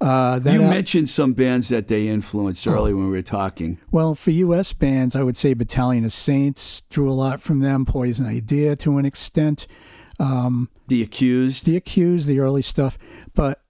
uh, 0.00 0.38
that 0.40 0.52
You 0.52 0.60
mentioned 0.60 1.08
some 1.08 1.32
bands 1.32 1.68
that 1.68 1.88
they 1.88 2.08
influenced 2.08 2.66
earlier 2.66 2.96
when 2.96 3.06
we 3.06 3.10
were 3.12 3.22
talking. 3.22 3.78
Well, 3.90 4.14
for 4.14 4.30
U.S. 4.30 4.72
bands, 4.72 5.14
I 5.16 5.22
would 5.22 5.36
say 5.36 5.54
Battalion 5.54 6.04
of 6.04 6.12
Saints 6.12 6.82
drew 6.90 7.10
a 7.10 7.14
lot 7.14 7.40
from 7.40 7.60
them. 7.60 7.84
Poison 7.86 8.26
Idea 8.26 8.76
to 8.76 8.98
an 8.98 9.04
extent. 9.06 9.66
Um, 10.20 10.68
The 10.88 11.02
Accused. 11.02 11.64
the 11.66 11.76
Accused, 11.76 12.26
the 12.26 12.38
early 12.40 12.62
stuff. 12.62 12.98
But 13.34 13.60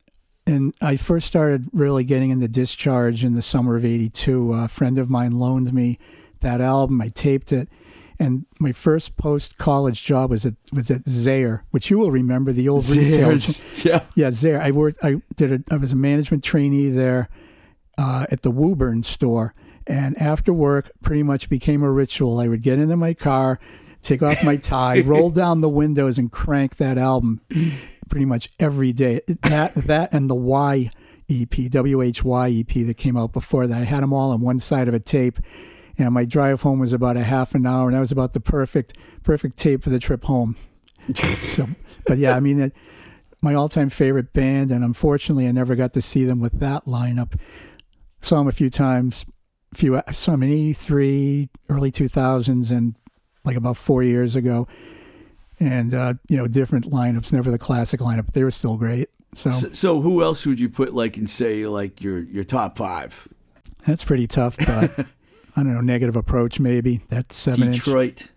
and 0.46 0.74
I 0.82 0.96
first 0.96 1.26
started 1.26 1.68
really 1.72 2.04
getting 2.04 2.28
into 2.30 2.48
Discharge 2.48 3.24
in 3.24 3.34
the 3.34 3.42
summer 3.42 3.76
of 3.76 3.84
'82. 3.84 4.52
A 4.52 4.68
friend 4.68 4.98
of 4.98 5.08
mine 5.08 5.32
loaned 5.32 5.72
me 5.72 5.98
that 6.40 6.60
album. 6.60 7.00
I 7.00 7.08
taped 7.08 7.50
it, 7.52 7.68
and 8.18 8.46
my 8.58 8.72
first 8.72 9.16
post 9.16 9.58
college 9.58 10.02
job 10.04 10.30
was 10.30 10.46
at 10.46 10.54
was 10.72 10.90
at 10.90 11.04
Zayre, 11.04 11.62
which 11.70 11.90
you 11.90 11.98
will 11.98 12.10
remember 12.10 12.52
the 12.52 12.68
old 12.68 12.88
retail. 12.88 13.36
Yeah. 13.84 14.02
Yeah, 14.14 14.28
Zayre. 14.28 14.60
I 14.60 14.70
worked. 14.70 15.04
I 15.04 15.20
did. 15.36 15.52
A, 15.52 15.74
I 15.74 15.76
was 15.76 15.92
a 15.92 15.96
management 15.96 16.44
trainee 16.44 16.90
there 16.90 17.28
uh, 17.98 18.26
at 18.30 18.42
the 18.42 18.50
Woburn 18.50 19.02
store, 19.02 19.54
and 19.86 20.16
after 20.20 20.52
work, 20.52 20.90
pretty 21.02 21.22
much 21.22 21.48
became 21.48 21.82
a 21.82 21.90
ritual. 21.90 22.38
I 22.38 22.48
would 22.48 22.62
get 22.62 22.78
into 22.78 22.96
my 22.96 23.14
car, 23.14 23.58
take 24.02 24.22
off 24.22 24.42
my 24.44 24.56
tie, 24.56 25.00
roll 25.04 25.30
down 25.30 25.60
the 25.60 25.68
windows, 25.68 26.18
and 26.18 26.30
crank 26.30 26.76
that 26.76 26.96
album 26.98 27.40
pretty 28.08 28.26
much 28.26 28.50
every 28.60 28.92
day. 28.92 29.20
That 29.42 29.74
that 29.74 30.12
and 30.12 30.30
the 30.30 30.34
Y 30.34 30.90
EP, 31.28 31.54
WHY 31.72 32.50
EP 32.50 32.86
that 32.86 32.96
came 32.96 33.16
out 33.16 33.32
before 33.32 33.66
that. 33.66 33.80
I 33.80 33.84
had 33.84 34.02
them 34.02 34.12
all 34.12 34.30
on 34.30 34.40
one 34.40 34.58
side 34.58 34.88
of 34.88 34.94
a 34.94 35.00
tape. 35.00 35.38
And 35.96 36.12
my 36.12 36.24
drive 36.24 36.62
home 36.62 36.80
was 36.80 36.92
about 36.92 37.16
a 37.16 37.22
half 37.24 37.54
an 37.54 37.66
hour, 37.66 37.88
and 37.88 37.94
that 37.94 38.00
was 38.00 38.10
about 38.12 38.32
the 38.32 38.40
perfect, 38.40 38.94
perfect 39.22 39.56
tape 39.56 39.82
for 39.82 39.90
the 39.90 39.98
trip 39.98 40.24
home. 40.24 40.56
So, 41.42 41.68
but 42.06 42.16
yeah, 42.16 42.34
I 42.34 42.40
mean, 42.40 42.58
it, 42.60 42.72
my 43.42 43.52
all-time 43.54 43.90
favorite 43.90 44.32
band, 44.32 44.70
and 44.70 44.82
unfortunately, 44.82 45.46
I 45.46 45.52
never 45.52 45.74
got 45.76 45.92
to 45.92 46.00
see 46.00 46.24
them 46.24 46.40
with 46.40 46.58
that 46.60 46.86
lineup. 46.86 47.38
Saw 48.22 48.38
them 48.38 48.48
a 48.48 48.52
few 48.52 48.70
times. 48.70 49.26
A 49.72 49.76
few 49.76 50.00
saw 50.12 50.32
them 50.32 50.44
in 50.44 50.50
'83, 50.50 51.50
early 51.68 51.92
2000s, 51.92 52.70
and 52.70 52.94
like 53.44 53.56
about 53.56 53.76
four 53.76 54.02
years 54.02 54.34
ago. 54.34 54.66
And 55.60 55.94
uh, 55.94 56.14
you 56.28 56.38
know, 56.38 56.46
different 56.46 56.90
lineups, 56.90 57.32
never 57.32 57.50
the 57.50 57.58
classic 57.58 58.00
lineup. 58.00 58.24
But 58.24 58.34
they 58.34 58.44
were 58.44 58.50
still 58.50 58.76
great. 58.76 59.10
So 59.34 59.50
So, 59.50 59.72
so 59.72 60.00
who 60.00 60.22
else 60.22 60.46
would 60.46 60.58
you 60.58 60.70
put 60.70 60.94
like 60.94 61.16
and 61.18 61.28
say 61.28 61.66
like 61.66 62.02
your 62.02 62.20
your 62.20 62.44
top 62.44 62.78
five? 62.78 63.28
that's 63.86 64.04
pretty 64.04 64.26
tough. 64.26 64.56
But 64.56 65.06
I 65.56 65.62
don't 65.62 65.74
know, 65.74 65.80
negative 65.80 66.16
approach 66.16 66.58
maybe. 66.60 67.02
That's 67.08 67.36
seven 67.36 67.68
inch. 67.68 67.76
Detroit. 67.76 68.28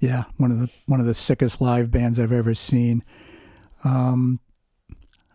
Yeah, 0.00 0.24
one 0.36 0.50
of 0.52 0.58
the 0.60 0.68
one 0.86 1.00
of 1.00 1.06
the 1.06 1.14
sickest 1.14 1.60
live 1.60 1.90
bands 1.90 2.18
I've 2.20 2.32
ever 2.32 2.54
seen. 2.54 3.02
Um, 3.84 4.40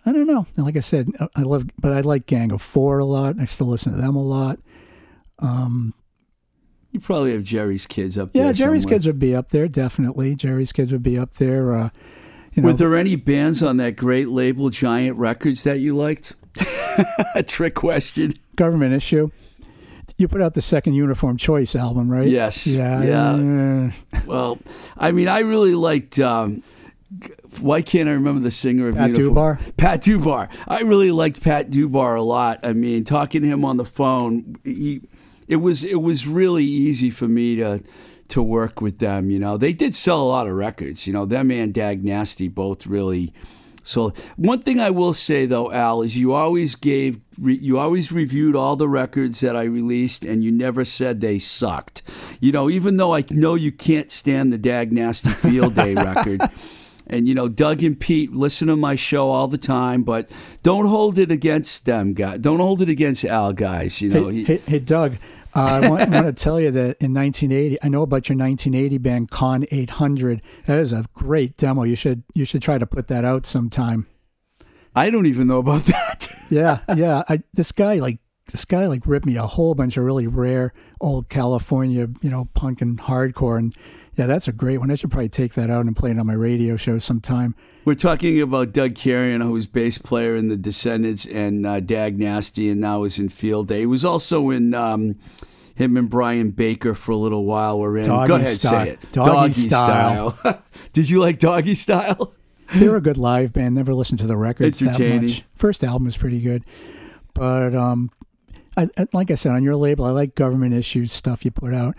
I 0.05 0.11
don't 0.11 0.27
know. 0.27 0.45
Like 0.57 0.75
I 0.77 0.81
said, 0.81 1.09
I- 1.35 1.41
love, 1.41 1.65
but 1.81 1.91
I 1.93 2.01
like 2.01 2.25
Gang 2.25 2.51
of 2.51 2.61
Four 2.61 2.99
a 2.99 3.05
lot. 3.05 3.35
I 3.39 3.45
still 3.45 3.67
listen 3.67 3.93
to 3.93 4.01
them 4.01 4.15
a 4.15 4.21
lot. 4.23 4.59
Um, 5.39 5.93
You 6.91 6.99
probably 6.99 7.33
have 7.33 7.43
Jerry's 7.43 7.87
kids 7.87 8.17
up 8.17 8.33
there. 8.33 8.45
yeah, 8.45 8.51
Jerry's 8.51 8.83
somewhere. 8.83 8.95
Kids 8.95 9.07
would 9.07 9.19
be 9.19 9.35
up 9.35 9.49
there 9.49 9.67
definitely. 9.67 10.35
Jerry's 10.35 10.71
Kids 10.71 10.91
would 10.91 11.03
be 11.03 11.17
up 11.17 11.35
there. 11.35 11.73
Uh, 11.75 11.89
you 12.53 12.61
know, 12.61 12.67
Were 12.67 12.73
there 12.73 12.95
any 12.95 13.15
bands 13.15 13.63
on 13.63 13.77
that 13.77 13.95
great 13.95 14.29
label, 14.29 14.69
Giant 14.69 15.17
Records, 15.17 15.63
that 15.63 15.79
you 15.79 15.95
liked? 15.97 16.33
A 17.35 17.41
trick 17.47 17.73
question. 17.73 18.33
government 18.55 18.93
issue. 18.93 19.31
You 20.17 20.27
put 20.27 20.41
out 20.41 20.53
the 20.53 20.61
second 20.61 20.93
Uniform 20.93 21.37
Choice 21.37 21.75
album, 21.75 22.09
right? 22.09 22.27
Yes. 22.27 22.67
Yeah. 22.67 23.03
Yeah. 23.03 23.91
Well, 24.25 24.59
I 24.97 25.11
mean, 25.11 25.27
I 25.27 25.39
really 25.39 25.75
liked. 25.75 26.19
Um, 26.19 26.63
why 27.59 27.81
can't 27.81 28.09
I 28.09 28.13
remember 28.13 28.41
the 28.41 28.51
singer 28.51 28.89
of 28.89 28.95
Pat 28.95 29.09
Uniform? 29.17 29.57
Dubar. 29.57 29.77
Pat 29.77 30.01
Dubar. 30.01 30.49
I 30.67 30.81
really 30.81 31.11
liked 31.11 31.41
Pat 31.41 31.69
Dubar 31.69 32.17
a 32.17 32.21
lot. 32.21 32.59
I 32.63 32.73
mean, 32.73 33.03
talking 33.03 33.41
to 33.41 33.47
him 33.47 33.63
on 33.65 33.77
the 33.77 33.85
phone, 33.85 34.55
he, 34.63 35.01
it 35.47 35.57
was 35.57 35.83
it 35.83 36.01
was 36.01 36.27
really 36.27 36.65
easy 36.65 37.09
for 37.09 37.27
me 37.27 37.55
to 37.57 37.83
to 38.29 38.41
work 38.41 38.81
with 38.81 38.99
them. 38.99 39.29
You 39.29 39.39
know, 39.39 39.57
they 39.57 39.73
did 39.73 39.95
sell 39.95 40.21
a 40.21 40.25
lot 40.25 40.47
of 40.47 40.53
records. 40.53 41.05
You 41.05 41.13
know, 41.13 41.25
them 41.25 41.51
and 41.51 41.73
Dag 41.73 42.03
Nasty 42.03 42.47
both 42.47 42.87
really. 42.87 43.33
So 43.83 44.13
one 44.37 44.61
thing 44.61 44.79
I 44.79 44.89
will 44.89 45.13
say 45.13 45.45
though, 45.45 45.71
Al, 45.71 46.01
is 46.01 46.17
you 46.17 46.33
always 46.33 46.75
gave 46.75 47.19
re, 47.39 47.55
you 47.55 47.79
always 47.79 48.11
reviewed 48.11 48.55
all 48.55 48.75
the 48.75 48.87
records 48.87 49.39
that 49.41 49.55
I 49.55 49.63
released, 49.63 50.25
and 50.25 50.43
you 50.43 50.51
never 50.51 50.85
said 50.85 51.21
they 51.21 51.39
sucked. 51.39 52.01
You 52.39 52.51
know, 52.51 52.69
even 52.69 52.97
though 52.97 53.15
I 53.15 53.25
know 53.29 53.55
you 53.55 53.71
can't 53.71 54.11
stand 54.11 54.51
the 54.51 54.57
Dag 54.57 54.91
Nasty 54.91 55.29
Field 55.29 55.75
Day 55.75 55.93
record. 55.95 56.41
And 57.05 57.27
you 57.27 57.35
know, 57.35 57.49
Doug 57.49 57.83
and 57.83 57.99
Pete 57.99 58.31
listen 58.31 58.69
to 58.69 58.77
my 58.77 58.95
show 58.95 59.29
all 59.29 59.49
the 59.49 59.57
time, 59.57 60.03
but 60.03 60.29
don't 60.63 60.85
hold 60.85 61.19
it 61.19 61.31
against 61.31 61.85
them, 61.85 62.13
guys. 62.13 62.39
Don't 62.39 62.59
hold 62.59 62.81
it 62.81 62.87
against 62.87 63.25
Al, 63.25 63.51
guys. 63.51 64.01
You 64.01 64.09
know, 64.09 64.29
Hey, 64.29 64.43
hey, 64.43 64.61
hey, 64.65 64.79
Doug. 64.79 65.17
Uh, 65.55 65.59
I, 65.83 65.89
want, 65.89 66.01
I 66.01 66.21
want 66.21 66.25
to 66.35 66.43
tell 66.43 66.59
you 66.59 66.71
that 66.71 66.97
in 66.99 67.13
1980, 67.13 67.77
I 67.83 67.87
know 67.87 68.01
about 68.01 68.27
your 68.27 68.37
1980 68.37 68.97
band 68.97 69.29
Con 69.29 69.65
800. 69.69 70.41
That 70.65 70.79
is 70.79 70.91
a 70.91 71.05
great 71.13 71.57
demo. 71.57 71.83
You 71.83 71.95
should 71.95 72.23
you 72.33 72.45
should 72.45 72.61
try 72.61 72.77
to 72.77 72.87
put 72.87 73.07
that 73.09 73.23
out 73.23 73.45
sometime. 73.45 74.07
I 74.95 75.09
don't 75.09 75.25
even 75.25 75.47
know 75.47 75.57
about 75.57 75.83
that. 75.85 76.27
Yeah, 76.49 76.79
yeah. 76.95 77.23
I, 77.27 77.43
this 77.53 77.71
guy 77.71 77.95
like 77.95 78.19
this 78.51 78.65
guy 78.65 78.87
like 78.87 79.05
ripped 79.07 79.25
me 79.25 79.37
a 79.37 79.47
whole 79.47 79.73
bunch 79.75 79.97
of 79.97 80.03
really 80.03 80.27
rare 80.27 80.73
old 81.01 81.29
California, 81.29 82.07
you 82.21 82.29
know, 82.29 82.49
punk 82.53 82.81
and 82.81 82.99
hardcore, 82.99 83.57
and 83.57 83.75
yeah, 84.15 84.27
that's 84.27 84.47
a 84.47 84.51
great 84.51 84.77
one. 84.77 84.91
I 84.91 84.95
should 84.95 85.09
probably 85.09 85.29
take 85.29 85.53
that 85.55 85.69
out 85.69 85.85
and 85.85 85.95
play 85.95 86.11
it 86.11 86.19
on 86.19 86.27
my 86.27 86.33
radio 86.33 86.75
show 86.75 86.99
sometime. 86.99 87.55
We're 87.85 87.95
talking 87.95 88.39
about 88.41 88.71
Doug 88.71 88.95
Carrion, 88.95 89.41
who 89.41 89.51
was 89.51 89.65
bass 89.65 89.97
player 89.97 90.35
in 90.35 90.49
the 90.49 90.55
Descendents 90.57 91.25
and 91.25 91.65
uh, 91.65 91.79
Dag 91.79 92.19
Nasty, 92.19 92.69
and 92.69 92.79
now 92.79 93.03
is 93.03 93.17
in 93.17 93.29
Field 93.29 93.67
Day. 93.69 93.79
He 93.79 93.85
was 93.85 94.05
also 94.05 94.51
in 94.51 94.73
um, 94.75 95.15
him 95.73 95.97
and 95.97 96.09
Brian 96.09 96.51
Baker 96.51 96.93
for 96.93 97.11
a 97.13 97.17
little 97.17 97.45
while. 97.45 97.79
We're 97.79 97.97
in. 97.97 98.05
Doggy 98.05 98.27
Go 98.27 98.35
ahead, 98.35 98.57
Style. 98.59 98.85
say 98.85 98.91
it. 98.91 99.11
Doggy 99.11 99.53
Style. 99.53 100.31
Style. 100.31 100.63
Did 100.93 101.09
you 101.09 101.19
like 101.19 101.39
Doggy 101.39 101.75
Style? 101.75 102.33
They're 102.75 102.95
a 102.95 103.01
good 103.01 103.17
live 103.17 103.53
band. 103.53 103.75
Never 103.75 103.93
listened 103.93 104.19
to 104.19 104.27
the 104.27 104.37
records 104.37 104.79
that 104.79 104.99
much. 104.99 105.43
First 105.55 105.83
album 105.83 106.07
is 106.07 106.17
pretty 106.17 106.41
good, 106.41 106.63
but 107.33 107.75
um, 107.75 108.09
I, 108.77 108.89
I, 108.97 109.07
like 109.13 109.29
I 109.31 109.35
said 109.35 109.51
on 109.51 109.63
your 109.63 109.75
label, 109.75 110.05
I 110.05 110.11
like 110.11 110.35
government 110.35 110.73
issues 110.73 111.11
stuff 111.11 111.45
you 111.45 111.51
put 111.51 111.73
out. 111.73 111.95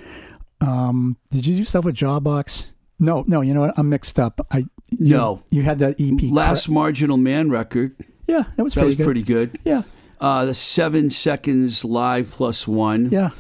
Um, 0.61 1.17
did 1.31 1.47
you 1.47 1.57
do 1.57 1.65
stuff 1.65 1.85
with 1.85 1.95
Jawbox? 1.95 2.73
No, 2.99 3.25
no. 3.27 3.41
You 3.43 3.55
know 3.55 3.61
what? 3.61 3.75
I'm 3.77 3.89
mixed 3.89 4.19
up. 4.19 4.47
I 4.51 4.59
you, 4.59 5.17
No. 5.17 5.43
You 5.51 5.63
had 5.63 5.79
that 5.81 6.01
EP. 6.01 6.31
Last 6.33 6.69
Marginal 6.69 7.17
Man 7.17 7.51
record. 7.51 7.95
yeah, 8.27 8.45
that 8.57 8.63
was 8.65 8.75
That 8.75 8.81
pretty 8.81 8.87
was 8.87 8.97
good. 8.97 9.05
pretty 9.05 9.23
good. 9.23 9.59
Yeah, 9.65 9.83
Uh, 10.21 10.45
the 10.47 10.55
seven 10.55 11.11
seconds 11.11 11.85
live 11.85 12.31
plus 12.31 12.67
one. 12.67 13.11
yeah. 13.11 13.31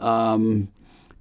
Um, 0.00 0.68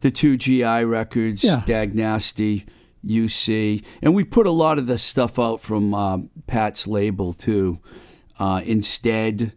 the 0.01 0.11
two 0.11 0.35
GI 0.37 0.83
records, 0.83 1.43
Yeah. 1.43 1.61
Dag 1.65 1.95
Nasty, 1.95 2.65
UC, 3.05 3.83
and 4.01 4.15
we 4.15 4.23
put 4.23 4.47
a 4.47 4.51
lot 4.51 4.77
of 4.77 4.87
the 4.87 4.97
stuff 4.97 5.39
out 5.39 5.61
from 5.61 5.93
uh, 5.93 6.19
Pat's 6.47 6.87
label 6.87 7.33
too. 7.33 7.79
Uh, 8.39 8.61
instead, 8.65 9.53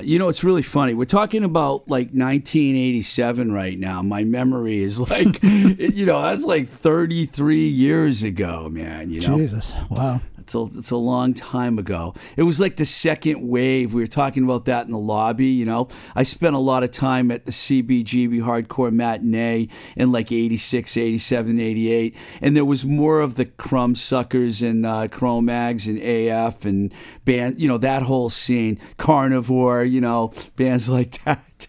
you 0.00 0.18
know, 0.18 0.28
it's 0.28 0.44
really 0.44 0.62
funny. 0.62 0.94
We're 0.94 1.04
talking 1.04 1.42
about 1.42 1.88
like 1.88 2.08
1987 2.08 3.52
right 3.52 3.78
now. 3.78 4.02
My 4.02 4.24
memory 4.24 4.82
is 4.82 5.00
like, 5.10 5.42
you 5.42 6.06
know, 6.06 6.22
that's 6.22 6.44
like 6.44 6.68
33 6.68 7.68
years 7.68 8.22
ago, 8.22 8.68
man. 8.68 9.10
You 9.10 9.20
know, 9.20 9.38
Jesus, 9.38 9.74
wow. 9.90 10.20
It's 10.50 10.56
a, 10.56 10.78
it's 10.78 10.90
a 10.90 10.96
long 10.96 11.32
time 11.32 11.78
ago. 11.78 12.12
It 12.36 12.42
was 12.42 12.58
like 12.58 12.74
the 12.74 12.84
second 12.84 13.48
wave. 13.48 13.94
We 13.94 14.02
were 14.02 14.08
talking 14.08 14.42
about 14.42 14.64
that 14.64 14.84
in 14.84 14.90
the 14.90 14.98
lobby, 14.98 15.46
you 15.46 15.64
know. 15.64 15.86
I 16.16 16.24
spent 16.24 16.56
a 16.56 16.58
lot 16.58 16.82
of 16.82 16.90
time 16.90 17.30
at 17.30 17.46
the 17.46 17.52
CBGB 17.52 18.42
Hardcore 18.42 18.92
Matinee 18.92 19.68
in 19.94 20.10
like 20.10 20.32
86, 20.32 20.96
87, 20.96 21.60
88. 21.60 22.16
And 22.40 22.56
there 22.56 22.64
was 22.64 22.84
more 22.84 23.20
of 23.20 23.36
the 23.36 23.44
Crumb 23.44 23.94
Suckers 23.94 24.60
and 24.60 24.84
uh, 24.84 25.06
Cro-Mags 25.06 25.86
and 25.86 26.00
AF 26.00 26.64
and 26.64 26.92
band, 27.24 27.60
you 27.60 27.68
know, 27.68 27.78
that 27.78 28.02
whole 28.02 28.28
scene. 28.28 28.80
Carnivore, 28.96 29.84
you 29.84 30.00
know, 30.00 30.32
bands 30.56 30.88
like 30.88 31.22
that. 31.22 31.68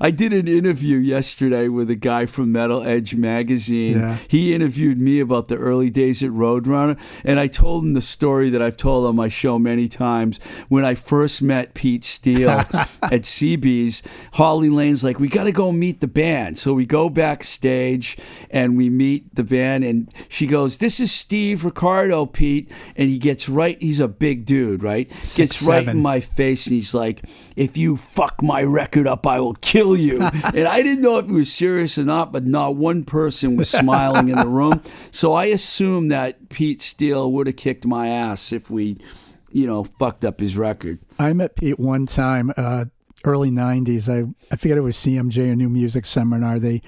I 0.00 0.10
did 0.10 0.34
an 0.34 0.46
interview 0.46 0.98
yesterday 0.98 1.68
with 1.68 1.88
a 1.88 1.94
guy 1.94 2.26
from 2.26 2.52
Metal 2.52 2.82
Edge 2.82 3.14
magazine. 3.14 3.98
Yeah. 3.98 4.18
He 4.28 4.54
interviewed 4.54 4.98
me 4.98 5.20
about 5.20 5.48
the 5.48 5.56
early 5.56 5.88
days 5.88 6.22
at 6.22 6.30
Roadrunner, 6.30 6.98
and 7.24 7.40
I 7.40 7.46
told 7.46 7.84
him 7.84 7.94
the 7.94 8.02
story 8.02 8.50
that 8.50 8.60
I've 8.60 8.76
told 8.76 9.06
on 9.06 9.16
my 9.16 9.28
show 9.28 9.58
many 9.58 9.88
times. 9.88 10.38
When 10.68 10.84
I 10.84 10.94
first 10.94 11.40
met 11.40 11.72
Pete 11.72 12.04
Steele 12.04 12.50
at 12.50 13.22
CB's, 13.22 14.02
Holly 14.34 14.68
Lane's 14.68 15.02
like, 15.02 15.18
"We 15.18 15.28
got 15.28 15.44
to 15.44 15.52
go 15.52 15.72
meet 15.72 16.00
the 16.00 16.08
band." 16.08 16.58
So 16.58 16.74
we 16.74 16.84
go 16.84 17.08
backstage 17.08 18.18
and 18.50 18.76
we 18.76 18.90
meet 18.90 19.34
the 19.34 19.44
band, 19.44 19.84
and 19.84 20.12
she 20.28 20.46
goes, 20.46 20.76
"This 20.76 21.00
is 21.00 21.10
Steve 21.10 21.64
Ricardo, 21.64 22.26
Pete," 22.26 22.70
and 22.96 23.08
he 23.08 23.18
gets 23.18 23.48
right. 23.48 23.80
He's 23.80 24.00
a 24.00 24.08
big 24.08 24.44
dude, 24.44 24.82
right? 24.82 25.10
Six, 25.22 25.36
gets 25.36 25.62
right 25.62 25.88
in 25.88 26.00
my 26.00 26.20
face, 26.20 26.66
and 26.66 26.74
he's 26.74 26.92
like, 26.92 27.24
"If 27.56 27.78
you 27.78 27.96
fuck 27.96 28.42
my 28.42 28.62
record 28.62 29.06
up, 29.06 29.26
I 29.26 29.40
will 29.40 29.53
kill 29.60 29.96
you." 29.96 30.20
and 30.44 30.68
I 30.68 30.82
didn't 30.82 31.00
know 31.02 31.18
if 31.18 31.26
he 31.26 31.32
was 31.32 31.52
serious 31.52 31.98
or 31.98 32.04
not, 32.04 32.32
but 32.32 32.44
not 32.44 32.76
one 32.76 33.04
person 33.04 33.56
was 33.56 33.70
smiling 33.70 34.28
in 34.28 34.38
the 34.38 34.48
room. 34.48 34.82
So 35.10 35.32
I 35.32 35.46
assumed 35.46 36.10
that 36.10 36.48
Pete 36.48 36.82
Steele 36.82 37.30
would 37.32 37.46
have 37.46 37.56
kicked 37.56 37.86
my 37.86 38.08
ass 38.08 38.52
if 38.52 38.68
we, 38.68 38.98
you 39.52 39.66
know, 39.66 39.84
fucked 39.84 40.24
up 40.24 40.40
his 40.40 40.56
record. 40.56 40.98
I 41.18 41.32
met 41.32 41.56
Pete 41.56 41.78
one 41.78 42.06
time, 42.06 42.52
uh, 42.56 42.86
early 43.24 43.50
'90s. 43.50 44.08
I 44.08 44.28
I 44.52 44.56
forget 44.56 44.76
it 44.76 44.82
was 44.82 44.96
CMJ 44.96 45.50
or 45.50 45.56
New 45.56 45.68
Music 45.68 46.04
Seminar. 46.04 46.58
They 46.58 46.82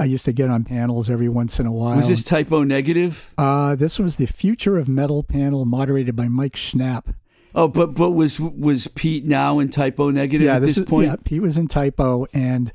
I 0.00 0.04
used 0.04 0.24
to 0.24 0.32
get 0.32 0.48
on 0.48 0.64
panels 0.64 1.10
every 1.10 1.28
once 1.28 1.60
in 1.60 1.66
a 1.66 1.72
while. 1.72 1.96
Was 1.96 2.08
this 2.08 2.24
Type 2.24 2.50
O 2.52 2.64
Negative? 2.64 3.34
Uh, 3.36 3.74
this 3.74 3.98
was 3.98 4.16
the 4.16 4.26
Future 4.26 4.78
of 4.78 4.88
Metal 4.88 5.22
panel, 5.22 5.66
moderated 5.66 6.16
by 6.16 6.26
Mike 6.26 6.54
Schnapp. 6.54 7.14
Oh, 7.54 7.68
but 7.68 7.94
but 7.94 8.10
was 8.10 8.38
was 8.38 8.86
Pete 8.88 9.24
now 9.24 9.58
in 9.58 9.68
Type 9.70 9.98
O 9.98 10.10
Negative 10.10 10.46
yeah, 10.46 10.56
at 10.56 10.62
this, 10.62 10.78
is- 10.78 10.86
point? 10.86 11.08
Yeah, 11.08 11.16
Pete 11.24 11.42
was 11.42 11.56
in 11.56 11.66
Type 11.68 11.98
O, 12.00 12.26
and 12.32 12.72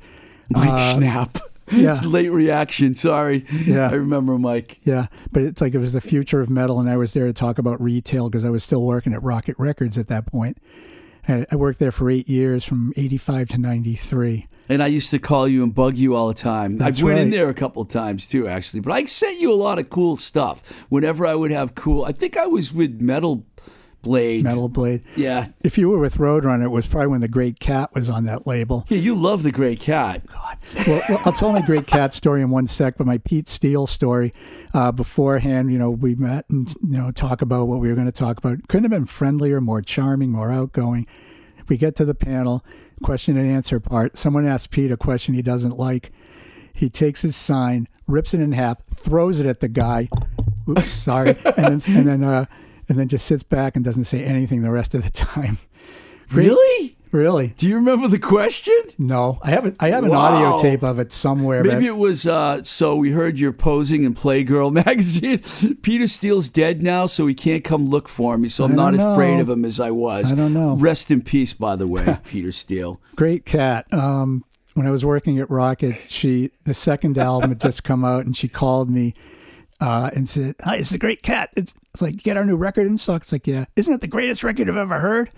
Mike 0.50 0.68
uh, 0.68 0.94
Schnapp. 0.94 1.40
yeah. 1.72 1.92
It's 1.92 2.04
late 2.04 2.28
reaction. 2.28 2.94
Sorry. 2.94 3.44
Yeah. 3.50 3.88
I 3.90 3.94
remember 3.94 4.38
Mike. 4.38 4.78
Yeah, 4.84 5.06
but 5.32 5.42
it's 5.42 5.60
like 5.60 5.74
it 5.74 5.78
was 5.78 5.92
the 5.92 6.00
future 6.00 6.40
of 6.40 6.50
metal, 6.50 6.78
and 6.78 6.88
I 6.88 6.96
was 6.96 7.12
there 7.12 7.26
to 7.26 7.32
talk 7.32 7.58
about 7.58 7.80
retail 7.80 8.28
because 8.28 8.44
I 8.44 8.50
was 8.50 8.62
still 8.64 8.82
working 8.82 9.12
at 9.14 9.22
Rocket 9.22 9.56
Records 9.58 9.98
at 9.98 10.08
that 10.08 10.26
point. 10.26 10.58
And 11.28 11.44
I 11.50 11.56
worked 11.56 11.80
there 11.80 11.90
for 11.90 12.08
eight 12.10 12.28
years, 12.28 12.64
from 12.64 12.92
'85 12.96 13.48
to 13.48 13.58
'93. 13.58 14.46
And 14.68 14.82
I 14.82 14.88
used 14.88 15.10
to 15.12 15.18
call 15.18 15.46
you 15.46 15.62
and 15.62 15.72
bug 15.74 15.96
you 15.96 16.16
all 16.16 16.28
the 16.28 16.34
time. 16.34 16.76
That's 16.76 17.00
I 17.00 17.04
went 17.04 17.18
in 17.20 17.30
there 17.30 17.48
a 17.48 17.54
couple 17.54 17.82
of 17.82 17.88
times 17.88 18.26
too, 18.26 18.48
actually. 18.48 18.80
But 18.80 18.92
I 18.92 19.04
sent 19.04 19.40
you 19.40 19.52
a 19.52 19.54
lot 19.54 19.78
of 19.78 19.90
cool 19.90 20.16
stuff. 20.16 20.62
Whenever 20.88 21.24
I 21.24 21.34
would 21.34 21.52
have 21.52 21.74
cool, 21.76 22.04
I 22.04 22.12
think 22.12 22.36
I 22.36 22.46
was 22.46 22.72
with 22.72 23.00
Metal 23.00 23.44
Blade. 24.06 24.44
Metal 24.44 24.68
Blade. 24.68 25.02
Yeah. 25.16 25.48
If 25.64 25.76
you 25.76 25.88
were 25.88 25.98
with 25.98 26.18
Roadrunner, 26.18 26.64
it 26.64 26.68
was 26.68 26.86
probably 26.86 27.08
when 27.08 27.20
the 27.20 27.28
Great 27.28 27.58
Kat 27.58 27.92
was 27.92 28.08
on 28.08 28.24
that 28.26 28.46
label. 28.46 28.84
Yeah, 28.88 28.98
you 28.98 29.16
love 29.16 29.42
the 29.42 29.50
Great 29.50 29.80
Kat. 29.80 30.22
well, 30.86 31.02
well, 31.08 31.22
I'll 31.24 31.32
tell 31.32 31.52
my 31.52 31.60
Great 31.60 31.88
Kat 31.88 32.14
story 32.14 32.40
in 32.40 32.50
one 32.50 32.68
sec, 32.68 32.96
but 32.96 33.06
my 33.06 33.18
Pete 33.18 33.48
Steele 33.48 33.88
story 33.88 34.32
uh, 34.72 34.92
beforehand, 34.92 35.72
you 35.72 35.78
know, 35.78 35.90
we 35.90 36.14
met 36.14 36.48
and, 36.48 36.72
you 36.88 36.98
know, 36.98 37.10
talk 37.10 37.42
about 37.42 37.66
what 37.66 37.80
we 37.80 37.88
were 37.88 37.94
going 37.94 38.06
to 38.06 38.12
talk 38.12 38.38
about. 38.38 38.68
Couldn't 38.68 38.84
have 38.84 38.92
been 38.92 39.06
friendlier, 39.06 39.60
more 39.60 39.82
charming, 39.82 40.30
more 40.30 40.52
outgoing. 40.52 41.06
We 41.68 41.76
get 41.76 41.96
to 41.96 42.04
the 42.04 42.14
panel, 42.14 42.64
question 43.02 43.36
and 43.36 43.50
answer 43.50 43.80
part. 43.80 44.16
Someone 44.16 44.46
asks 44.46 44.68
Pete 44.68 44.92
a 44.92 44.96
question 44.96 45.34
he 45.34 45.42
doesn't 45.42 45.76
like. 45.76 46.12
He 46.72 46.88
takes 46.88 47.22
his 47.22 47.34
sign, 47.34 47.88
rips 48.06 48.34
it 48.34 48.40
in 48.40 48.52
half, 48.52 48.84
throws 48.84 49.40
it 49.40 49.46
at 49.46 49.60
the 49.60 49.68
guy. 49.68 50.08
Oops, 50.68 50.88
sorry. 50.88 51.36
And 51.56 51.80
then, 51.80 51.96
and 51.96 52.08
then, 52.08 52.24
uh, 52.24 52.46
and 52.88 52.98
then 52.98 53.08
just 53.08 53.26
sits 53.26 53.42
back 53.42 53.76
and 53.76 53.84
doesn't 53.84 54.04
say 54.04 54.22
anything 54.24 54.62
the 54.62 54.70
rest 54.70 54.94
of 54.94 55.02
the 55.04 55.10
time. 55.26 55.58
Really? 56.30 56.94
Really? 57.12 57.54
Do 57.56 57.68
you 57.68 57.76
remember 57.76 58.08
the 58.08 58.18
question? 58.18 58.74
No, 58.98 59.38
I 59.42 59.50
have 59.50 59.64
it. 59.64 59.76
I 59.78 59.88
have 59.90 60.02
an 60.04 60.10
Wow. 60.10 60.18
audio 60.18 60.60
tape 60.60 60.82
of 60.82 60.98
it 60.98 61.12
somewhere. 61.12 61.62
but- 61.62 61.74
Maybe 61.74 61.86
it 61.86 61.96
was 61.96 62.26
uh, 62.26 62.62
so 62.64 62.96
we 62.96 63.12
heard 63.12 63.38
you're 63.38 63.52
posing 63.52 64.02
in 64.04 64.12
Playgirl 64.12 64.72
magazine. 64.84 65.38
Peter 65.82 66.06
Steele's 66.08 66.48
dead 66.50 66.82
now, 66.82 67.06
so 67.06 67.26
he 67.26 67.34
can't 67.34 67.62
come 67.64 67.86
look 67.86 68.08
for 68.08 68.36
me. 68.36 68.48
So 68.48 68.64
I'm 68.64 68.74
not 68.74 68.90
don't 68.94 69.12
afraid 69.12 69.38
of 69.40 69.48
him 69.48 69.64
as 69.64 69.78
I 69.78 69.92
was. 69.92 70.32
I 70.32 70.36
don't 70.36 70.52
know. 70.52 70.74
Rest 70.76 71.10
in 71.10 71.22
peace, 71.22 71.54
by 71.54 71.76
the 71.76 71.86
way, 71.86 72.18
Peter 72.24 72.52
Steele. 72.52 73.00
Great 73.14 73.46
Kat. 73.46 73.86
Um, 73.94 74.44
when 74.74 74.86
I 74.86 74.90
was 74.90 75.04
working 75.04 75.38
at 75.38 75.48
Rocket, 75.48 75.94
she 76.08 76.50
the 76.64 76.74
second 76.74 77.16
album 77.16 77.50
had 77.50 77.60
just 77.60 77.84
come 77.84 78.04
out, 78.04 78.26
and 78.26 78.36
she 78.36 78.48
called 78.48 78.90
me 78.90 79.14
uh, 79.80 80.10
and 80.14 80.28
said, 80.28 80.56
"Hi, 80.62 80.76
it's 80.76 80.92
a 80.92 80.98
Great 80.98 81.22
Kat. 81.22 81.50
It's, 81.56 81.74
it's 81.92 82.02
like 82.02 82.16
get 82.18 82.36
our 82.36 82.44
new 82.44 82.56
record 82.56 82.86
in 82.86 82.98
stock." 82.98 83.22
It's 83.22 83.32
like, 83.32 83.46
yeah, 83.46 83.66
isn't 83.76 83.92
it 83.92 84.00
the 84.00 84.06
greatest 84.06 84.44
record 84.44 84.68
I've 84.68 84.76
ever 84.76 85.00
heard? 85.00 85.30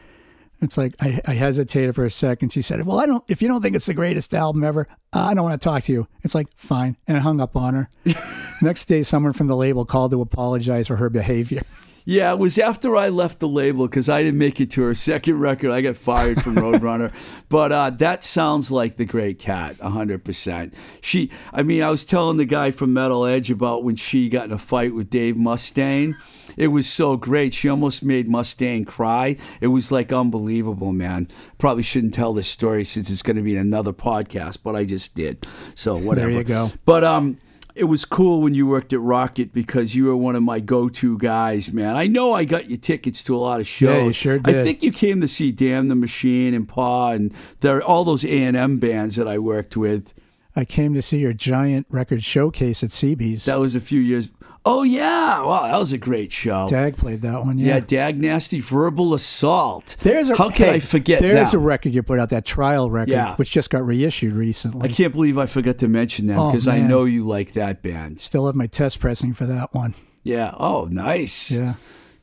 It's 0.60 0.76
like 0.76 0.94
I, 1.00 1.20
I 1.26 1.34
hesitated 1.34 1.94
for 1.94 2.04
a 2.04 2.10
second. 2.10 2.52
She 2.52 2.62
said, 2.62 2.84
"Well, 2.84 2.98
I 2.98 3.06
don't. 3.06 3.24
If 3.28 3.42
you 3.42 3.48
don't 3.48 3.62
think 3.62 3.76
it's 3.76 3.86
the 3.86 3.94
greatest 3.94 4.34
album 4.34 4.64
ever, 4.64 4.88
uh, 5.12 5.26
I 5.26 5.34
don't 5.34 5.44
want 5.44 5.60
to 5.60 5.64
talk 5.64 5.84
to 5.84 5.92
you." 5.92 6.08
It's 6.22 6.34
like 6.34 6.48
fine, 6.56 6.96
and 7.06 7.16
I 7.16 7.20
hung 7.20 7.40
up 7.40 7.56
on 7.56 7.74
her. 7.74 7.90
Next 8.62 8.86
day, 8.86 9.02
someone 9.04 9.32
from 9.32 9.46
the 9.46 9.56
label 9.56 9.84
called 9.84 10.10
to 10.10 10.20
apologize 10.20 10.88
for 10.88 10.96
her 10.96 11.10
behavior. 11.10 11.62
Yeah, 12.08 12.32
it 12.32 12.38
was 12.38 12.56
after 12.58 12.96
I 12.96 13.10
left 13.10 13.38
the 13.38 13.46
label 13.46 13.86
because 13.86 14.08
I 14.08 14.22
didn't 14.22 14.38
make 14.38 14.62
it 14.62 14.70
to 14.70 14.82
her 14.84 14.94
second 14.94 15.40
record. 15.40 15.70
I 15.70 15.82
got 15.82 15.94
fired 15.94 16.42
from 16.42 16.54
Roadrunner. 16.56 17.12
but 17.50 17.70
uh, 17.70 17.90
that 17.90 18.24
sounds 18.24 18.70
like 18.70 18.96
the 18.96 19.04
Great 19.04 19.38
Kat, 19.38 19.76
100%. 19.76 20.72
She, 21.02 21.30
I 21.52 21.62
mean, 21.62 21.82
I 21.82 21.90
was 21.90 22.06
telling 22.06 22.38
the 22.38 22.46
guy 22.46 22.70
from 22.70 22.94
Metal 22.94 23.26
Edge 23.26 23.50
about 23.50 23.84
when 23.84 23.94
she 23.94 24.30
got 24.30 24.46
in 24.46 24.52
a 24.52 24.58
fight 24.58 24.94
with 24.94 25.10
Dave 25.10 25.34
Mustaine. 25.34 26.14
It 26.56 26.68
was 26.68 26.88
so 26.88 27.18
great. 27.18 27.52
She 27.52 27.68
almost 27.68 28.02
made 28.02 28.26
Mustaine 28.26 28.86
cry. 28.86 29.36
It 29.60 29.66
was 29.66 29.92
like 29.92 30.10
unbelievable, 30.10 30.94
man. 30.94 31.28
Probably 31.58 31.82
shouldn't 31.82 32.14
tell 32.14 32.32
this 32.32 32.48
story 32.48 32.84
since 32.86 33.10
it's 33.10 33.20
going 33.20 33.36
to 33.36 33.42
be 33.42 33.52
in 33.52 33.60
another 33.60 33.92
podcast, 33.92 34.60
but 34.62 34.74
I 34.74 34.86
just 34.86 35.14
did. 35.14 35.46
So 35.74 35.98
whatever. 35.98 36.30
you 36.30 36.44
go. 36.44 36.72
But 36.86 37.04
um, 37.04 37.36
it 37.78 37.84
was 37.84 38.04
cool 38.04 38.42
when 38.42 38.54
you 38.54 38.66
worked 38.66 38.92
at 38.92 39.00
Rocket 39.00 39.52
because 39.52 39.94
you 39.94 40.06
were 40.06 40.16
one 40.16 40.34
of 40.34 40.42
my 40.42 40.58
go-to 40.58 41.16
guys, 41.16 41.72
man. 41.72 41.96
I 41.96 42.08
know 42.08 42.34
I 42.34 42.44
got 42.44 42.68
you 42.68 42.76
tickets 42.76 43.22
to 43.24 43.36
a 43.36 43.38
lot 43.38 43.60
of 43.60 43.68
shows. 43.68 43.96
Yeah, 43.96 44.02
you 44.02 44.12
sure 44.12 44.40
I 44.44 44.64
think 44.64 44.82
you 44.82 44.90
came 44.90 45.20
to 45.20 45.28
see 45.28 45.52
Damn 45.52 45.88
the 45.88 45.94
Machine 45.94 46.54
and 46.54 46.68
Paw 46.68 47.12
and 47.12 47.32
there 47.60 47.80
all 47.82 48.04
those 48.04 48.24
A 48.24 48.42
and 48.42 48.56
M 48.56 48.78
bands 48.78 49.16
that 49.16 49.28
I 49.28 49.38
worked 49.38 49.76
with. 49.76 50.12
I 50.56 50.64
came 50.64 50.92
to 50.94 51.02
see 51.02 51.18
your 51.18 51.32
giant 51.32 51.86
record 51.88 52.24
showcase 52.24 52.82
at 52.82 52.90
CB's. 52.90 53.44
That 53.44 53.60
was 53.60 53.76
a 53.76 53.80
few 53.80 54.00
years. 54.00 54.28
Oh 54.70 54.82
yeah, 54.82 55.40
wow, 55.42 55.62
that 55.62 55.78
was 55.78 55.92
a 55.92 55.98
great 55.98 56.30
show. 56.30 56.68
Dag 56.68 56.96
played 56.98 57.22
that 57.22 57.42
one. 57.42 57.56
yeah. 57.56 57.76
Yeah. 57.76 57.80
Dag 57.80 58.20
Nasty 58.20 58.60
Verbal 58.60 59.14
Assault. 59.14 59.96
There's 60.00 60.28
a 60.28 60.36
How 60.36 60.50
can 60.50 60.66
hey, 60.66 60.74
I 60.74 60.80
forget 60.80 61.22
There's 61.22 61.52
that? 61.52 61.56
a 61.56 61.58
record 61.58 61.94
you 61.94 62.02
put 62.02 62.18
out, 62.18 62.28
that 62.30 62.44
trial 62.44 62.90
record, 62.90 63.08
Yeah. 63.12 63.34
which 63.36 63.50
just 63.50 63.70
got 63.70 63.86
reissued 63.86 64.34
recently. 64.34 64.86
I 64.86 64.92
can't 64.92 65.12
believe 65.14 65.38
I 65.38 65.46
forgot 65.46 65.78
to 65.78 65.88
mention 65.88 66.26
that 66.26 66.36
Oh, 66.36 66.50
because 66.50 66.68
I 66.68 66.80
know 66.80 67.04
you 67.04 67.26
like 67.26 67.54
that 67.54 67.80
band. 67.82 68.20
Still 68.20 68.44
have 68.44 68.54
my 68.54 68.66
test 68.66 69.00
pressing 69.00 69.32
for 69.32 69.46
that 69.46 69.72
one. 69.72 69.94
Yeah. 70.22 70.54
Oh, 70.58 70.86
nice. 70.90 71.50
Yeah, 71.50 71.74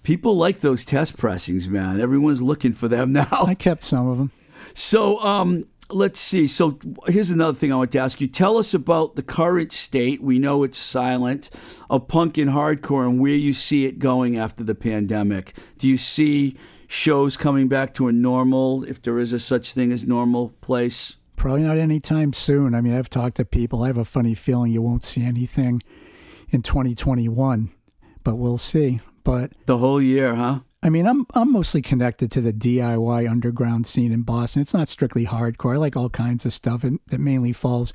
People 0.04 0.38
like 0.38 0.60
those 0.60 0.86
test 0.86 1.18
pressings, 1.18 1.68
man. 1.68 2.00
Everyone's 2.00 2.44
looking 2.44 2.74
for 2.74 2.88
them 2.88 3.12
now. 3.22 3.28
I 3.32 3.56
kept 3.56 3.84
some 3.84 4.08
of 4.08 4.20
them. 4.20 4.32
So, 4.76 5.20
um, 5.24 5.66
let's 5.90 6.20
see. 6.20 6.48
So, 6.48 6.80
here's 7.08 7.32
another 7.32 7.58
thing 7.58 7.72
I 7.72 7.76
want 7.76 7.92
to 7.92 8.00
ask 8.00 8.20
you. 8.20 8.28
Tell 8.28 8.58
us 8.58 8.74
about 8.74 9.16
the 9.16 9.24
current 9.24 9.72
state. 9.72 10.22
We 10.22 10.40
know 10.40 10.64
it's 10.64 10.78
silent 10.78 11.50
of 11.90 12.08
punk 12.08 12.38
and 12.38 12.52
hardcore, 12.52 13.08
and 13.08 13.20
where 13.20 13.34
you 13.34 13.54
see 13.54 13.86
it 13.86 14.00
going 14.00 14.38
after 14.38 14.64
the 14.64 14.76
pandemic. 14.76 15.56
Do 15.78 15.88
you 15.88 15.98
see 15.98 16.58
shows 16.88 17.38
coming 17.38 17.68
back 17.68 17.94
to 17.96 18.08
a 18.08 18.12
normal, 18.12 18.84
if 18.84 19.02
there 19.02 19.20
is 19.20 19.34
a 19.34 19.40
such 19.40 19.74
thing 19.74 19.92
as 19.92 20.06
normal 20.06 20.50
place? 20.62 21.18
Probably 21.36 21.64
not 21.64 21.78
anytime 21.78 22.34
soon. 22.34 22.74
I 22.74 22.82
mean, 22.82 22.96
I've 22.96 23.10
talked 23.10 23.38
to 23.38 23.46
people. 23.46 23.84
I 23.84 23.88
have 23.88 23.98
a 23.98 24.06
funny 24.06 24.34
feeling 24.34 24.72
you 24.72 24.82
won't 24.82 25.06
see 25.06 25.24
anything 25.24 25.84
in 26.50 26.62
2021, 26.62 27.72
but 28.24 28.36
we'll 28.36 28.58
see. 28.58 29.02
But 29.24 29.54
The 29.66 29.80
whole 29.80 30.02
year, 30.02 30.36
huh? 30.36 30.60
I 30.86 30.90
mean, 30.90 31.08
I'm 31.08 31.26
I'm 31.34 31.52
mostly 31.52 31.82
connected 31.82 32.30
to 32.32 32.42
the 32.42 32.54
DIY 32.54 33.28
underground 33.28 33.88
scene 33.88 34.12
in 34.12 34.22
Boston. 34.22 34.62
It's 34.62 34.74
not 34.74 34.88
strictly 34.88 35.26
hardcore. 35.26 35.74
I 35.74 35.78
like 35.78 35.98
all 35.98 36.12
kinds 36.12 36.46
of 36.46 36.54
stuff, 36.54 36.84
and 36.84 37.00
that 37.08 37.20
mainly 37.20 37.54
falls. 37.54 37.92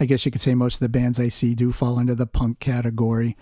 I 0.00 0.06
guess 0.06 0.26
you 0.26 0.32
could 0.32 0.40
say 0.40 0.56
most 0.56 0.74
of 0.74 0.80
the 0.80 0.88
bands 0.88 1.20
I 1.20 1.28
see 1.28 1.54
do 1.54 1.70
fall 1.70 2.00
into 2.00 2.16
the 2.16 2.26
punk 2.26 2.58
category, 2.58 3.36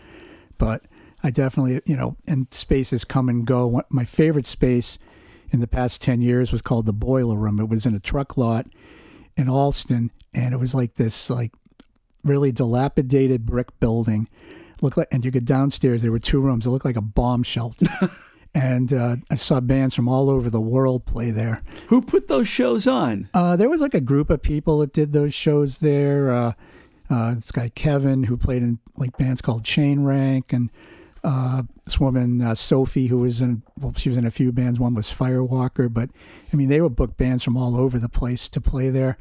but 0.59 0.85
I 1.23 1.31
definitely, 1.31 1.81
you 1.87 1.97
know, 1.97 2.19
and 2.29 2.47
spaces 2.53 3.05
come 3.05 3.31
and 3.31 3.47
go. 3.47 3.83
My 3.89 4.05
favorite 4.05 4.45
space 4.45 4.99
in 5.49 5.61
the 5.61 5.67
past 5.67 6.03
ten 6.03 6.21
years 6.21 6.53
was 6.53 6.61
called 6.61 6.85
the 6.85 6.93
Boiler 6.93 7.39
Room. 7.39 7.59
It 7.59 7.71
was 7.71 7.87
in 7.87 7.95
a 7.95 8.01
truck 8.01 8.37
lot 8.37 8.67
in 9.35 9.49
Allston, 9.49 10.11
and 10.35 10.53
it 10.53 10.59
was 10.59 10.75
like 10.75 10.97
this 10.97 11.31
like 11.31 11.53
really 12.23 12.53
dilapidated 12.53 13.47
brick 13.47 13.81
building. 13.81 14.29
Looked 14.83 14.99
like, 14.99 15.09
and 15.11 15.25
you 15.25 15.31
go 15.31 15.41
downstairs. 15.41 16.03
There 16.03 16.13
were 16.13 16.19
two 16.19 16.43
rooms. 16.43 16.67
It 16.67 16.71
looked 16.71 16.85
like 16.85 16.97
a 16.97 17.01
bomb 17.01 17.45
shelter. 17.45 17.87
and 18.55 18.93
uh, 18.93 19.17
I 19.31 19.35
saw 19.37 19.61
bands 19.61 19.95
from 19.95 20.09
all 20.09 20.29
over 20.29 20.51
the 20.51 20.61
world 20.61 21.07
play 21.07 21.31
there. 21.31 21.63
Who 21.89 22.03
put 22.03 22.29
those 22.29 22.49
shows 22.49 22.87
on? 22.87 23.29
Uh, 23.33 23.57
there 23.57 23.69
was 23.69 23.81
like 23.81 23.95
a 23.95 24.01
group 24.01 24.31
of 24.31 24.43
people 24.43 24.79
that 24.79 24.93
did 24.93 25.13
those 25.13 25.35
shows 25.35 25.79
there. 25.79 26.33
Uh, 26.33 26.53
uh 27.09 27.35
this 27.35 27.53
guy 27.53 27.69
Kevin, 27.71 28.25
who 28.25 28.37
played 28.37 28.63
in 28.63 28.79
like 28.97 29.17
bands 29.17 29.41
called 29.41 29.65
Chain 29.65 30.03
Rank, 30.03 30.53
and 30.53 30.71
uh, 31.23 31.63
this 31.85 32.01
woman 32.01 32.41
uh, 32.41 32.55
Sophie, 32.55 33.09
who 33.09 33.19
was 33.19 33.41
in 33.41 33.63
well, 33.79 33.93
she 33.95 34.09
was 34.09 34.19
in 34.19 34.25
a 34.25 34.31
few 34.31 34.53
bands. 34.53 34.81
One 34.81 34.95
was 34.95 35.13
Firewalker, 35.13 35.93
but 35.93 36.11
I 36.53 36.57
mean 36.57 36.69
they 36.69 36.81
would 36.81 36.97
book 36.97 37.17
bands 37.17 37.43
from 37.45 37.57
all 37.57 37.77
over 37.77 37.99
the 37.99 38.09
place 38.09 38.49
to 38.49 38.61
play 38.61 38.91
there. 38.91 39.19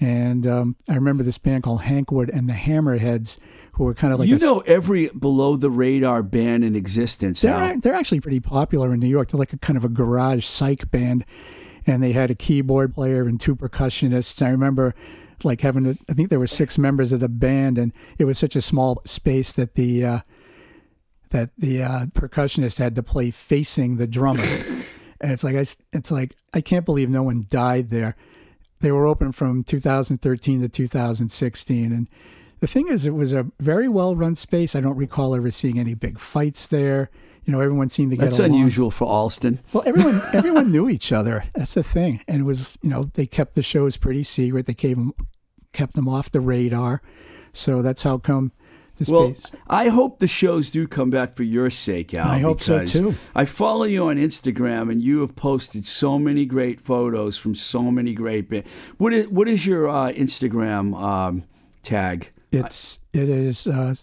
And 0.00 0.46
um, 0.46 0.76
I 0.88 0.94
remember 0.94 1.22
this 1.22 1.36
band 1.36 1.62
called 1.62 1.82
Hank 1.82 2.10
Wood 2.10 2.30
and 2.30 2.48
the 2.48 2.54
Hammerheads, 2.54 3.38
who 3.72 3.84
were 3.84 3.94
kind 3.94 4.14
of 4.14 4.18
like 4.18 4.28
you 4.28 4.36
a, 4.36 4.38
know 4.38 4.60
every 4.60 5.08
below 5.08 5.56
the 5.56 5.70
radar 5.70 6.22
band 6.22 6.64
in 6.64 6.74
existence. 6.74 7.42
They're 7.42 7.78
they're 7.78 7.94
actually 7.94 8.20
pretty 8.20 8.40
popular 8.40 8.94
in 8.94 9.00
New 9.00 9.08
York. 9.08 9.28
They're 9.28 9.38
like 9.38 9.52
a 9.52 9.58
kind 9.58 9.76
of 9.76 9.84
a 9.84 9.90
garage 9.90 10.46
psych 10.46 10.90
band, 10.90 11.26
and 11.86 12.02
they 12.02 12.12
had 12.12 12.30
a 12.30 12.34
keyboard 12.34 12.94
player 12.94 13.28
and 13.28 13.38
two 13.38 13.54
percussionists. 13.54 14.44
I 14.44 14.48
remember 14.48 14.94
like 15.44 15.60
having 15.60 15.86
a, 15.86 15.96
I 16.08 16.14
think 16.14 16.30
there 16.30 16.38
were 16.38 16.46
six 16.46 16.78
members 16.78 17.12
of 17.12 17.20
the 17.20 17.28
band, 17.28 17.76
and 17.76 17.92
it 18.18 18.24
was 18.24 18.38
such 18.38 18.56
a 18.56 18.62
small 18.62 19.02
space 19.04 19.52
that 19.52 19.74
the 19.74 20.04
uh, 20.04 20.20
that 21.28 21.50
the 21.58 21.82
uh, 21.82 22.06
percussionist 22.06 22.78
had 22.78 22.94
to 22.94 23.02
play 23.02 23.30
facing 23.30 23.96
the 23.98 24.06
drummer. 24.06 24.44
and 25.20 25.30
it's 25.30 25.44
like 25.44 25.56
I, 25.56 25.66
it's 25.92 26.10
like 26.10 26.36
I 26.54 26.62
can't 26.62 26.86
believe 26.86 27.10
no 27.10 27.22
one 27.22 27.44
died 27.50 27.90
there 27.90 28.16
they 28.80 28.90
were 28.92 29.06
open 29.06 29.32
from 29.32 29.62
2013 29.64 30.60
to 30.60 30.68
2016. 30.68 31.92
And 31.92 32.08
the 32.60 32.66
thing 32.66 32.88
is, 32.88 33.06
it 33.06 33.14
was 33.14 33.32
a 33.32 33.46
very 33.58 33.88
well 33.88 34.16
run 34.16 34.34
space. 34.34 34.74
I 34.74 34.80
don't 34.80 34.96
recall 34.96 35.34
ever 35.34 35.50
seeing 35.50 35.78
any 35.78 35.94
big 35.94 36.18
fights 36.18 36.66
there. 36.66 37.10
You 37.44 37.52
know, 37.52 37.60
everyone 37.60 37.88
seemed 37.88 38.10
to 38.10 38.16
get 38.16 38.24
That's 38.26 38.38
along. 38.38 38.52
unusual 38.52 38.90
for 38.90 39.06
Allston. 39.06 39.60
Well, 39.72 39.82
everyone 39.86 40.22
everyone 40.32 40.70
knew 40.70 40.88
each 40.88 41.10
other. 41.12 41.44
That's 41.54 41.74
the 41.74 41.82
thing. 41.82 42.20
And 42.28 42.40
it 42.40 42.44
was, 42.44 42.78
you 42.82 42.90
know, 42.90 43.04
they 43.14 43.26
kept 43.26 43.54
the 43.54 43.62
shows 43.62 43.96
pretty 43.96 44.24
secret. 44.24 44.66
They 44.66 44.74
kept 44.74 44.96
them, 44.96 45.14
kept 45.72 45.94
them 45.94 46.08
off 46.08 46.30
the 46.30 46.40
radar. 46.40 47.00
So 47.52 47.82
that's 47.82 48.02
how 48.02 48.18
come 48.18 48.52
well, 49.08 49.34
I 49.68 49.88
hope 49.88 50.18
the 50.18 50.26
shows 50.26 50.70
do 50.70 50.86
come 50.86 51.10
back 51.10 51.34
for 51.34 51.42
your 51.42 51.70
sake, 51.70 52.14
Al. 52.14 52.28
I 52.28 52.38
hope 52.40 52.62
so 52.62 52.84
too. 52.84 53.14
I 53.34 53.44
follow 53.44 53.84
you 53.84 54.06
on 54.06 54.16
Instagram, 54.16 54.90
and 54.90 55.02
you 55.02 55.20
have 55.20 55.36
posted 55.36 55.86
so 55.86 56.18
many 56.18 56.44
great 56.44 56.80
photos 56.80 57.36
from 57.36 57.54
so 57.54 57.90
many 57.90 58.14
great. 58.14 58.66
What 58.98 59.12
is 59.12 59.28
what 59.28 59.48
is 59.48 59.66
your 59.66 59.88
uh, 59.88 60.12
Instagram 60.12 60.94
um, 61.00 61.44
tag? 61.82 62.30
It's 62.52 62.98
it 63.12 63.28
is 63.28 63.66
uh, 63.66 63.94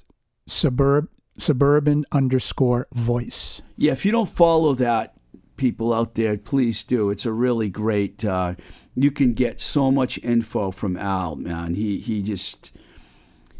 suburb 0.47 1.09
suburban 1.37 2.05
underscore 2.11 2.87
voice. 2.93 3.61
Yeah, 3.75 3.91
if 3.91 4.05
you 4.05 4.11
don't 4.11 4.29
follow 4.29 4.73
that, 4.75 5.13
people 5.57 5.93
out 5.93 6.15
there, 6.15 6.37
please 6.37 6.83
do. 6.83 7.09
It's 7.09 7.25
a 7.25 7.31
really 7.31 7.69
great. 7.69 8.23
Uh, 8.23 8.55
you 8.95 9.11
can 9.11 9.33
get 9.33 9.59
so 9.59 9.91
much 9.91 10.17
info 10.23 10.71
from 10.71 10.97
Al, 10.97 11.35
man. 11.35 11.75
He 11.75 11.99
he 11.99 12.21
just 12.21 12.71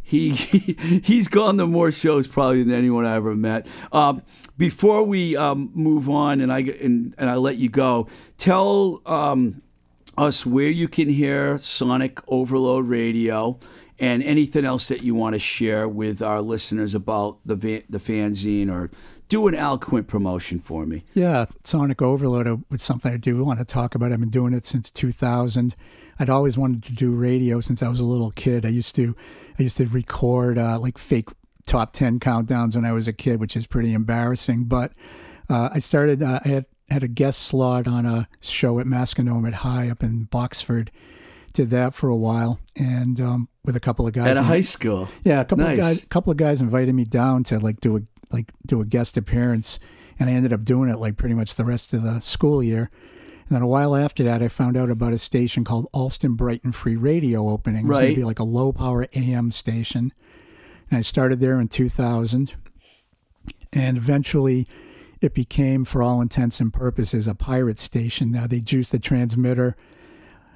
he, 0.08 0.30
he 0.30 1.02
he's 1.04 1.28
gone 1.28 1.58
to 1.58 1.68
more 1.68 1.92
shows 1.92 2.28
probably 2.28 2.64
than 2.64 2.74
anyone 2.74 3.06
I 3.06 3.16
ever 3.16 3.36
met. 3.36 3.68
Um, 3.92 4.22
before 4.58 5.04
we 5.04 5.36
um, 5.36 5.70
move 5.74 6.10
on, 6.10 6.40
and 6.40 6.52
I 6.52 6.60
and, 6.60 7.14
and 7.18 7.30
I 7.30 7.36
let 7.36 7.58
you 7.58 7.68
go, 7.68 8.08
tell 8.38 9.02
um, 9.06 9.62
us 10.18 10.46
where 10.46 10.70
you 10.70 10.88
can 10.88 11.10
hear 11.10 11.58
Sonic 11.58 12.22
Overload 12.30 12.88
Radio 12.88 13.60
and 14.00 14.24
anything 14.24 14.64
else 14.64 14.88
that 14.88 15.02
you 15.04 15.14
want 15.14 15.34
to 15.34 15.40
share 15.40 15.90
with 15.90 16.22
our 16.22 16.42
listeners 16.42 16.96
about 16.96 17.40
the 17.46 17.84
the 17.90 18.00
fanzine 18.00 18.72
or 18.72 18.90
do 19.28 19.46
an 19.50 19.56
Al 19.56 19.78
Quint 19.78 20.08
promotion 20.08 20.62
for 20.62 20.86
me. 20.86 21.04
Yeah, 21.16 21.48
Sonic 21.66 22.02
Overload 22.02 22.64
was 22.70 22.82
something 22.82 23.12
I 23.12 23.18
do 23.18 23.44
want 23.44 23.60
to 23.60 23.66
talk 23.66 23.94
about. 23.94 24.14
I've 24.14 24.22
been 24.22 24.30
doing 24.30 24.54
it 24.54 24.66
since 24.66 24.90
2000. 24.90 25.76
I'd 26.18 26.30
always 26.30 26.58
wanted 26.58 26.82
to 26.84 26.94
do 26.94 27.12
radio 27.12 27.60
since 27.60 27.84
I 27.84 27.90
was 27.90 28.00
a 28.00 28.06
little 28.06 28.32
kid. 28.32 28.66
I 28.66 28.70
used 28.70 28.96
to 28.96 29.18
I 29.60 29.64
used 29.64 29.78
to 29.78 29.86
record 29.86 30.58
uh, 30.58 30.80
like 30.80 30.98
fake 30.98 31.30
top 31.66 31.94
10 31.94 32.20
countdowns 32.20 32.76
when 32.76 32.86
I 32.86 32.92
was 32.92 33.08
a 33.08 33.14
kid, 33.14 33.40
which 33.40 33.56
is 33.56 33.68
pretty 33.68 33.94
embarrassing. 33.94 34.66
But 34.66 34.94
uh, 35.50 35.70
I 35.74 35.80
started, 35.80 36.24
uh, 36.24 36.40
I 36.44 36.48
had, 36.48 36.66
had 36.90 37.04
a 37.04 37.08
guest 37.08 37.42
slot 37.42 37.88
on 37.88 38.06
a 38.06 38.28
show 38.40 38.80
at 38.80 38.86
Masconomet 38.86 39.54
High 39.54 39.90
up 39.90 40.04
in 40.04 40.28
Boxford. 40.28 40.90
Did 41.54 41.70
that 41.72 41.94
for 41.94 42.08
a 42.08 42.16
while 42.16 42.60
and 42.76 43.20
um, 43.20 43.50
with 43.66 43.76
a 43.76 43.80
couple 43.80 44.06
of 44.06 44.14
guys. 44.14 44.28
At 44.28 44.38
a 44.38 44.44
high 44.44 44.62
school. 44.62 45.10
Yeah, 45.24 45.42
a 45.42 45.46
couple 45.46 45.66
nice. 45.66 45.74
of 45.74 45.80
guys 45.80 46.04
a 46.04 46.08
couple 46.08 46.32
of 46.32 46.38
guys 46.38 46.62
invited 46.62 46.94
me 46.94 47.04
down 47.04 47.44
to 47.46 47.60
like 47.60 47.82
do 47.82 47.98
a 47.98 48.02
like 48.30 48.52
do 48.68 48.80
a 48.80 48.86
guest 48.86 49.18
appearance 49.18 49.80
and 50.20 50.30
I 50.30 50.34
ended 50.34 50.54
up 50.54 50.64
doing 50.64 50.90
it 50.90 51.00
like 51.00 51.18
pretty 51.18 51.36
much 51.36 51.56
the 51.56 51.66
rest 51.66 51.94
of 51.94 52.04
the 52.04 52.20
school 52.20 52.62
year. 52.62 52.90
And 53.48 53.56
then 53.56 53.62
a 53.62 53.68
while 53.68 53.96
after 53.96 54.24
that, 54.24 54.44
I 54.44 54.50
found 54.50 54.76
out 54.76 54.90
about 54.90 55.14
a 55.14 55.18
station 55.18 55.64
called 55.64 55.88
Allston 55.94 56.34
Brighton 56.34 56.74
Free 56.74 56.98
Radio 56.98 57.48
opening. 57.48 57.86
It 57.86 57.88
was 57.88 57.98
right. 57.98 58.04
going 58.04 58.16
to 58.16 58.22
be 58.22 58.26
like 58.26 58.40
a 58.40 58.44
low 58.44 58.74
power 58.74 59.08
AM 59.14 59.52
station. 59.52 60.14
And 60.92 60.98
I 60.98 61.02
started 61.02 61.40
there 61.40 61.60
in 61.60 61.70
2000. 61.70 62.56
And 63.72 63.98
eventually, 63.98 64.68
it 65.22 65.34
became, 65.34 65.86
for 65.86 66.04
all 66.04 66.22
intents 66.22 66.60
and 66.60 66.74
purposes, 66.74 67.26
a 67.26 67.36
pirate 67.36 67.80
station. 67.80 68.32
Now 68.32 68.48
they 68.48 68.60
juiced 68.60 68.92
the 68.92 69.00
transmitter. 69.00 69.78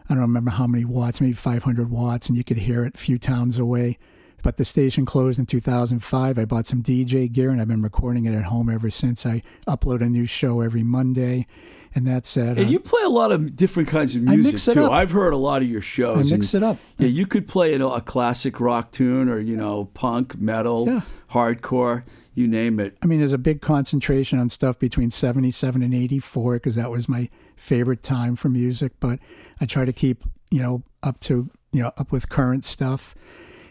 I 0.10 0.14
don't 0.14 0.24
remember 0.24 0.52
how 0.52 0.68
many 0.68 0.84
watts, 0.84 1.22
maybe 1.22 1.34
500 1.34 1.90
watts, 1.90 2.28
and 2.28 2.38
you 2.38 2.44
could 2.44 2.58
hear 2.58 2.84
it 2.84 2.96
a 2.96 2.98
few 2.98 3.18
towns 3.18 3.58
away. 3.58 3.98
But 4.44 4.58
the 4.58 4.66
station 4.66 5.06
closed 5.06 5.40
in 5.40 5.46
2005. 5.46 6.38
I 6.38 6.46
bought 6.46 6.66
some 6.66 6.84
DJ 6.84 7.32
gear 7.32 7.52
and 7.52 7.62
I've 7.62 7.68
been 7.68 7.84
recording 7.84 8.26
it 8.26 8.34
at 8.34 8.46
home 8.46 8.70
ever 8.70 8.90
since. 8.90 9.26
I 9.26 9.44
upload 9.68 10.02
a 10.02 10.10
new 10.10 10.26
show 10.26 10.62
every 10.62 10.84
Monday 10.84 11.46
and 11.94 12.08
that's 12.08 12.36
at. 12.38 12.58
And 12.58 12.68
uh, 12.68 12.70
you 12.70 12.80
play 12.80 13.02
a 13.04 13.10
lot 13.10 13.32
of 13.32 13.56
different 13.56 13.90
kinds 13.90 14.16
of 14.16 14.24
music 14.24 14.74
too. 14.74 14.86
Up. 14.86 14.92
I've 14.92 15.12
heard 15.12 15.34
a 15.34 15.38
lot 15.38 15.62
of 15.62 15.70
your 15.70 15.82
shows. 15.82 16.32
I 16.32 16.36
mix 16.36 16.54
and, 16.54 16.64
it 16.64 16.68
up. 16.68 16.78
Yeah, 16.98 17.08
you 17.08 17.26
could 17.26 17.48
play 17.48 17.72
you 17.72 17.80
know, 17.80 17.94
a 17.94 18.02
classic 18.02 18.60
rock 18.60 18.92
tune 18.92 19.30
or 19.30 19.40
you 19.40 19.58
know 19.58 19.86
punk, 19.94 20.40
metal, 20.40 20.88
yeah. 20.88 21.02
hardcore, 21.32 22.04
you 22.34 22.48
name 22.48 22.80
it. 22.80 22.98
I 23.02 23.06
mean, 23.06 23.20
there's 23.20 23.34
a 23.34 23.38
big 23.38 23.62
concentration 23.62 24.40
on 24.40 24.50
stuff 24.50 24.80
between 24.80 25.12
'77 25.12 25.82
and 25.82 25.94
'84 25.94 26.56
because 26.56 26.76
that 26.76 26.92
was 26.92 27.10
my 27.10 27.30
favorite 27.56 28.04
time 28.04 28.36
for 28.36 28.50
music. 28.50 28.94
But 29.00 29.20
I 29.60 29.66
try 29.66 29.86
to 29.86 29.94
keep 29.94 30.24
you 30.50 30.62
know 30.62 30.84
up 31.04 31.20
to 31.22 31.50
you 31.72 31.82
know 31.82 31.92
up 31.98 32.12
with 32.12 32.30
current 32.30 32.64
stuff, 32.64 33.16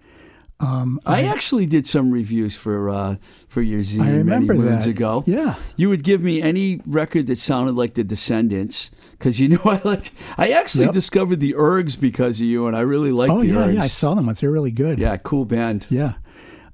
Um, 0.61 1.01
I, 1.05 1.25
actually 1.25 1.67
did 1.67 1.87
some 1.87 2.11
reviews 2.11 2.57
for 2.57 2.89
uh, 2.89 3.17
for 3.49 3.61
your 3.61 3.81
zine 3.81 4.03
I 4.03 4.11
remember 4.13 4.55
many 4.55 4.71
moons 4.71 4.85
that. 4.85 4.91
ago. 4.91 5.25
Yeah. 5.27 5.57
You 5.77 5.89
would 5.89 6.05
give 6.05 6.23
me 6.23 6.41
any 6.41 6.81
record 6.87 7.27
that 7.27 7.39
sounded 7.39 7.75
like 7.75 7.95
the 7.95 8.05
Descendents 8.05 8.91
because 9.13 9.41
you 9.41 9.49
know 9.51 9.61
I 9.65 9.81
liked. 9.85 10.13
I 10.39 10.51
actually 10.53 10.85
Yep. 10.87 10.95
discovered 10.95 11.41
the 11.41 11.55
Ergs 11.55 12.01
because 12.01 12.41
of 12.41 12.47
you, 12.47 12.67
and 12.67 12.77
I 12.77 12.81
really 12.81 13.11
liked 13.11 13.33
Oh 13.33 13.41
the 13.41 13.49
yeah, 13.49 13.55
Ergs. 13.67 13.75
yeah. 13.75 13.83
I 13.83 13.87
saw 13.89 14.15
them 14.15 14.27
once. 14.27 14.41
They're 14.41 14.51
really 14.51 14.71
good. 14.71 14.99
Yeah, 14.99 15.17
cool 15.19 15.45
band. 15.45 15.87
Yeah. 15.91 16.15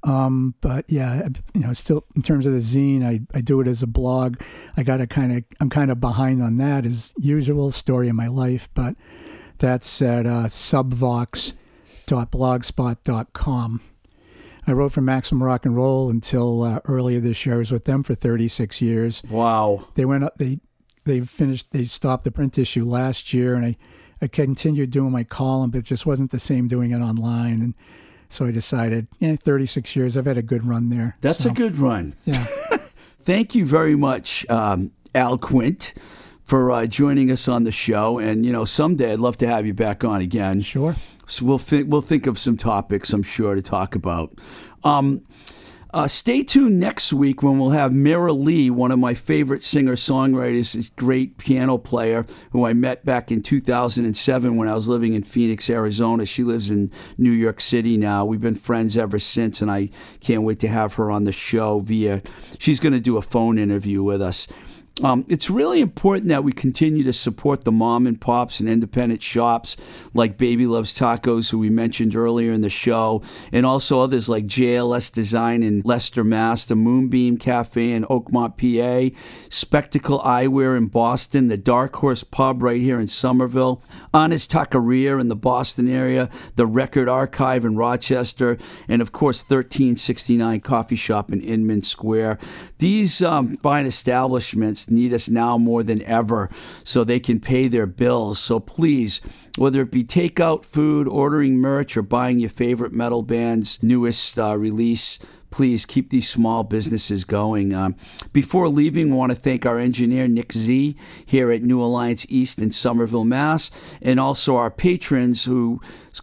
Um, 0.03 0.55
but 0.61 0.85
yeah, 0.87 1.27
you 1.53 1.61
know, 1.61 1.73
still 1.73 2.05
in 2.15 2.21
terms 2.23 2.45
of 2.47 2.53
the 2.53 2.59
zine, 2.59 3.03
I, 3.05 3.21
I 3.37 3.41
do 3.41 3.61
it 3.61 3.67
as 3.67 3.83
a 3.83 3.87
blog. 3.87 4.37
I 4.75 4.81
got 4.83 4.97
to 4.97 5.05
kind 5.07 5.31
of, 5.31 5.43
I'm 5.59 5.69
kind 5.69 5.91
of 5.91 5.99
behind 5.99 6.41
on 6.41 6.57
that 6.57 6.85
as 6.87 7.13
usual 7.19 7.71
story 7.71 8.09
of 8.09 8.15
my 8.15 8.27
life, 8.27 8.67
but 8.73 8.95
that's 9.59 10.01
at 10.01 10.25
uh, 10.25 10.47
subvox.blogspot.com. 12.11 13.81
I 14.67 14.71
wrote 14.73 14.91
for 14.91 15.01
Maximum 15.01 15.43
Rock 15.43 15.65
and 15.65 15.75
Roll 15.75 16.09
until 16.09 16.61
uh, 16.63 16.79
earlier 16.85 17.19
this 17.19 17.45
year. 17.45 17.55
I 17.55 17.57
was 17.59 17.71
with 17.71 17.85
them 17.85 18.03
for 18.03 18.13
36 18.13 18.79
years. 18.81 19.23
Wow. 19.29 19.87
They 19.95 20.05
went 20.05 20.23
up, 20.23 20.37
they, 20.37 20.59
they 21.05 21.21
finished, 21.21 21.71
they 21.71 21.83
stopped 21.83 22.23
the 22.25 22.31
print 22.31 22.57
issue 22.59 22.85
last 22.85 23.33
year 23.33 23.55
and 23.55 23.65
I, 23.65 23.77
I 24.21 24.27
continued 24.27 24.91
doing 24.91 25.11
my 25.11 25.23
column, 25.23 25.71
but 25.71 25.79
it 25.79 25.85
just 25.85 26.05
wasn't 26.05 26.29
the 26.29 26.37
same 26.39 26.67
doing 26.67 26.91
it 26.91 26.99
online. 26.99 27.53
And 27.61 27.73
so 28.29 28.45
I 28.45 28.51
decided, 28.51 29.07
yeah, 29.19 29.35
36 29.35 29.95
years, 29.95 30.15
I've 30.15 30.25
had 30.27 30.37
a 30.37 30.43
good 30.43 30.63
run 30.65 30.89
there. 30.89 31.17
That's 31.21 31.43
So, 31.43 31.49
a 31.49 31.53
good 31.53 31.77
run. 31.77 32.13
Yeah. 32.25 32.45
Thank 33.23 33.55
you 33.55 33.65
very 33.65 33.95
much, 33.95 34.47
um, 34.49 34.91
Al 35.15 35.37
Quint, 35.39 35.93
for 36.51 36.69
uh, 36.69 36.85
joining 36.85 37.31
us 37.31 37.47
on 37.47 37.63
the 37.63 37.71
show. 37.71 38.19
And 38.19 38.45
you 38.45 38.51
know, 38.51 38.65
someday 38.65 39.13
I'd 39.13 39.19
love 39.19 39.37
to 39.37 39.47
have 39.47 39.65
you 39.65 39.73
back 39.73 40.03
on 40.03 40.19
again. 40.19 40.59
Sure. 40.59 40.97
So 41.25 41.45
we'll 41.45 41.57
think 41.57 41.89
we'll 41.89 42.01
think 42.01 42.27
of 42.27 42.37
some 42.37 42.57
topics 42.57 43.13
I'm 43.13 43.23
sure 43.23 43.55
to 43.55 43.61
talk 43.61 43.95
about. 43.95 44.37
Um, 44.83 45.21
uh, 45.93 46.07
stay 46.09 46.43
tuned 46.43 46.77
next 46.77 47.13
week 47.13 47.41
when 47.41 47.57
we'll 47.57 47.69
have 47.69 47.93
Mira 47.93 48.33
Lee, 48.33 48.69
one 48.69 48.91
of 48.91 48.99
my 48.99 49.13
favorite 49.13 49.63
singer 49.63 49.95
songwriters, 49.95 50.75
a 50.75 50.91
great 50.99 51.37
piano 51.37 51.77
player 51.77 52.25
who 52.51 52.65
I 52.65 52.73
met 52.73 53.05
back 53.05 53.31
in 53.31 53.41
2007 53.41 54.57
when 54.57 54.67
I 54.67 54.75
was 54.75 54.89
living 54.89 55.13
in 55.13 55.23
Phoenix, 55.23 55.69
Arizona. 55.69 56.25
She 56.25 56.43
lives 56.43 56.69
in 56.69 56.91
New 57.17 57.31
York 57.31 57.61
City 57.61 57.95
now. 57.95 58.25
We've 58.25 58.41
been 58.41 58.55
friends 58.55 58.97
ever 58.97 59.19
since, 59.19 59.61
and 59.61 59.71
I 59.71 59.89
can't 60.19 60.43
wait 60.43 60.59
to 60.59 60.67
have 60.67 60.95
her 60.95 61.11
on 61.11 61.23
the 61.23 61.31
show 61.31 61.79
via. 61.79 62.21
She's 62.57 62.81
going 62.81 62.93
to 62.93 62.99
do 62.99 63.15
a 63.15 63.21
phone 63.21 63.57
interview 63.57 64.03
with 64.03 64.21
us. 64.21 64.49
Um, 65.01 65.25
it's 65.29 65.49
really 65.49 65.79
important 65.79 66.27
that 66.27 66.43
we 66.43 66.51
continue 66.51 67.03
to 67.05 67.13
support 67.13 67.63
the 67.63 67.71
mom 67.71 68.05
and 68.05 68.19
pops 68.19 68.59
and 68.59 68.67
independent 68.67 69.23
shops 69.23 69.77
like 70.13 70.37
Baby 70.37 70.67
Loves 70.67 70.93
Tacos, 70.93 71.49
who 71.49 71.57
we 71.57 71.69
mentioned 71.69 72.13
earlier 72.13 72.51
in 72.51 72.59
the 72.61 72.69
show, 72.69 73.23
and 73.53 73.65
also 73.65 74.01
others 74.01 74.27
like 74.27 74.45
JLS 74.45 75.11
Design 75.11 75.63
in 75.63 75.81
Leicester, 75.85 76.25
Mass, 76.25 76.65
the 76.65 76.75
Moonbeam 76.75 77.37
Cafe 77.37 77.89
in 77.89 78.03
Oakmont, 78.03 78.57
PA, 78.57 79.15
Spectacle 79.49 80.19
Eyewear 80.19 80.77
in 80.77 80.87
Boston, 80.87 81.47
the 81.47 81.57
Dark 81.57 81.95
Horse 81.95 82.23
Pub 82.25 82.61
right 82.61 82.81
here 82.81 82.99
in 82.99 83.07
Somerville, 83.07 83.81
Honest 84.13 84.51
Taqueria 84.51 85.19
in 85.21 85.29
the 85.29 85.35
Boston 85.37 85.89
area, 85.89 86.29
the 86.55 86.67
Record 86.67 87.07
Archive 87.07 87.63
in 87.63 87.77
Rochester, 87.77 88.57
and 88.89 89.01
of 89.01 89.13
course 89.13 89.41
1369 89.41 90.59
Coffee 90.59 90.95
Shop 90.97 91.31
in 91.31 91.41
Inman 91.41 91.81
Square. 91.81 92.37
These 92.77 93.21
um, 93.21 93.55
fine 93.55 93.85
establishments 93.85 94.80
need 94.89 95.13
us 95.13 95.29
now 95.29 95.57
more 95.57 95.83
than 95.83 96.01
ever 96.03 96.49
so 96.83 97.03
they 97.03 97.19
can 97.19 97.39
pay 97.39 97.67
their 97.67 97.85
bills. 97.85 98.39
So 98.39 98.59
please, 98.59 99.21
whether 99.57 99.81
it 99.81 99.91
be 99.91 100.03
takeout 100.03 100.65
food, 100.65 101.07
ordering 101.07 101.57
merch, 101.57 101.97
or 101.97 102.01
buying 102.01 102.39
your 102.39 102.49
favorite 102.49 102.93
metal 102.93 103.21
band's 103.21 103.81
newest 103.83 104.39
uh, 104.39 104.57
release, 104.57 105.19
please 105.51 105.85
keep 105.85 106.09
these 106.09 106.29
small 106.29 106.63
businesses 106.63 107.23
going. 107.23 107.73
Um, 107.73 107.95
before 108.33 108.69
leaving, 108.69 109.11
I 109.11 109.15
want 109.15 109.31
to 109.31 109.35
thank 109.35 109.65
our 109.65 109.77
engineer, 109.77 110.27
Nick 110.27 110.53
Z, 110.53 110.95
here 111.25 111.51
at 111.51 111.61
New 111.61 111.81
Alliance 111.81 112.25
East 112.29 112.59
in 112.59 112.71
Somerville, 112.71 113.25
Mass., 113.25 113.69
and 114.01 114.19
also 114.19 114.55
our 114.55 114.71
patrons 114.71 115.43
who 115.43 115.79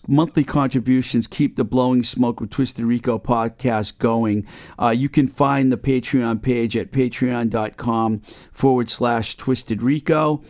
monthly 0.06 0.44
contributions 0.44 1.26
keep 1.26 1.56
the 1.56 1.64
Blowing 1.64 2.02
Smoke 2.02 2.40
with 2.40 2.50
Twisted 2.50 2.84
Rico 2.84 3.18
podcast 3.18 3.98
going. 3.98 4.46
Uh, 4.80 4.90
you 4.90 5.08
can 5.08 5.28
find 5.28 5.70
the 5.70 5.76
Patreon 5.76 6.42
page 6.42 6.76
at 6.76 6.90
patreon.com 6.90 8.22
forward 8.50 8.90
slash 8.90 9.36
Twisted 9.36 9.82
Rico. 9.82 10.42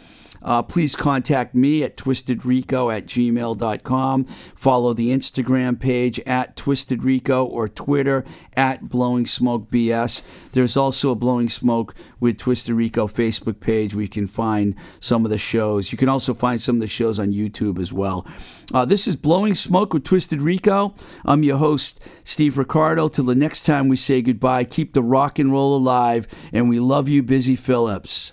Uh, 0.43 0.63
please 0.63 0.97
contact 0.97 1.55
me 1.55 1.83
at 1.83 1.97
twistedrico 1.97 2.95
at 2.95 3.07
gmail.com. 3.07 4.25
Follow 4.55 4.93
the 4.93 5.11
Instagram 5.11 5.79
page 5.79 6.21
at 6.21 6.57
twistedrico 6.57 7.45
or 7.47 7.69
Twitter 7.69 8.25
at 8.57 8.89
blowing 8.89 9.27
smoke 9.27 9.71
BS. 9.71 10.23
There's 10.53 10.77
also 10.77 11.11
a 11.11 11.15
Blowing 11.15 11.49
Smoke 11.49 11.95
with 12.21 12.39
Twisted 12.39 12.75
Rico 12.75 13.07
Facebook 13.07 13.61
page 13.61 13.95
where 13.95 14.03
you 14.03 14.09
can 14.09 14.27
find 14.27 14.75
some 15.01 15.25
of 15.25 15.31
the 15.31 15.39
shows. 15.39 15.93
You 15.93 15.99
can 15.99 16.09
also 16.09 16.35
find 16.35 16.61
some 16.61 16.77
of 16.77 16.81
the 16.81 16.87
shows 16.87 17.19
on 17.19 17.33
YouTube 17.33 17.79
as 17.79 17.93
well. 17.93 18.27
Uh, 18.73 18.85
this 18.85 19.07
is 19.07 19.17
Blowing 19.17 19.55
Smoke 19.55 19.93
with 19.93 20.05
Twisted 20.05 20.41
Rico. 20.41 20.95
I'm 21.25 21.43
your 21.43 21.59
host, 21.59 22.01
Steve 22.25 22.59
Ricardo. 22.59 23.09
Till 23.09 23.25
the 23.25 23.35
next 23.35 23.63
time 23.63 23.89
we 23.89 23.97
say 23.97 24.23
goodbye, 24.23 24.65
keep 24.65 24.95
the 24.95 25.03
rock 25.03 25.39
and 25.39 25.53
roll 25.53 25.77
alive, 25.77 26.27
and 26.53 26.69
we 26.69 26.81
love 26.81 27.09
you, 27.09 27.23
Busy 27.23 27.57
Phillips. 27.57 28.33